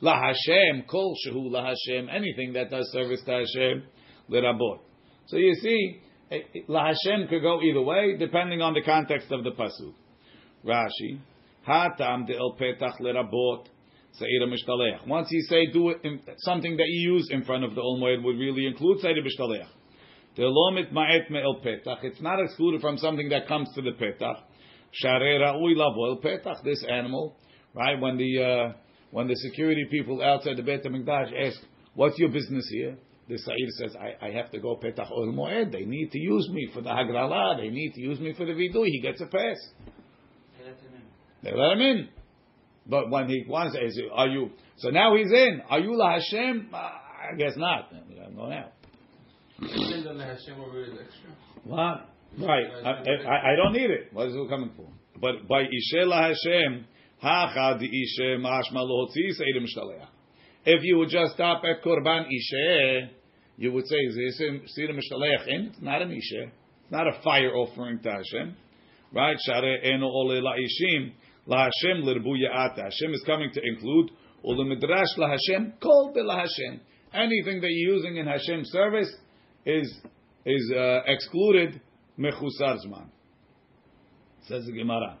La 0.00 0.14
Hashem, 0.14 0.84
kol 0.88 1.16
shehu 1.26 1.50
la 1.50 1.64
Hashem, 1.64 2.08
anything 2.08 2.52
that 2.52 2.70
does 2.70 2.88
service 2.92 3.20
to 3.24 3.32
Hashem, 3.32 3.82
lirabot. 4.30 4.78
So 5.26 5.36
you 5.38 5.54
see, 5.56 6.00
eh, 6.30 6.36
eh, 6.36 6.60
la 6.68 6.86
Hashem 6.86 7.26
could 7.28 7.42
go 7.42 7.60
either 7.60 7.82
way, 7.82 8.16
depending 8.16 8.62
on 8.62 8.74
the 8.74 8.82
context 8.82 9.32
of 9.32 9.42
the 9.42 9.50
pasuk. 9.50 9.94
Rashi, 10.64 11.18
hatam 11.66 12.28
de 12.28 12.36
el 12.36 12.56
petach 12.56 13.00
lirabot, 13.00 13.66
seira 14.20 14.46
mishtaleach. 14.46 15.06
Once 15.08 15.28
you 15.32 15.42
say 15.48 15.66
do 15.72 15.88
it, 15.90 15.98
in, 16.04 16.20
something 16.38 16.76
that 16.76 16.86
you 16.86 17.14
use 17.14 17.28
in 17.32 17.42
front 17.42 17.64
of 17.64 17.74
the 17.74 17.80
Olmoed 17.80 18.22
would 18.22 18.38
really 18.38 18.66
include 18.66 19.00
seira 19.02 19.18
mishtaleach. 19.20 19.66
It's 20.40 22.20
not 22.20 22.40
excluded 22.40 22.80
from 22.80 22.96
something 22.98 23.28
that 23.30 23.48
comes 23.48 23.68
to 23.74 23.82
the 23.82 23.90
petach. 23.90 24.42
Sharei 24.92 25.38
ra'ui 25.38 25.76
lavo 25.76 26.10
el 26.10 26.18
petach. 26.18 26.62
This 26.64 26.84
animal, 26.88 27.36
right? 27.74 28.00
When 28.00 28.16
the 28.16 28.42
uh, 28.42 28.72
when 29.10 29.28
the 29.28 29.36
security 29.36 29.86
people 29.90 30.22
outside 30.22 30.56
the 30.56 30.62
Beit 30.62 30.84
HaMikdash 30.84 31.32
ask, 31.46 31.60
"What's 31.94 32.18
your 32.18 32.30
business 32.30 32.68
here?" 32.70 32.96
The 33.28 33.36
Sa'ir 33.36 33.68
says, 33.78 33.94
I, 33.94 34.26
"I 34.26 34.30
have 34.30 34.50
to 34.52 34.58
go 34.58 34.76
petach 34.76 35.10
ol 35.10 35.32
moed. 35.32 35.70
They 35.70 35.84
need 35.84 36.10
to 36.12 36.18
use 36.18 36.48
me 36.50 36.70
for 36.72 36.80
the 36.80 36.88
hagrala. 36.88 37.58
They 37.58 37.68
need 37.68 37.92
to 37.94 38.00
use 38.00 38.18
me 38.18 38.32
for 38.32 38.46
the 38.46 38.52
vidui. 38.52 38.86
He 38.86 39.00
gets 39.00 39.20
a 39.20 39.26
pass. 39.26 39.58
They 40.56 40.64
let 40.64 40.78
him 40.80 40.94
in. 40.94 41.02
They 41.42 41.52
let 41.52 41.72
him 41.72 41.80
in. 41.80 42.08
But 42.86 43.10
when 43.10 43.28
he 43.28 43.44
wants, 43.46 43.76
is 43.76 44.00
are 44.12 44.28
you? 44.28 44.50
So 44.78 44.88
now 44.88 45.14
he's 45.14 45.30
in. 45.30 45.60
Are 45.68 45.78
you 45.78 45.94
la 45.94 46.14
Hashem? 46.14 46.70
Uh, 46.72 46.76
I 46.76 47.36
guess 47.36 47.52
not. 47.56 47.92
I'm 47.92 48.34
going 48.34 48.54
out. 48.54 48.72
Send 49.60 50.06
on 50.06 50.16
the 50.16 50.24
Hashem 50.24 50.60
over 50.60 50.82
is 50.84 50.90
extra. 50.92 51.30
What? 51.64 52.08
Right. 52.36 52.66
I, 52.84 52.90
I, 52.90 53.52
I 53.52 53.56
don't 53.56 53.72
need 53.72 53.90
it. 53.90 54.12
What 54.12 54.28
is 54.28 54.34
it 54.34 54.48
coming 54.48 54.70
for? 54.76 54.88
But 55.20 55.48
by 55.48 55.62
Ishe 55.62 56.06
la 56.06 56.28
Hashem, 56.28 56.84
hacha 57.20 57.78
di 57.78 57.88
Ishe 57.88 58.38
mashma 58.38 58.82
lo 58.86 59.06
hotzi 59.06 59.32
seir 59.32 59.60
mishtaleach. 59.60 60.06
If 60.64 60.82
you 60.84 60.98
would 60.98 61.08
just 61.08 61.34
stop 61.34 61.62
at 61.64 61.82
Korban 61.82 62.26
Ishe, 62.26 63.08
you 63.56 63.72
would 63.72 63.86
say, 63.86 63.96
seir 64.66 64.88
mishtaleach 64.88 65.48
in? 65.48 65.66
It's 65.68 65.82
not 65.82 66.02
an 66.02 66.10
Ishe. 66.10 66.46
It's 66.46 66.92
not 66.92 67.06
a 67.08 67.20
fire 67.22 67.54
offering 67.54 68.00
to 68.00 68.10
Hashem. 68.10 68.56
Right? 69.12 69.36
Share 69.46 69.84
eno 69.84 70.06
ole 70.06 70.42
la 70.42 70.52
Ishim. 70.52 71.12
La 71.46 71.64
Hashem 71.64 72.02
lirbu 72.04 72.36
ya'ata. 72.36 72.84
Hashem 72.84 73.14
is 73.14 73.22
coming 73.26 73.50
to 73.54 73.60
include 73.64 74.10
ule 74.44 74.64
midrash 74.64 75.16
la 75.16 75.30
Hashem, 75.30 75.72
kol 75.82 76.12
de 76.12 76.22
la 76.22 76.40
Hashem. 76.40 76.80
Anything 77.14 77.62
that 77.62 77.68
you're 77.70 77.96
using 77.96 78.18
in 78.18 78.26
Hashem's 78.26 78.70
service 78.70 79.10
is 79.64 79.98
is 80.44 80.72
uh, 80.76 81.00
excluded 81.06 81.80
mechusar 82.18 82.78
zman. 82.84 83.08
Says 84.46 84.64
the 84.66 84.72
Gemara. 84.72 85.18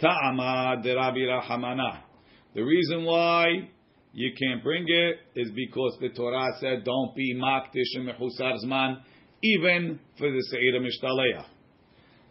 Ta'ama 0.00 0.80
de 0.82 0.94
Rabbi 0.94 1.18
Rahamana. 1.18 2.00
The 2.54 2.62
reason 2.62 3.04
why 3.04 3.68
you 4.12 4.32
can't 4.38 4.62
bring 4.62 4.84
it 4.86 5.16
is 5.34 5.50
because 5.50 5.98
the 6.00 6.10
Torah 6.10 6.56
said 6.60 6.84
don't 6.84 7.14
be 7.14 7.34
makdish 7.34 7.96
and 7.96 8.08
mechusar 8.08 8.64
zman 8.64 9.02
even 9.42 10.00
for 10.16 10.30
the 10.30 10.44
Seira 10.52 10.80
Mishtaleach. 10.80 11.44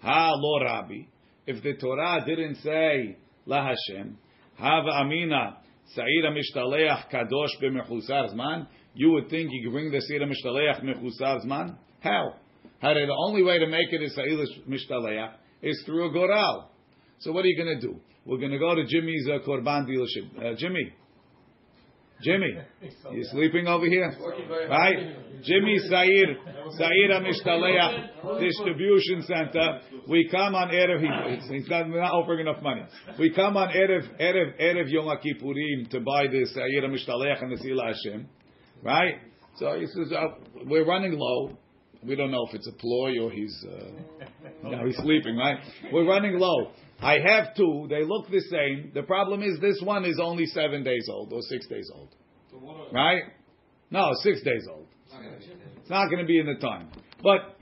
Ha 0.01 0.31
lo 0.35 0.63
Rabbi. 0.63 1.03
If 1.45 1.63
the 1.63 1.75
Torah 1.75 2.23
didn't 2.25 2.55
say 2.55 3.17
La 3.45 3.63
Hashem, 3.63 4.17
Hava 4.55 4.89
Amina 4.89 5.57
Sa'ira 5.95 6.31
mishtaleach 6.31 7.09
kadosh 7.09 7.61
b'mechusar 7.61 8.33
zman. 8.33 8.67
You 8.93 9.11
would 9.11 9.29
think 9.29 9.49
you 9.51 9.63
could 9.63 9.73
bring 9.73 9.91
the 9.91 10.01
Sa'ira 10.01 10.27
mishtaleach 10.27 10.83
mechusar 10.83 11.45
zman? 11.45 11.77
How? 12.01 12.33
How 12.81 12.93
did 12.93 13.09
the 13.09 13.15
only 13.17 13.43
way 13.43 13.59
to 13.59 13.67
make 13.67 13.91
it 13.91 14.01
is 14.01 14.15
Sa'ira 14.15 14.45
mishtaleach 14.69 15.33
is 15.61 15.81
through 15.85 16.09
a 16.09 16.13
goral. 16.13 16.69
So 17.19 17.31
what 17.31 17.43
are 17.43 17.47
you 17.47 17.63
going 17.63 17.79
to 17.79 17.87
do? 17.87 17.99
We're 18.25 18.37
going 18.37 18.51
to 18.51 18.59
go 18.59 18.75
to 18.75 18.85
Jimmy's 18.85 19.27
uh, 19.27 19.39
korban 19.47 19.87
dealership. 19.87 20.37
Uh, 20.37 20.55
Jimmy, 20.57 20.93
Jimmy, 22.21 22.57
you 23.11 23.23
sleeping 23.31 23.67
over 23.67 23.85
here, 23.85 24.11
right? 24.69 25.41
Jimmy 25.43 25.77
Sair, 25.87 26.35
Sair 26.71 27.21
Mishtaleach 27.21 28.39
Distribution 28.39 29.23
Center. 29.23 29.79
We 30.07 30.27
come 30.31 30.55
on 30.55 30.69
erev. 30.69 30.99
He, 30.99 31.53
he's 31.57 31.69
not, 31.69 31.87
we're 31.87 32.01
not 32.01 32.13
offering 32.13 32.39
enough 32.39 32.61
money. 32.63 32.83
We 33.19 33.31
come 33.33 33.55
on 33.55 33.69
erev 33.69 34.19
erev 34.19 34.59
erev 34.61 34.89
Yom 34.89 35.05
Kippurim 35.17 35.89
to 35.91 35.99
buy 35.99 36.27
the 36.27 36.45
Sair 36.53 36.81
Mishtaleach 36.89 37.43
and 37.43 37.51
the 37.51 37.57
Sila 37.57 37.83
Hashem, 37.85 38.27
right? 38.83 39.15
So 39.57 39.79
he 39.79 39.85
says 39.85 40.11
uh, 40.11 40.27
we're 40.65 40.85
running 40.85 41.13
low. 41.17 41.57
We 42.03 42.15
don't 42.15 42.31
know 42.31 42.45
if 42.47 42.53
it's 42.53 42.67
a 42.67 42.71
ploy 42.71 43.19
or 43.21 43.31
he's 43.31 43.65
uh, 43.67 44.29
no, 44.63 44.85
he's 44.85 44.97
sleeping, 44.97 45.35
right? 45.35 45.57
We're 45.91 46.07
running 46.07 46.37
low. 46.37 46.71
I 46.99 47.17
have 47.25 47.55
two. 47.55 47.87
They 47.89 48.03
look 48.03 48.29
the 48.29 48.41
same. 48.49 48.91
The 48.93 49.03
problem 49.03 49.43
is 49.43 49.59
this 49.59 49.79
one 49.83 50.05
is 50.05 50.19
only 50.21 50.45
seven 50.47 50.83
days 50.83 51.07
old 51.11 51.31
or 51.31 51.41
six 51.43 51.67
days 51.67 51.89
old. 51.93 52.09
Right? 52.91 53.23
No, 53.91 54.11
six 54.23 54.41
days 54.41 54.65
old. 54.69 54.87
It's 55.79 55.89
not 55.89 56.07
going 56.07 56.19
to 56.19 56.25
be 56.25 56.39
in 56.39 56.47
the 56.47 56.55
time. 56.55 56.89
But 57.21 57.57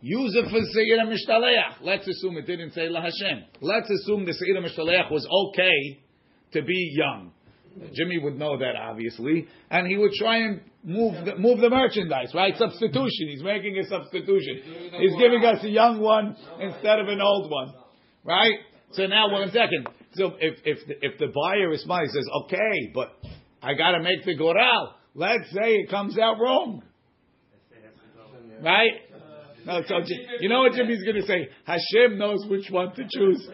use 0.00 0.34
it 0.36 0.44
for 0.44 0.60
Seir 0.72 0.98
Mishtaleach. 1.06 1.82
Let's 1.82 2.06
assume 2.06 2.36
it 2.36 2.46
didn't 2.46 2.72
say 2.72 2.88
La 2.88 3.00
Hashem. 3.00 3.44
Let's 3.60 3.90
assume 3.90 4.26
the 4.26 4.34
Seir 4.34 4.60
Mishtaleach 4.60 5.10
was 5.10 5.26
okay 5.48 6.00
to 6.52 6.62
be 6.62 6.94
young. 6.96 7.32
Jimmy 7.94 8.18
would 8.18 8.38
know 8.38 8.58
that 8.58 8.76
obviously, 8.76 9.46
and 9.70 9.86
he 9.86 9.96
would 9.96 10.12
try 10.12 10.38
and 10.38 10.60
move 10.82 11.24
the, 11.24 11.36
move 11.36 11.60
the 11.60 11.70
merchandise, 11.70 12.32
right? 12.34 12.56
Substitution. 12.56 13.28
He's 13.28 13.42
making 13.42 13.78
a 13.78 13.84
substitution. 13.88 14.62
He's 14.98 15.16
giving 15.18 15.44
us 15.44 15.62
a 15.62 15.68
young 15.68 16.00
one 16.00 16.36
instead 16.60 16.98
of 16.98 17.08
an 17.08 17.20
old 17.20 17.50
one, 17.50 17.72
right? 18.24 18.58
So 18.92 19.06
now, 19.06 19.30
one 19.30 19.48
second. 19.48 19.88
So 20.14 20.32
if 20.40 20.58
if 20.64 20.86
the, 20.86 20.94
if 21.00 21.18
the 21.18 21.28
buyer 21.28 21.72
is 21.72 21.82
smart, 21.82 22.06
he 22.06 22.12
says, 22.12 22.26
"Okay, 22.44 22.90
but 22.92 23.16
I 23.62 23.74
got 23.74 23.92
to 23.92 24.02
make 24.02 24.24
the 24.24 24.34
goral." 24.36 24.94
Let's 25.14 25.50
say 25.50 25.74
it 25.74 25.90
comes 25.90 26.18
out 26.18 26.38
wrong, 26.40 26.82
right? 28.62 28.90
No, 29.64 29.82
so 29.86 29.94
you 30.40 30.48
know 30.48 30.60
what 30.60 30.72
Jimmy's 30.72 31.02
going 31.04 31.20
to 31.20 31.26
say? 31.26 31.48
Hashem 31.64 32.18
knows 32.18 32.44
which 32.48 32.70
one 32.70 32.94
to 32.94 33.04
choose, 33.08 33.48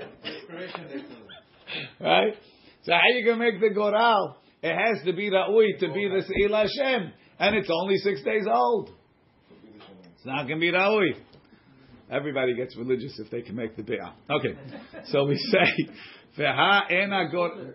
right? 2.01 2.35
So 2.87 2.93
how 2.93 3.01
you 3.19 3.25
to 3.33 3.37
make 3.37 3.61
the 3.61 3.71
goral? 3.71 4.37
It 4.63 4.73
has 4.73 5.05
to 5.05 5.13
be 5.13 5.29
ra'ui 5.29 5.81
to 5.81 5.93
be 5.93 6.09
the 6.09 6.23
Se'il 6.23 6.55
Hashem, 6.55 7.13
and 7.41 7.57
it's 7.57 7.69
only 7.69 7.97
six 7.97 8.23
days 8.23 8.45
old. 8.49 8.91
It's 10.15 10.25
not 10.25 10.47
going 10.47 10.61
to 10.61 10.67
be 10.67 10.71
ra'ui. 10.71 11.17
Everybody 12.13 12.55
gets 12.55 12.77
religious 12.77 13.19
if 13.19 13.29
they 13.29 13.43
can 13.43 13.57
make 13.57 13.75
the 13.77 13.83
bi'ah. 13.83 14.13
Okay, 14.31 14.57
so 15.07 15.25
we 15.25 15.37
say, 15.37 15.93
"Veha 16.39 16.89
ena 16.93 17.29
gor, 17.29 17.75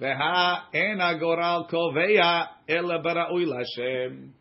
veha 0.00 0.62
ena 0.74 1.16
goral 1.20 1.68
koveya 1.70 2.48
ela 2.68 3.00
bara'ui 3.04 3.46
Hashem." 3.56 4.34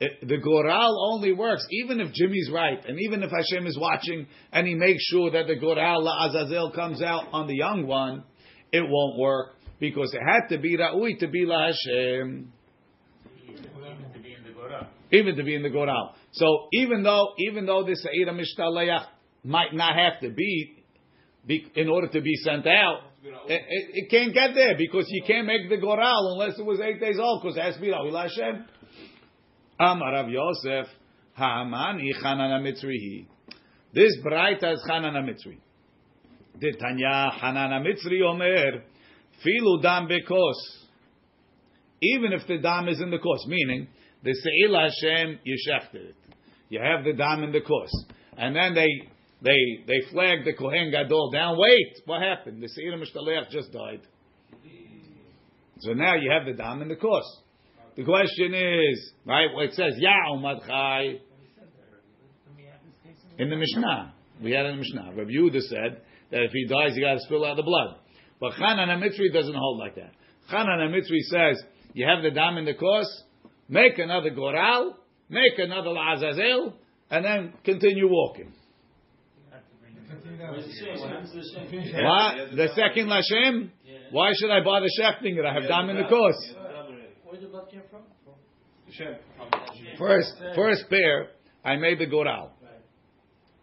The 0.00 0.38
goral 0.38 1.12
only 1.12 1.32
works 1.32 1.64
even 1.70 2.00
if 2.00 2.12
Jimmy's 2.12 2.50
right, 2.52 2.84
and 2.84 2.98
even 3.00 3.22
if 3.22 3.30
Hashem 3.30 3.68
is 3.68 3.78
watching, 3.78 4.26
and 4.50 4.66
he 4.66 4.74
makes 4.74 5.04
sure 5.04 5.30
that 5.30 5.46
the 5.46 5.54
goral 5.54 6.02
la 6.02 6.26
Azazel 6.26 6.72
comes 6.72 7.00
out 7.00 7.28
on 7.32 7.46
the 7.46 7.54
young 7.54 7.86
one, 7.86 8.24
it 8.72 8.84
won't 8.88 9.18
work 9.18 9.56
because 9.78 10.12
it 10.14 10.20
had 10.26 10.48
to 10.48 10.58
be 10.58 10.76
ra'ui 10.76 11.18
to 11.20 11.28
be 11.28 11.44
la 11.44 11.66
Hashem. 11.66 12.52
Even 15.12 15.36
to 15.36 15.44
be 15.44 15.54
in 15.54 15.62
the 15.62 15.70
goral. 15.70 16.14
So 16.32 16.68
even 16.72 17.02
though 17.02 17.34
even 17.38 17.66
though 17.66 17.84
this 17.84 18.02
Sa'ira 18.02 18.32
Mishtaleach 18.32 19.06
might 19.44 19.72
not 19.72 19.94
have 19.94 20.20
to 20.22 20.30
be, 20.30 20.84
be 21.46 21.66
in 21.76 21.88
order 21.88 22.08
to 22.08 22.20
be 22.20 22.34
sent 22.36 22.66
out, 22.66 23.02
it, 23.22 23.32
it, 23.48 23.90
it 23.92 24.10
can't 24.10 24.34
get 24.34 24.54
there 24.54 24.76
because 24.76 25.06
you 25.08 25.22
can't 25.26 25.46
make 25.46 25.68
the 25.68 25.76
goral 25.76 26.32
unless 26.32 26.58
it 26.58 26.64
was 26.64 26.80
eight 26.80 27.00
days 27.00 27.18
old 27.20 27.42
because 27.42 27.56
it 27.56 27.62
has 27.62 27.74
to 27.76 27.80
be 27.80 27.88
ra'ui 27.88 28.10
la 28.10 28.22
Hashem. 28.22 28.64
Amar 29.78 30.12
Rav 30.12 30.28
Yosef, 30.28 30.86
Ha'amani 31.34 32.10
Chanan 32.22 32.60
HaMitzrihi. 32.60 33.26
This 33.92 34.16
Braita 34.24 34.72
is 34.74 34.84
Chanan 34.88 35.12
HaMitzri. 35.12 35.58
The 36.58 36.72
Tanya 36.72 37.30
Hanan 37.38 37.70
HaMitzri 37.70 38.22
Omer, 38.22 38.82
Filu 39.44 39.82
Dam 39.82 40.08
Bekos. 40.08 40.54
Even 42.00 42.32
if 42.32 42.46
the 42.46 42.58
dam 42.58 42.88
is 42.88 43.00
in 43.00 43.10
the 43.10 43.18
course, 43.18 43.46
meaning 43.46 43.88
the 44.22 44.32
Se'il 44.32 44.74
Hashem, 44.74 45.38
you 45.44 45.56
shechted 45.68 46.10
it. 46.10 46.16
You 46.68 46.80
have 46.80 47.04
the 47.04 47.12
dam 47.12 47.42
in 47.42 47.52
the 47.52 47.60
course. 47.60 47.92
And 48.36 48.54
then 48.54 48.74
they 48.74 48.88
they 49.42 49.84
they 49.86 50.10
flag 50.10 50.44
the 50.44 50.52
Kohen 50.52 50.90
Gadol 50.90 51.30
down. 51.30 51.56
Wait, 51.58 52.02
what 52.04 52.22
happened? 52.22 52.62
The 52.62 52.68
Se'ir 52.68 52.96
Mishtaleach 52.98 53.50
just 53.50 53.72
died. 53.72 54.00
So 55.80 55.92
now 55.92 56.14
you 56.14 56.30
have 56.30 56.46
the 56.46 56.54
dam 56.54 56.82
in 56.82 56.88
the 56.88 56.96
course. 56.96 57.40
The 57.96 58.04
question 58.04 58.54
is, 58.54 59.12
right, 59.26 59.46
what 59.54 59.66
it 59.66 59.74
says, 59.74 59.94
Ya'u 59.98 60.40
Madchai. 60.40 61.20
In 63.38 63.50
the 63.50 63.56
Mishnah. 63.56 64.14
We 64.42 64.52
had 64.52 64.66
in 64.66 64.72
the 64.72 64.82
Mishnah. 64.82 65.12
Rabbi 65.14 65.30
Yehuda 65.30 65.60
said 65.60 66.02
that 66.30 66.42
if 66.42 66.52
he 66.52 66.66
dies, 66.66 66.96
you 66.96 67.04
got 67.04 67.14
to 67.14 67.20
spill 67.20 67.44
out 67.44 67.56
the 67.56 67.62
blood. 67.62 67.96
But 68.40 68.52
Chanan 68.52 68.88
HaMitzri 68.88 69.32
doesn't 69.32 69.54
hold 69.54 69.78
like 69.78 69.94
that. 69.94 70.12
Chanan 70.50 70.78
HaMitzri 70.88 71.20
says, 71.30 71.62
you 71.94 72.06
have 72.06 72.22
the 72.22 72.30
dam 72.30 72.58
in 72.58 72.64
the 72.64 72.74
course, 72.74 73.24
make 73.68 73.98
another 73.98 74.30
Goral, 74.30 74.96
make 75.28 75.58
another 75.58 75.90
Azazel, 75.90 76.74
and 77.10 77.24
then 77.24 77.52
continue 77.64 78.08
walking. 78.08 78.52
What 79.50 80.64
the 80.64 80.72
same? 80.72 82.04
What? 82.04 82.56
The 82.56 82.68
second 82.74 83.08
Lashem? 83.08 83.70
Why 84.10 84.32
should 84.38 84.50
I 84.50 84.62
bother 84.62 84.86
shechting 85.00 85.36
it? 85.36 85.44
I 85.44 85.54
have 85.54 85.68
dam 85.68 85.88
in 85.90 85.96
the 85.96 86.08
course. 86.08 86.54
Where 87.24 87.34
did 87.34 87.44
the 87.44 87.48
blood 87.48 87.70
came 87.70 87.82
from? 87.90 88.02
First, 89.98 90.32
first 90.54 90.88
pair, 90.88 91.30
I 91.64 91.76
made 91.76 91.98
the 91.98 92.06
Goral. 92.06 92.52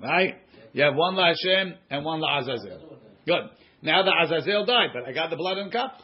Right? 0.02 0.36
You 0.74 0.84
have 0.84 0.96
one 0.96 1.16
La 1.16 1.28
Hashem 1.28 1.76
and 1.90 2.04
one 2.04 2.20
La 2.20 2.40
Azazel. 2.40 2.98
Good. 3.26 3.44
Now 3.84 4.04
the 4.04 4.12
Azazel 4.24 4.66
died, 4.66 4.90
but 4.94 5.08
I 5.08 5.14
got 5.14 5.30
the 5.30 5.36
blood 5.36 5.58
in 5.60 5.70
cup. 5.70 6.00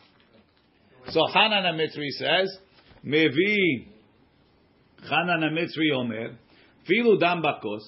So 1.10 1.26
Hanan 1.34 1.64
HaMitzri 1.64 2.10
says, 2.10 2.56
Mevi, 3.06 3.88
Hanan 5.02 5.42
HaMitzri 5.42 5.96
Omer, 5.96 6.38
Filu 6.90 7.20
Dam 7.20 7.42
Bakos, 7.42 7.82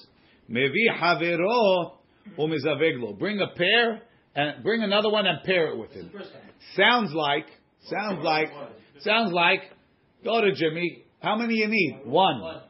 Mevi 0.50 0.90
Havero 1.00 1.92
Umizaveglo. 2.38 3.18
Bring 3.18 3.40
a 3.40 3.56
pair, 3.56 4.02
and 4.34 4.64
bring 4.64 4.82
another 4.82 5.10
one 5.10 5.26
and 5.26 5.42
pair 5.44 5.68
it 5.68 5.78
with 5.78 5.92
him. 5.92 6.10
Sounds 6.76 7.12
like, 7.12 7.46
sounds 7.88 8.24
like, 8.24 8.48
sounds 9.00 9.32
like, 9.32 9.60
go 10.24 10.40
to 10.40 10.52
Jimmy, 10.52 11.04
how 11.20 11.36
many 11.36 11.54
you 11.54 11.68
need? 11.68 12.00
One. 12.04 12.62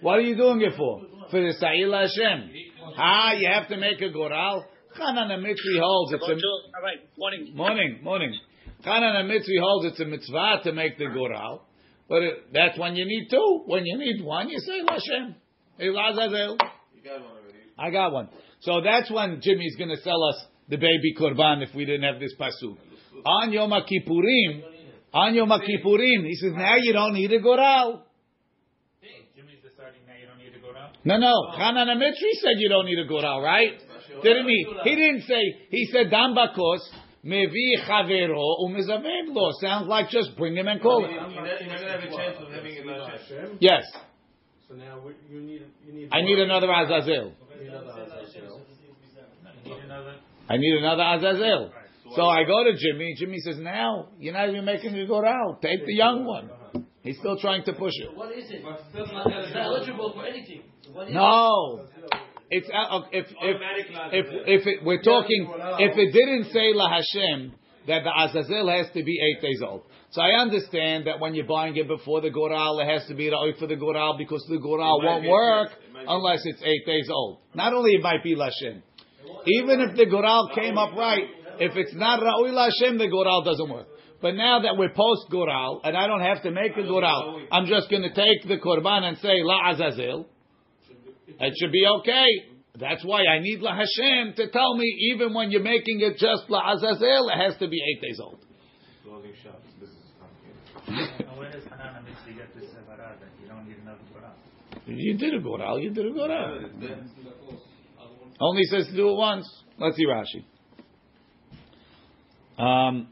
What 0.00 0.18
are 0.18 0.22
you 0.22 0.36
doing 0.36 0.60
it 0.60 0.74
for? 0.76 1.00
For 1.30 1.40
the 1.40 1.54
Sa'il 1.58 1.92
Hashem. 1.92 2.50
Ah, 2.96 3.32
you 3.32 3.48
have 3.52 3.68
to 3.68 3.76
make 3.76 4.00
a 4.00 4.10
goral. 4.10 4.64
Chanan 4.98 5.30
HaMitzri 5.30 5.78
holds 5.80 6.12
it's 6.14 6.22
a 6.22 6.32
All 6.32 6.82
right, 6.82 6.98
morning. 7.18 7.52
morning, 7.54 7.98
morning. 8.02 8.34
Chanan 8.84 9.24
HaMitzri 9.24 9.60
holds 9.60 9.86
it's 9.86 10.00
a 10.00 10.04
mitzvah 10.04 10.60
to 10.64 10.72
make 10.72 10.96
the 10.98 11.06
goral, 11.06 11.62
but 12.08 12.22
it, 12.22 12.52
that's 12.52 12.78
when 12.78 12.96
you 12.96 13.04
need 13.04 13.28
two. 13.30 13.62
When 13.66 13.84
you 13.84 13.98
need 13.98 14.24
one, 14.24 14.48
you 14.48 14.58
say 14.60 14.80
Hashem. 14.88 15.34
Elazazel. 15.80 16.56
You 16.94 17.02
got 17.04 17.20
one 17.20 17.30
already. 17.32 17.58
I 17.78 17.90
got 17.90 18.12
one. 18.12 18.28
So 18.60 18.80
that's 18.82 19.10
when 19.10 19.40
Jimmy's 19.42 19.76
going 19.76 19.90
to 19.90 20.00
sell 20.02 20.22
us 20.24 20.46
the 20.68 20.76
baby 20.76 21.14
korban 21.18 21.62
if 21.62 21.74
we 21.74 21.84
didn't 21.84 22.02
have 22.10 22.20
this 22.20 22.34
pasuk. 22.38 22.76
On 23.24 23.52
Yom 23.52 23.70
Kippurim, 23.70 24.62
on 25.12 25.34
Yom 25.34 25.50
Kippurim, 25.50 26.26
he 26.26 26.34
says 26.36 26.52
now 26.54 26.76
you 26.80 26.92
don't 26.92 27.12
need 27.14 27.32
a 27.32 27.40
goral. 27.40 28.02
Jimmy's 29.36 29.60
deciding 29.62 30.00
now 30.06 30.14
you 30.18 30.26
don't 30.26 30.38
need 30.38 30.54
to 30.54 30.60
go 30.60 30.72
down. 30.72 30.92
No, 31.06 31.16
no. 31.18 31.52
Hanan 31.56 31.86
HaMitzri 31.86 32.32
said 32.42 32.54
you 32.58 32.68
don't 32.68 32.84
need 32.84 32.98
a 32.98 33.06
goral, 33.06 33.40
right? 33.40 33.78
Didn't 34.22 34.48
he? 34.48 34.66
He 34.84 34.96
didn't 34.96 35.22
say. 35.22 35.42
He 35.70 35.86
said 35.92 36.10
dam 36.10 36.34
bakos 36.34 36.80
mevi 37.24 37.78
chavero 37.86 38.42
umezaveg 38.64 39.28
lo. 39.28 39.52
Sounds 39.60 39.86
like 39.86 40.10
just 40.10 40.36
bring 40.36 40.56
him 40.56 40.66
and 40.66 40.82
call 40.82 41.02
You're 41.02 41.10
it. 41.10 41.16
not 41.16 41.30
you're 41.32 41.42
not 41.44 41.80
gonna 41.80 41.90
have 41.92 42.00
a 42.00 42.16
chance 42.16 42.36
of 42.40 42.52
having 42.52 42.74
it 42.74 42.86
not 42.86 43.10
Hashem. 43.10 43.58
Yes, 43.60 43.84
So 44.68 44.74
now 44.74 45.00
you 45.30 45.40
need 45.40 45.62
you 45.86 45.92
need. 45.92 46.08
I 46.10 46.22
need 46.22 46.38
another 46.40 46.70
Azazel. 46.72 47.06
You 47.06 47.62
need 47.62 47.68
another 47.72 48.02
Azazel. 48.02 48.60
You 49.64 49.74
need 49.74 49.84
another. 49.84 50.14
I 50.48 50.56
need 50.56 50.76
another 50.78 51.02
Azazel. 51.02 51.72
So 52.16 52.22
I 52.26 52.44
go 52.44 52.64
to 52.64 52.72
Jimmy. 52.76 53.14
Jimmy 53.16 53.38
says, 53.40 53.58
"Now 53.58 54.08
you're 54.18 54.32
not 54.34 54.48
even 54.48 54.64
making 54.64 54.94
it 54.96 55.06
go 55.06 55.24
out. 55.24 55.62
Take 55.62 55.86
the 55.86 55.94
young 55.94 56.24
one." 56.24 56.50
He's 57.06 57.18
still 57.18 57.38
trying 57.38 57.64
to 57.64 57.72
push 57.72 57.92
it. 57.96 58.16
What 58.16 58.32
is 58.36 58.50
it? 58.50 58.64
It's 58.94 59.12
not 59.12 59.56
eligible 59.56 60.12
for 60.14 60.26
anything. 60.26 60.62
What 60.92 61.08
is 61.08 61.14
No, 61.14 61.86
it's 62.50 62.68
uh, 62.68 63.00
if 63.12 63.26
if 63.26 63.56
if 64.12 64.26
if 64.46 64.66
it, 64.66 64.84
we're 64.84 65.02
talking 65.02 65.48
if 65.78 65.96
it 65.96 66.12
didn't 66.12 66.52
say 66.52 66.72
La 66.74 66.88
Hashem, 66.88 67.52
that 67.86 68.02
the 68.04 68.10
Azazel 68.10 68.68
has 68.68 68.86
to 68.94 69.02
be 69.02 69.18
eight 69.20 69.42
days 69.42 69.62
old. 69.62 69.82
So 70.10 70.20
I 70.22 70.40
understand 70.40 71.06
that 71.06 71.18
when 71.20 71.34
you're 71.34 71.46
buying 71.46 71.76
it 71.76 71.88
before 71.88 72.20
the 72.20 72.30
Goral, 72.30 72.78
it 72.80 72.86
has 72.86 73.06
to 73.08 73.14
be 73.14 73.28
the 73.28 73.52
for 73.58 73.66
the 73.66 73.76
Goral 73.76 74.16
because 74.16 74.44
the 74.48 74.58
Goral 74.58 75.00
It 75.00 75.04
won't 75.04 75.28
work 75.28 75.70
it 75.72 76.06
unless 76.08 76.40
it's 76.44 76.62
eight 76.62 76.86
days 76.86 77.08
old. 77.10 77.40
Not 77.54 77.72
only 77.72 77.92
it 77.92 78.02
might 78.02 78.22
be 78.22 78.36
Lashem. 78.36 78.82
Even 79.46 79.80
if 79.80 79.96
the 79.96 80.06
Goral 80.06 80.50
came 80.54 80.78
up 80.78 80.96
right, 80.96 81.24
if 81.58 81.76
it's 81.76 81.94
not 81.94 82.20
Ra'ui 82.20 82.50
Lashem, 82.50 82.98
the 82.98 83.08
Goral 83.08 83.42
doesn't 83.42 83.68
work. 83.68 83.86
But 84.22 84.34
now 84.34 84.60
that 84.60 84.76
we're 84.78 84.90
post 84.90 85.26
Goral, 85.30 85.82
and 85.84 85.96
I 85.96 86.06
don't 86.06 86.22
have 86.22 86.42
to 86.44 86.50
make 86.50 86.72
a 86.76 86.82
Goral, 86.82 87.46
I'm 87.52 87.66
just 87.66 87.90
going 87.90 88.02
to 88.02 88.14
take 88.14 88.48
the 88.48 88.56
Korban 88.56 89.02
and 89.02 89.18
say 89.18 89.42
La 89.42 89.70
Azazel. 89.70 90.26
It 91.28 91.54
should 91.60 91.72
be 91.72 91.84
okay. 92.00 92.26
That's 92.78 93.04
why 93.04 93.24
I 93.24 93.40
need 93.40 93.60
La 93.60 93.74
Hashem 93.74 94.34
to 94.36 94.50
tell 94.50 94.76
me, 94.76 95.12
even 95.12 95.34
when 95.34 95.50
you're 95.50 95.62
making 95.62 96.00
it 96.00 96.18
just 96.18 96.48
La 96.48 96.72
Azazel, 96.74 97.28
it 97.28 97.36
has 97.36 97.56
to 97.58 97.68
be 97.68 97.76
eight 97.76 98.02
days 98.02 98.20
old. 98.22 98.38
You 104.86 105.16
did 105.18 105.34
a 105.34 105.40
Goral, 105.40 105.80
you 105.80 105.90
did 105.90 106.06
a 106.06 106.10
Goral. 106.10 106.70
Only 108.40 108.62
says 108.64 108.86
to 108.86 108.94
do 108.94 109.10
it 109.10 109.16
once. 109.16 109.48
Let's 109.78 109.96
see 109.96 110.06
Rashi. 110.06 110.44
Um, 112.58 113.08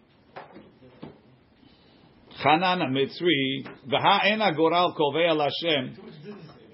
Hanan 2.44 2.94
Mitzri, 2.94 3.64
v'ha 3.88 4.26
ena 4.26 4.54
goral 4.54 4.94
kovea 4.96 5.34
Lashem, 5.36 5.96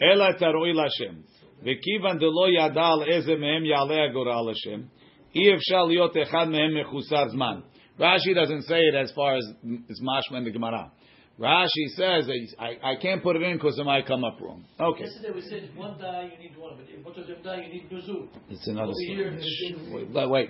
ela 0.02 0.34
taroi 0.40 0.74
Lashem. 0.74 1.16
וכיוון 1.68 2.18
דלא 2.20 2.50
ידע 2.50 2.88
על 2.88 3.04
איזה 3.10 3.36
מהם 3.36 3.66
יעלה 3.66 4.06
הגורל 4.06 4.50
השם, 4.52 4.82
אי 5.36 5.54
אפשר 5.56 5.84
להיות 5.84 6.18
אחד 6.24 6.50
מהם 6.50 6.82
מחוסר 6.82 7.28
זמן. 7.28 7.60
Rashi 8.00 8.36
doesn't 8.36 8.64
say 8.64 8.80
it 8.82 8.94
as 8.96 9.12
far 9.16 9.38
as 9.38 9.44
it's 9.90 10.02
mashma 10.02 10.38
in 10.40 10.44
the 10.44 10.52
Gemara. 10.52 10.92
Rashi 11.40 11.86
says, 11.96 12.30
I, 12.60 12.78
I 12.92 12.96
can't 13.02 13.24
put 13.24 13.36
it 13.38 13.42
in 13.42 13.56
because 13.58 13.80
it 13.80 13.86
might 13.86 14.06
come 14.06 14.24
up 14.24 14.38
wrong. 14.42 14.64
Okay. 14.80 15.06
Yesterday 15.06 15.32
we 15.34 15.42
said 15.42 15.70
one 15.76 15.98
die 15.98 16.30
you 16.34 16.38
need 16.50 16.58
one, 16.58 16.74
but 16.78 16.86
if 16.90 17.04
both 17.04 17.18
of 17.18 17.26
them 17.26 17.38
die 17.44 17.62
you 17.66 17.74
need 17.74 17.90
nuzul. 17.90 18.28
It's 18.50 18.68
another 18.68 18.92
Over 18.92 19.08
here, 19.08 19.32
story. 19.40 20.04
it's- 20.04 20.14
Wait, 20.14 20.30
wait, 20.30 20.30
wait. 20.30 20.50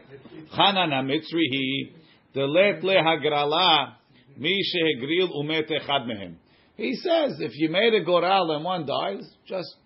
Hanan 0.51 0.89
HaMitzri 0.89 1.45
he 1.51 1.91
delet 2.36 2.82
lehagrala 2.84 3.93
mi 4.41 4.61
shehegril 4.61 5.28
umet 5.36 5.70
echad 5.70 6.07
mehem. 6.07 6.34
He 6.76 6.95
says 6.95 7.36
if 7.41 7.53
you 7.55 7.68
made 7.68 7.95
a 7.95 8.03
goral 8.03 8.51
and 8.53 8.64
one 8.64 8.86
dies, 8.86 9.30
just 9.47 9.76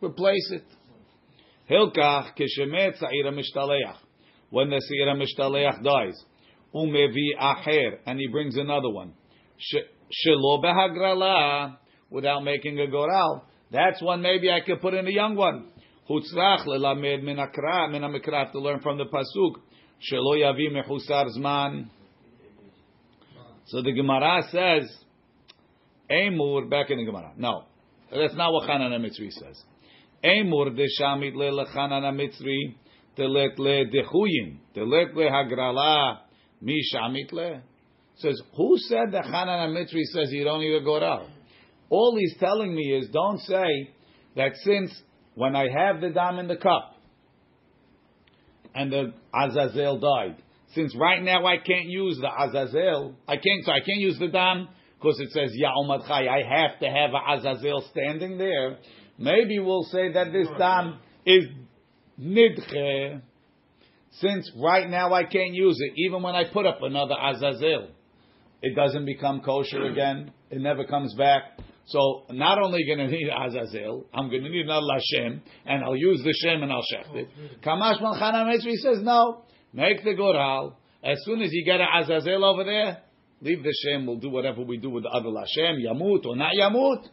replace 0.00 0.52
it. 0.52 0.64
Hilkach 1.70 2.36
keshemet 2.38 2.98
sa'ira 2.98 3.32
mishtaleach. 3.32 3.96
When 4.50 4.70
the 4.70 4.80
sa'ira 4.80 5.16
mishtaleach 5.16 5.82
dies, 5.82 6.14
umevi 6.74 7.36
acher, 7.38 7.98
and 8.06 8.18
he 8.18 8.28
brings 8.28 8.56
another 8.56 8.90
one. 8.90 9.14
Sh- 9.58 9.88
Shelo 10.26 10.62
behagrala, 10.62 11.76
without 12.10 12.44
making 12.44 12.78
a 12.78 12.86
goral. 12.86 13.42
That's 13.72 14.00
one 14.00 14.22
maybe 14.22 14.50
I 14.50 14.60
could 14.60 14.80
put 14.80 14.94
in 14.94 15.06
a 15.08 15.10
young 15.10 15.34
one. 15.34 15.70
Hutzrach 16.08 16.66
lelamed 16.66 17.24
min 17.24 17.38
akra 17.38 18.50
to 18.52 18.60
learn 18.60 18.80
from 18.80 18.98
the 18.98 19.06
pasuk. 19.06 19.56
Shelo 20.00 20.36
yavi 20.36 20.70
mechusar 20.70 21.26
zman. 21.36 21.88
So 23.66 23.82
the 23.82 23.92
Gemara 23.92 24.42
says, 24.50 24.94
Emur, 26.10 26.68
back 26.68 26.90
in 26.90 26.98
the 26.98 27.04
Gemara. 27.04 27.32
No, 27.36 27.64
that's 28.10 28.34
not 28.34 28.52
what 28.52 28.68
Chanan 28.68 28.92
Mitzri 29.00 29.30
says. 29.30 29.62
Emur 30.22 30.76
de 30.76 30.86
shamit 31.00 31.34
le 31.34 31.50
lechanan 31.50 32.02
Mitzri 32.14 32.76
telet 33.16 33.58
le 33.58 33.86
dechuyin 33.86 34.58
telet 34.74 35.14
le 35.14 35.30
hagrala 35.30 36.18
mi 36.60 36.78
shamit 36.94 37.32
le. 37.32 37.62
Says 38.16 38.40
who 38.56 38.76
said 38.76 39.12
that 39.12 39.24
Chanan 39.24 39.74
Mitzri 39.74 40.02
says 40.12 40.28
you 40.30 40.44
don't 40.44 40.60
need 40.60 40.74
a 40.74 40.84
goral? 40.84 41.28
All 41.88 42.16
he's 42.18 42.36
telling 42.38 42.74
me 42.74 42.82
is 42.82 43.08
don't 43.08 43.40
say 43.40 43.90
that 44.36 44.52
since 44.62 44.92
when 45.34 45.56
I 45.56 45.68
have 45.68 46.00
the 46.00 46.10
dam 46.10 46.38
in 46.38 46.48
the 46.48 46.56
cup 46.56 46.94
and 48.74 48.92
the 48.92 49.12
Azazel 49.34 49.98
died, 50.00 50.42
since 50.74 50.96
right 50.96 51.22
now 51.22 51.46
I 51.46 51.56
can't 51.58 51.86
use 51.86 52.18
the 52.20 52.28
Azazel, 52.28 53.14
I 53.28 53.36
can't, 53.36 53.64
so 53.64 53.72
I 53.72 53.80
can't 53.80 54.00
use 54.00 54.18
the 54.18 54.28
dam 54.28 54.68
because 55.00 55.20
it 55.20 55.30
says 55.30 55.52
Ya'omad 55.52 56.06
Chai. 56.06 56.26
I 56.26 56.42
have 56.42 56.78
to 56.80 56.86
have 56.86 57.10
a 57.12 57.38
Azazel 57.38 57.84
standing 57.90 58.38
there. 58.38 58.78
Maybe 59.18 59.58
we'll 59.58 59.84
say 59.84 60.12
that 60.12 60.32
this 60.32 60.48
dam 60.58 60.98
is 61.24 61.44
nidche, 62.20 63.20
since 64.12 64.50
right 64.56 64.88
now 64.88 65.12
I 65.12 65.24
can't 65.24 65.54
use 65.54 65.78
it, 65.80 65.92
even 65.96 66.22
when 66.22 66.34
I 66.34 66.44
put 66.52 66.66
up 66.66 66.78
another 66.82 67.14
Azazel. 67.20 67.88
It 68.62 68.74
doesn't 68.74 69.04
become 69.04 69.42
kosher 69.42 69.80
mm. 69.80 69.92
again. 69.92 70.32
It 70.50 70.60
never 70.60 70.84
comes 70.84 71.14
back. 71.14 71.42
So 71.86 72.24
not 72.30 72.62
only 72.62 72.86
going 72.86 72.98
to 72.98 73.08
need 73.08 73.28
Azazel, 73.28 74.06
I'm 74.14 74.30
going 74.30 74.42
to 74.42 74.48
need 74.48 74.64
another 74.64 74.86
Lashem, 74.86 75.40
and 75.66 75.84
I'll 75.84 75.96
use 75.96 76.22
the 76.24 76.32
Shem 76.32 76.62
and 76.62 76.72
I'll 76.72 76.80
shecht 76.80 77.14
it. 77.14 77.28
Oh, 77.38 77.66
Kamash 77.66 78.00
Malchana 78.00 78.46
Mitzri 78.46 78.76
says 78.76 79.02
no. 79.02 79.42
Make 79.74 80.04
the 80.04 80.14
Goral. 80.14 80.78
As 81.02 81.18
soon 81.24 81.42
as 81.42 81.50
you 81.52 81.64
get 81.64 81.80
an 81.80 81.88
Azazel 82.00 82.44
over 82.44 82.64
there, 82.64 83.02
leave 83.42 83.62
the 83.62 83.74
Shem. 83.82 84.06
We'll 84.06 84.16
do 84.16 84.30
whatever 84.30 84.62
we 84.62 84.78
do 84.78 84.88
with 84.88 85.02
the 85.02 85.10
other 85.10 85.28
Lashem, 85.28 85.84
Yamut 85.84 86.24
or 86.24 86.36
not 86.36 86.52
Yamut, 86.58 87.04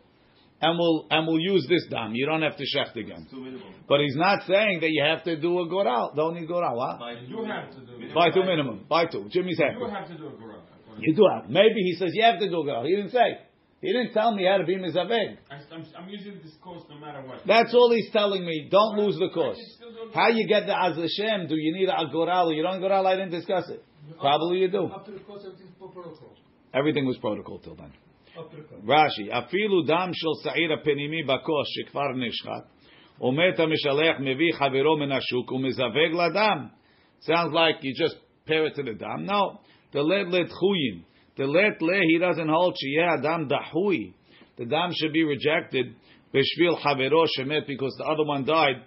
and 0.62 0.78
we'll 0.78 1.08
and 1.10 1.28
we'll 1.28 1.40
use 1.40 1.66
this 1.68 1.88
dam. 1.90 2.14
You 2.14 2.28
don't 2.28 2.44
have 2.44 2.56
to 2.58 2.64
shecht 2.64 2.96
again. 2.96 3.28
Two. 3.30 3.60
But 3.90 4.02
he's 4.02 4.16
not 4.16 4.44
saying 4.48 4.82
that 4.82 4.92
you 4.92 5.04
have 5.04 5.24
to 5.24 5.42
do 5.42 5.60
a 5.60 5.68
Goral. 5.68 6.14
Don't 6.16 6.36
need 6.36 6.48
Goral. 6.48 6.78
What? 6.78 7.00
By 7.00 7.14
You 7.14 7.44
have 7.46 7.72
to 7.72 7.82
do 7.82 8.00
it. 8.00 8.14
Buy 8.14 8.30
two 8.30 8.44
minimum. 8.44 8.86
By 8.88 9.08
two. 9.08 9.28
Jimmy's 9.30 9.58
happy. 9.58 9.80
You 9.80 9.88
have 9.88 10.08
to 10.08 10.18
do 10.18 10.28
a 10.28 10.32
Gorah. 10.32 10.62
You 11.00 11.16
do 11.16 11.26
have. 11.34 11.50
Maybe 11.50 11.82
he 11.82 11.96
says 11.96 12.12
you 12.14 12.24
have 12.24 12.40
to 12.40 12.48
do 12.48 12.62
a 12.62 12.64
Goral. 12.64 12.86
He 12.86 12.96
didn't 12.96 13.12
say. 13.12 13.40
He 13.82 13.92
didn't 13.92 14.14
tell 14.14 14.36
me 14.36 14.46
how 14.46 14.58
to 14.58 14.64
be 14.64 14.76
mizaveg. 14.76 15.38
I'm, 15.50 15.86
I'm 15.98 16.08
using 16.08 16.40
this 16.44 16.54
course 16.62 16.84
no 16.88 17.00
matter 17.00 17.24
what. 17.24 17.42
That's 17.48 17.74
all 17.74 17.92
he's 17.92 18.12
telling 18.12 18.46
me. 18.46 18.70
Don't 18.70 18.98
lose 19.00 19.18
the 19.18 19.30
course. 19.34 19.58
How 20.14 20.30
you 20.30 20.48
get 20.48 20.66
the 20.66 20.76
Az 20.76 20.96
Hashem? 20.96 21.48
Do 21.48 21.56
you 21.56 21.74
need 21.74 21.90
a 21.90 22.12
Goral? 22.12 22.54
You 22.54 22.64
don't 22.64 22.80
Goral? 22.80 23.06
I 23.08 23.16
didn't 23.16 23.32
discuss 23.32 23.70
it. 23.70 23.84
Probably 24.20 24.60
you 24.60 24.72
do. 24.72 24.90
Everything 26.74 27.06
was 27.06 27.18
protocol 27.18 27.60
till 27.60 27.76
then. 27.76 27.94
Rashi, 28.86 29.30
afilu 29.30 29.86
dam 29.86 30.12
shel 30.14 30.36
sa'ir 30.42 30.78
penimi 30.86 31.26
bakosh 31.28 31.66
shekvar 31.78 32.16
nishchat, 32.16 32.66
umet 33.22 33.58
ha-mishalech 33.58 34.22
mevi 34.22 34.52
chaviro 34.58 34.98
min 34.98 35.10
ashuk 35.10 35.50
umezaveg 35.50 36.14
ladam. 36.14 36.72
Sounds 37.22 37.54
like 37.54 37.76
you 37.82 37.94
just 37.96 38.16
pair 38.46 38.66
it 38.66 38.76
to 38.76 38.84
the 38.84 38.94
dam. 38.94 39.26
No, 39.26 39.60
the 39.92 40.02
let 40.02 40.30
let 40.30 40.48
chuyin, 40.48 41.04
the 41.38 41.46
let 41.46 41.82
le 41.82 42.02
he 42.08 42.20
doesn't 42.20 42.48
hold 42.48 42.76
sheyeh 42.76 43.22
dam 43.22 43.50
dahui. 43.50 44.14
The 44.58 44.66
dam 44.66 44.92
should 44.94 45.14
be 45.14 45.24
rejected 45.24 45.94
b'shvil 46.34 46.82
chaviro 46.82 47.26
shemet 47.38 47.68
because 47.68 47.94
the 47.98 48.06
other 48.06 48.24
one 48.26 48.46
died 48.46 48.82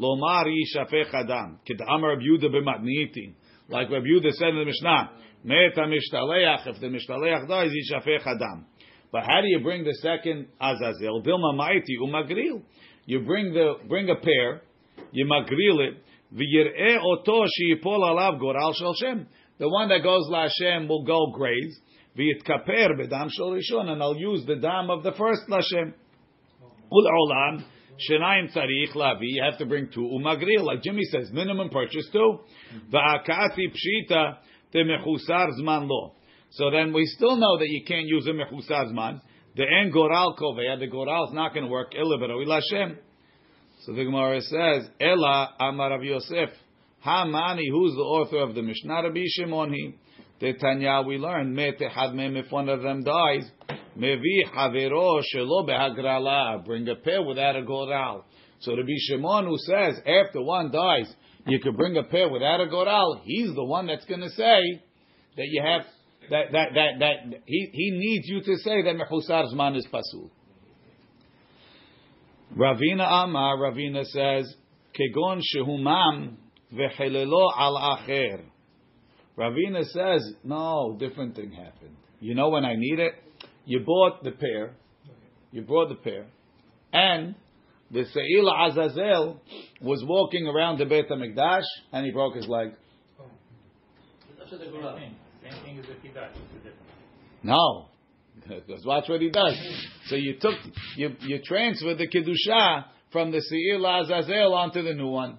Lomar 0.00 0.46
yishafech 0.46 1.12
adam. 1.12 1.58
Kedam 1.68 2.02
Rabbi 2.02 2.22
Yehuda 2.22 2.46
b'matniitin. 2.46 3.34
Like 3.68 3.90
Rabbi 3.90 4.06
Yehuda 4.06 4.30
said 4.32 4.48
in 4.48 4.56
the 4.56 4.64
Mishnah, 4.64 5.10
Me'eta 5.44 5.82
mishtaleach, 5.82 6.66
if 6.66 6.80
the 6.80 6.86
mishtaleach 6.86 7.48
dies, 7.48 7.70
yishafech 7.70 8.26
adam. 8.26 8.66
But 9.12 9.22
how 9.22 9.40
do 9.40 9.48
you 9.48 9.60
bring 9.60 9.84
the 9.84 9.94
second 9.94 10.46
azazel? 10.60 11.22
Dilma 11.22 11.54
ma'iti 11.54 11.98
umagril. 12.00 12.62
You 13.06 13.20
bring 13.20 13.52
the 13.52 13.74
bring 13.88 14.08
a 14.08 14.14
pair, 14.14 14.62
you 15.12 15.26
magril 15.26 15.88
it, 15.88 15.96
v'yir'e 16.34 16.98
oto 17.02 17.44
she'yipol 17.46 18.00
alav 18.00 18.38
goral 18.38 18.72
shel 18.74 18.94
Shem. 18.94 19.26
The 19.58 19.68
one 19.68 19.88
that 19.88 20.02
goes 20.02 20.26
la 20.28 20.48
Hashem 20.48 20.88
will 20.88 21.04
go 21.04 21.32
graze, 21.32 21.80
v'yitkaper 22.16 23.00
b'dam 23.00 23.28
shel 23.30 23.50
Rishon, 23.50 23.88
and 23.88 24.02
I'll 24.02 24.16
use 24.16 24.44
the 24.46 24.56
dam 24.56 24.90
of 24.90 25.02
the 25.02 25.12
first 25.12 25.42
la 25.48 25.60
Shem. 25.60 25.94
Ul 26.92 27.62
shenayim 28.08 28.54
tzarich 28.54 28.94
lavi. 28.94 29.22
You 29.22 29.42
have 29.42 29.58
to 29.58 29.66
bring 29.66 29.88
two 29.92 30.00
umagril, 30.00 30.64
like 30.64 30.82
Jimmy 30.82 31.02
says, 31.04 31.30
minimum 31.32 31.70
purchase 31.70 32.08
two. 32.12 32.38
V'akati 32.92 33.66
pshita 33.72 34.38
temechusar 34.74 35.48
zman 35.60 35.88
lo. 35.88 36.14
So 36.52 36.70
then 36.70 36.92
we 36.92 37.06
still 37.06 37.36
know 37.36 37.58
that 37.58 37.68
you 37.68 37.84
can't 37.86 38.06
use 38.06 38.26
a 38.26 38.30
mechusar 38.30 38.92
zman. 38.92 39.20
The 39.56 39.64
en 39.64 39.90
goral 39.90 40.36
kovea, 40.36 40.78
the 40.78 40.86
goral 40.86 41.28
is 41.28 41.34
not 41.34 41.52
going 41.54 41.66
to 41.66 41.70
work. 41.70 41.94
Illa 41.94 42.18
beroil 42.18 42.50
Hashem. 42.50 42.98
So 43.82 43.92
the 43.94 44.04
Gemara 44.04 44.40
says, 44.42 44.90
Ella 45.00 45.54
Amar 45.58 45.90
Rav 45.90 46.02
Yosef. 46.04 46.50
Hamani, 47.04 47.64
who's 47.70 47.94
the 47.94 48.02
author 48.02 48.40
of 48.40 48.54
the 48.54 48.60
Mishnah? 48.60 49.04
Rabbi 49.04 49.24
Shimon 49.26 49.72
he. 49.72 49.94
Tanya 50.60 51.02
we 51.06 51.16
learned, 51.16 51.58
if 51.58 52.52
one 52.52 52.68
of 52.68 52.82
them 52.82 53.02
dies. 53.02 53.50
Mevi 53.98 54.44
havero 54.54 55.22
shelo 55.34 55.68
behagrala. 55.68 56.64
Bring 56.64 56.88
a 56.88 56.96
pair 56.96 57.22
without 57.22 57.56
a 57.56 57.62
goral. 57.62 58.24
So 58.60 58.76
Rabbi 58.76 58.92
Shimon 59.08 59.46
who 59.46 59.56
says, 59.58 59.96
after 60.06 60.42
one 60.42 60.70
dies, 60.70 61.12
you 61.46 61.58
could 61.60 61.76
bring 61.76 61.96
a 61.96 62.04
pair 62.04 62.28
without 62.28 62.60
a 62.60 62.66
goral. 62.68 63.20
He's 63.24 63.54
the 63.54 63.64
one 63.64 63.86
that's 63.86 64.04
going 64.04 64.20
to 64.20 64.30
say 64.30 64.82
that 65.36 65.46
you 65.46 65.62
have 65.64 65.82
that 66.30 66.52
that 66.52 66.68
that 66.74 66.90
that 67.00 67.40
he 67.46 67.70
he 67.72 67.90
needs 67.92 68.28
you 68.28 68.40
to 68.42 68.56
say 68.62 68.82
that 68.82 68.94
mechusar 68.96 69.52
zman 69.52 69.76
is 69.76 69.86
pasul. 69.92 70.30
Ravina 72.56 73.24
Amar, 73.24 73.58
Ravina 73.58 74.04
says, 74.04 74.52
Kegon 74.98 75.40
shehumam 75.54 76.36
vechelelo 76.74 77.48
al 77.56 77.76
acher. 77.76 78.42
Ravina 79.38 79.84
says, 79.84 80.34
no, 80.44 80.96
different 80.98 81.36
thing 81.36 81.52
happened. 81.52 81.96
You 82.20 82.34
know 82.34 82.48
when 82.48 82.64
I 82.64 82.74
need 82.76 82.98
it? 82.98 83.14
You 83.70 83.78
bought 83.86 84.24
the 84.24 84.32
pair, 84.32 84.72
you 85.52 85.62
brought 85.62 85.90
the 85.90 85.94
pair, 85.94 86.26
and 86.92 87.36
the 87.92 88.04
Se'il 88.04 88.50
Azazel 88.50 89.40
was 89.80 90.02
walking 90.04 90.48
around 90.48 90.80
the 90.80 90.86
Beit 90.86 91.08
HaMikdash, 91.08 91.62
and 91.92 92.04
he 92.04 92.10
broke 92.10 92.34
his 92.34 92.48
leg. 92.48 92.72
That's 94.40 94.50
Same 94.50 94.58
thing. 94.58 95.14
Same 95.40 95.62
thing 95.62 95.78
as 95.78 95.86
the 95.86 95.94
Kiddush. 96.02 96.34
It's. 96.64 96.74
No. 97.44 97.86
Because 98.48 98.84
watch 98.84 99.08
what 99.08 99.20
he 99.20 99.30
does. 99.30 99.56
So 100.06 100.16
you 100.16 100.34
took, 100.40 100.54
you, 100.96 101.14
you 101.20 101.40
transferred 101.44 101.98
the 101.98 102.08
Kedusha 102.08 102.86
from 103.12 103.30
the 103.30 103.40
Se'il 103.40 103.86
Azazel 103.86 104.52
onto 104.52 104.82
the 104.82 104.94
new 104.94 105.10
one. 105.10 105.38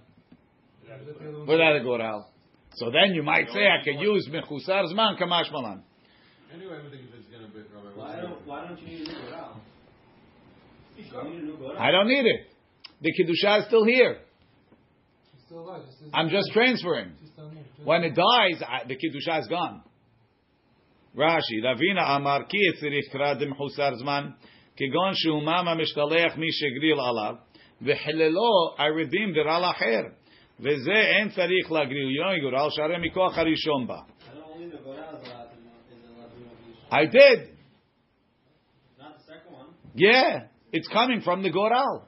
Without 1.46 1.76
a 1.76 1.84
Goral. 1.84 2.30
So 2.76 2.92
then 2.92 3.14
you 3.14 3.24
might 3.24 3.50
say, 3.50 3.68
I 3.68 3.84
can 3.84 4.00
use 4.00 4.30
Mechusar 4.32 4.86
Zman 4.94 5.20
Kamash 5.20 5.52
Malan. 5.52 5.84
Anyway, 6.54 6.76
I 6.76 6.90
think 6.90 7.04
if 7.08 7.16
it's 7.16 7.28
gonna 7.32 7.48
be, 7.48 7.64
Rabbi, 7.72 8.28
Why 8.51 8.51
what's 8.51 8.51
don't, 8.51 8.51
why 8.51 8.69
don't 8.69 8.81
you 8.81 8.99
need 8.99 9.09
a 9.09 9.13
new 9.13 9.19
Goral? 9.31 9.61
You 10.97 11.31
need 11.31 11.43
a 11.43 11.47
new 11.47 11.57
Goral? 11.57 11.79
I 11.79 11.91
don't 11.91 12.09
need 12.09 12.27
it. 12.27 12.41
The 13.03 13.13
Kedusha 13.13 13.61
is 13.61 13.67
still 13.67 13.85
here. 13.85 14.19
She's 15.33 15.45
still 15.47 15.61
alive. 15.61 15.83
She's 15.87 15.97
still- 15.97 16.11
I'm 16.13 16.29
just 16.29 16.51
transferring. 16.53 17.13
she's 17.21 17.31
still 17.31 17.45
alive. 17.47 17.65
When 17.85 18.05
it 18.05 18.15
dies, 18.15 18.63
I, 18.63 18.87
the 18.87 18.95
Kedusha 18.95 19.41
is 19.41 19.49
gone. 19.49 19.83
Rashi, 21.17 21.63
Ravina 21.63 22.17
Amar 22.17 22.45
ki 22.45 22.59
etzirich 22.73 23.11
kradim 23.15 23.53
husar 23.57 23.95
zman, 23.95 24.35
כגון 24.77 25.13
שהומם 25.15 25.69
המשתלח 25.69 26.37
מי 26.37 26.53
שהגריל 26.53 27.01
עליו, 27.01 27.35
וחיללו 27.83 28.75
הרדים 28.79 29.33
ברל 29.35 29.65
אחר, 29.71 30.03
וזה 30.61 30.93
אין 30.93 31.29
צריך 31.29 31.73
להגריל 31.73 32.17
יום 32.17 32.33
יגורל 32.37 32.71
שהרי 32.71 33.09
מכוח 33.09 33.39
הראשון 33.39 33.87
בה. 33.87 34.01
I 36.91 37.07
don't 37.07 37.50
Yeah, 39.96 40.46
it's 40.72 40.88
coming 40.88 41.22
from 41.22 41.44
the 41.44 41.50
Goral, 41.50 42.06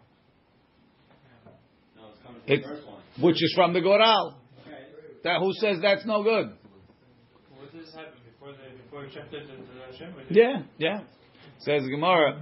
No, 1.96 2.04
it's 2.12 2.20
coming 2.22 2.42
from 2.42 2.52
It's- 2.54 2.68
the 2.70 2.76
first 2.76 2.88
one. 2.88 3.02
which 3.20 3.44
is 3.44 3.54
from 3.56 3.74
the 3.74 3.82
Goral. 3.82 4.36
Okay. 4.66 4.78
That 5.24 5.40
who 5.40 5.54
says 5.54 5.80
that's 5.82 6.06
no 6.06 6.24
good? 6.24 6.48
What 7.56 7.72
does 7.72 7.86
this 7.86 7.94
happen 7.96 8.14
before 8.26 8.52
the 8.54 8.78
before 8.84 9.04
Shechted 9.06 9.44
uh, 9.44 9.56
to 9.56 9.92
Hashem? 9.92 10.14
Yeah, 10.30 10.64
yeah. 10.78 11.02
Says 11.60 11.84
Gemara, 11.88 12.42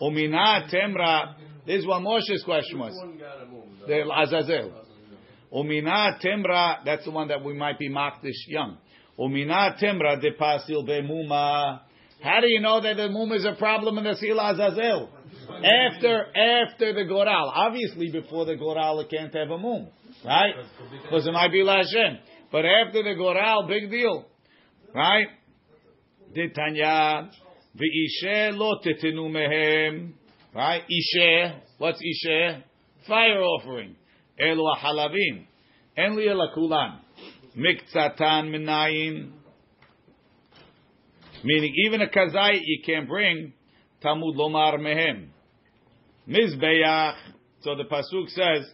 Umina 0.00 0.68
temra. 0.72 1.34
This 1.66 1.80
is 1.80 1.86
what 1.86 2.00
Moshe's 2.02 2.42
question 2.44 2.78
was. 2.78 2.96
One 2.96 3.18
got 3.18 3.42
a 3.42 3.46
move. 3.46 3.64
The 3.86 4.02
Azazel. 4.10 4.72
Umina 5.52 6.20
temra. 6.20 6.84
That's 6.84 7.04
the 7.04 7.10
one 7.10 7.28
that 7.28 7.44
we 7.44 7.54
might 7.54 7.78
be 7.78 7.88
makdish 7.88 8.46
young. 8.48 8.78
Umina 9.18 9.78
temra 9.80 10.20
de 10.20 10.32
pasil 10.32 10.84
be'muma. 10.84 11.82
How 12.22 12.40
do 12.40 12.48
you 12.48 12.60
know 12.60 12.80
that 12.80 12.96
the 12.96 13.08
muma 13.08 13.36
is 13.36 13.44
a 13.44 13.54
problem 13.56 13.98
in 13.98 14.04
the 14.04 14.16
seir 14.16 14.34
Azazel? 14.34 15.10
After 15.48 16.26
after 16.36 16.92
the 16.92 17.04
goral, 17.04 17.52
obviously 17.54 18.10
before 18.10 18.44
the 18.44 18.56
goral 18.56 19.00
it 19.00 19.10
can't 19.10 19.34
have 19.34 19.50
a 19.50 19.58
mum, 19.58 19.88
right? 20.24 20.54
Because 21.02 21.26
it 21.26 21.32
might 21.32 21.52
be 21.52 21.62
lashem. 21.62 22.18
But 22.50 22.64
after 22.64 23.02
the 23.02 23.14
goral, 23.16 23.66
big 23.68 23.90
deal, 23.90 24.26
right? 24.94 25.26
Ditanya 26.34 27.30
v'ishe 27.76 28.56
lo 28.56 28.80
tetenu 28.84 29.30
mehem, 29.30 30.14
right? 30.54 30.82
Ishe, 30.82 31.60
what's 31.78 32.00
ishe? 32.02 32.62
Fire 33.06 33.42
offering. 33.42 33.94
Elu 34.40 34.76
halavim. 34.78 35.46
En 35.96 36.16
li 36.16 36.26
kulan. 36.54 37.00
Miktsatan 37.56 38.50
minayin. 38.50 39.32
Meaning 41.44 41.74
even 41.86 42.00
a 42.02 42.06
kazai 42.06 42.60
you 42.64 42.82
can't 42.84 43.08
bring 43.08 43.52
Talmud 44.02 44.36
lomar 44.36 44.78
mehem. 44.78 45.28
Mizbeach. 46.28 47.16
So 47.60 47.74
the 47.76 47.84
pasuk 47.84 48.28
says, 48.28 48.72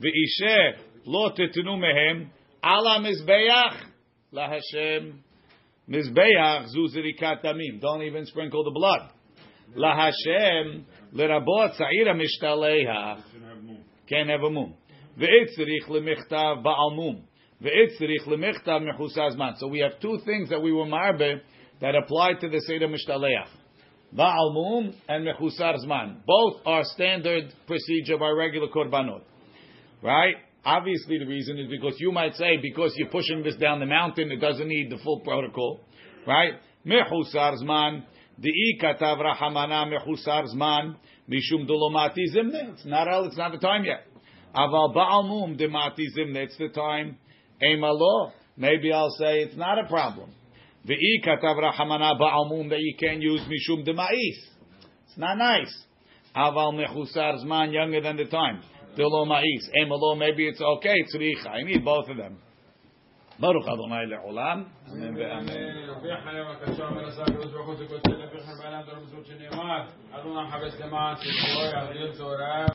"V'ishe 0.00 0.78
lo 1.04 1.30
tetenu 1.30 1.78
mehem 1.78 2.30
ala 2.64 3.00
mizbeach 3.00 3.76
la 4.32 4.48
Hashem." 4.48 5.22
Mizbeach 5.88 6.68
zu 6.68 6.88
zirikat 6.94 7.42
damim. 7.44 7.80
Don't 7.80 8.02
even 8.02 8.24
sprinkle 8.26 8.64
the 8.64 8.70
blood. 8.70 9.10
La 9.74 9.94
Hashem 9.96 10.86
lerabot 11.14 11.76
sa'ira 11.76 12.14
mishtaleha. 12.14 13.22
Can't 14.08 14.28
have 14.28 14.42
a 14.42 14.50
mum. 14.50 14.74
Ve'itzrich 15.18 15.88
lemichtav 15.88 16.62
ba'al 16.62 16.96
mum. 16.96 17.22
Ve'itzrich 17.62 18.26
lemichtav 18.26 18.82
mechusar 18.82 19.34
zman. 19.34 19.56
So 19.58 19.68
we 19.68 19.80
have 19.80 19.98
two 20.00 20.18
things 20.24 20.50
that 20.50 20.60
we 20.60 20.72
were 20.72 20.84
marbe 20.84 21.40
that 21.82 21.96
apply 21.96 22.34
to 22.34 22.48
the 22.48 22.60
Seir 22.60 22.80
Mishtaleach. 22.80 23.48
Ba'al 24.16 24.54
mum 24.54 24.94
and 25.08 25.26
mechusar 25.26 25.76
zman. 25.84 26.24
Both 26.24 26.60
are 26.64 26.84
standard 26.84 27.52
procedure 27.66 28.18
by 28.18 28.28
regular 28.30 28.68
korbanot. 28.68 29.22
Right? 30.00 30.36
Obviously 30.64 31.18
the 31.18 31.26
reason 31.26 31.58
is 31.58 31.68
because 31.68 31.96
you 31.98 32.12
might 32.12 32.36
say, 32.36 32.58
because 32.62 32.92
you're 32.96 33.08
pushing 33.08 33.42
this 33.42 33.56
down 33.56 33.80
the 33.80 33.86
mountain, 33.86 34.30
it 34.30 34.36
doesn't 34.36 34.68
need 34.68 34.90
the 34.90 34.98
full 35.02 35.20
protocol. 35.20 35.80
Right? 36.26 36.52
Mechusar 36.86 37.60
zman. 37.60 38.04
Di'i 38.40 38.80
katav 38.80 39.18
rahamana 39.18 39.92
mechusar 39.92 40.46
zman. 40.54 40.94
Mishum 41.28 41.68
dolomati 41.68 42.28
zimne. 42.32 42.74
It's 42.74 42.84
not, 42.84 43.08
it's 43.26 43.36
not 43.36 43.50
the 43.50 43.58
time 43.58 43.84
yet. 43.84 44.06
Aval 44.54 44.94
ba'al 44.94 45.28
mum 45.28 45.56
demati 45.56 46.04
zimne. 46.16 46.36
It's 46.36 46.56
the 46.58 46.68
time. 46.68 47.16
Emalo. 47.60 48.30
Maybe 48.56 48.92
I'll 48.92 49.10
say 49.18 49.40
it's 49.40 49.56
not 49.56 49.78
a 49.84 49.88
problem. 49.88 50.30
Ve'i 50.87 51.23
katav 51.23 51.57
rahamana 51.57 52.19
ba'al 52.19 52.49
mum 52.49 52.69
that 52.69 52.79
you 52.79 52.95
can't 52.99 53.21
use 53.21 53.41
mishum 53.41 53.85
dema'is. 53.85 54.39
It's 55.07 55.17
not 55.17 55.37
nice. 55.37 55.73
Aval 56.35 56.73
mechusar 56.73 57.43
zman 57.43 57.73
younger 57.73 58.01
than 58.01 58.17
the 58.17 58.25
time. 58.25 58.61
Dilo 58.97 59.27
ma'is. 59.27 59.69
Emalo. 59.83 60.17
Maybe 60.17 60.47
it's 60.47 60.61
okay. 60.61 60.95
Tzricha. 61.13 61.49
I 61.49 61.63
need 61.63 61.83
both 61.83 62.09
of 62.09 62.17
them. 62.17 62.37
Baruch 63.39 63.67
Adonai 63.67 64.05
le'olam. 64.05 64.65
Amen 64.91 65.15
ve'amen. 65.15 65.87
רבי 65.97 66.09
חיים 66.23 66.47
הקדוש 66.47 66.79
אומר 66.79 67.07
עשה 67.07 67.21
הקדוש 67.21 67.51
ברוך 67.51 67.67
הוא 67.67 67.75
זה 67.75 67.85
כותב 67.87 68.11
לפיכם 68.11 68.51
בעולם 68.63 68.81
דור 68.85 68.95
בזכות 68.95 69.25
שנאמר 69.25 69.81
אדוני 70.11 70.47
מחפש 70.47 70.81
למען 70.81 71.15
ציבורו 71.15 71.65
יחזיר 71.65 72.11
תורה 72.17 72.65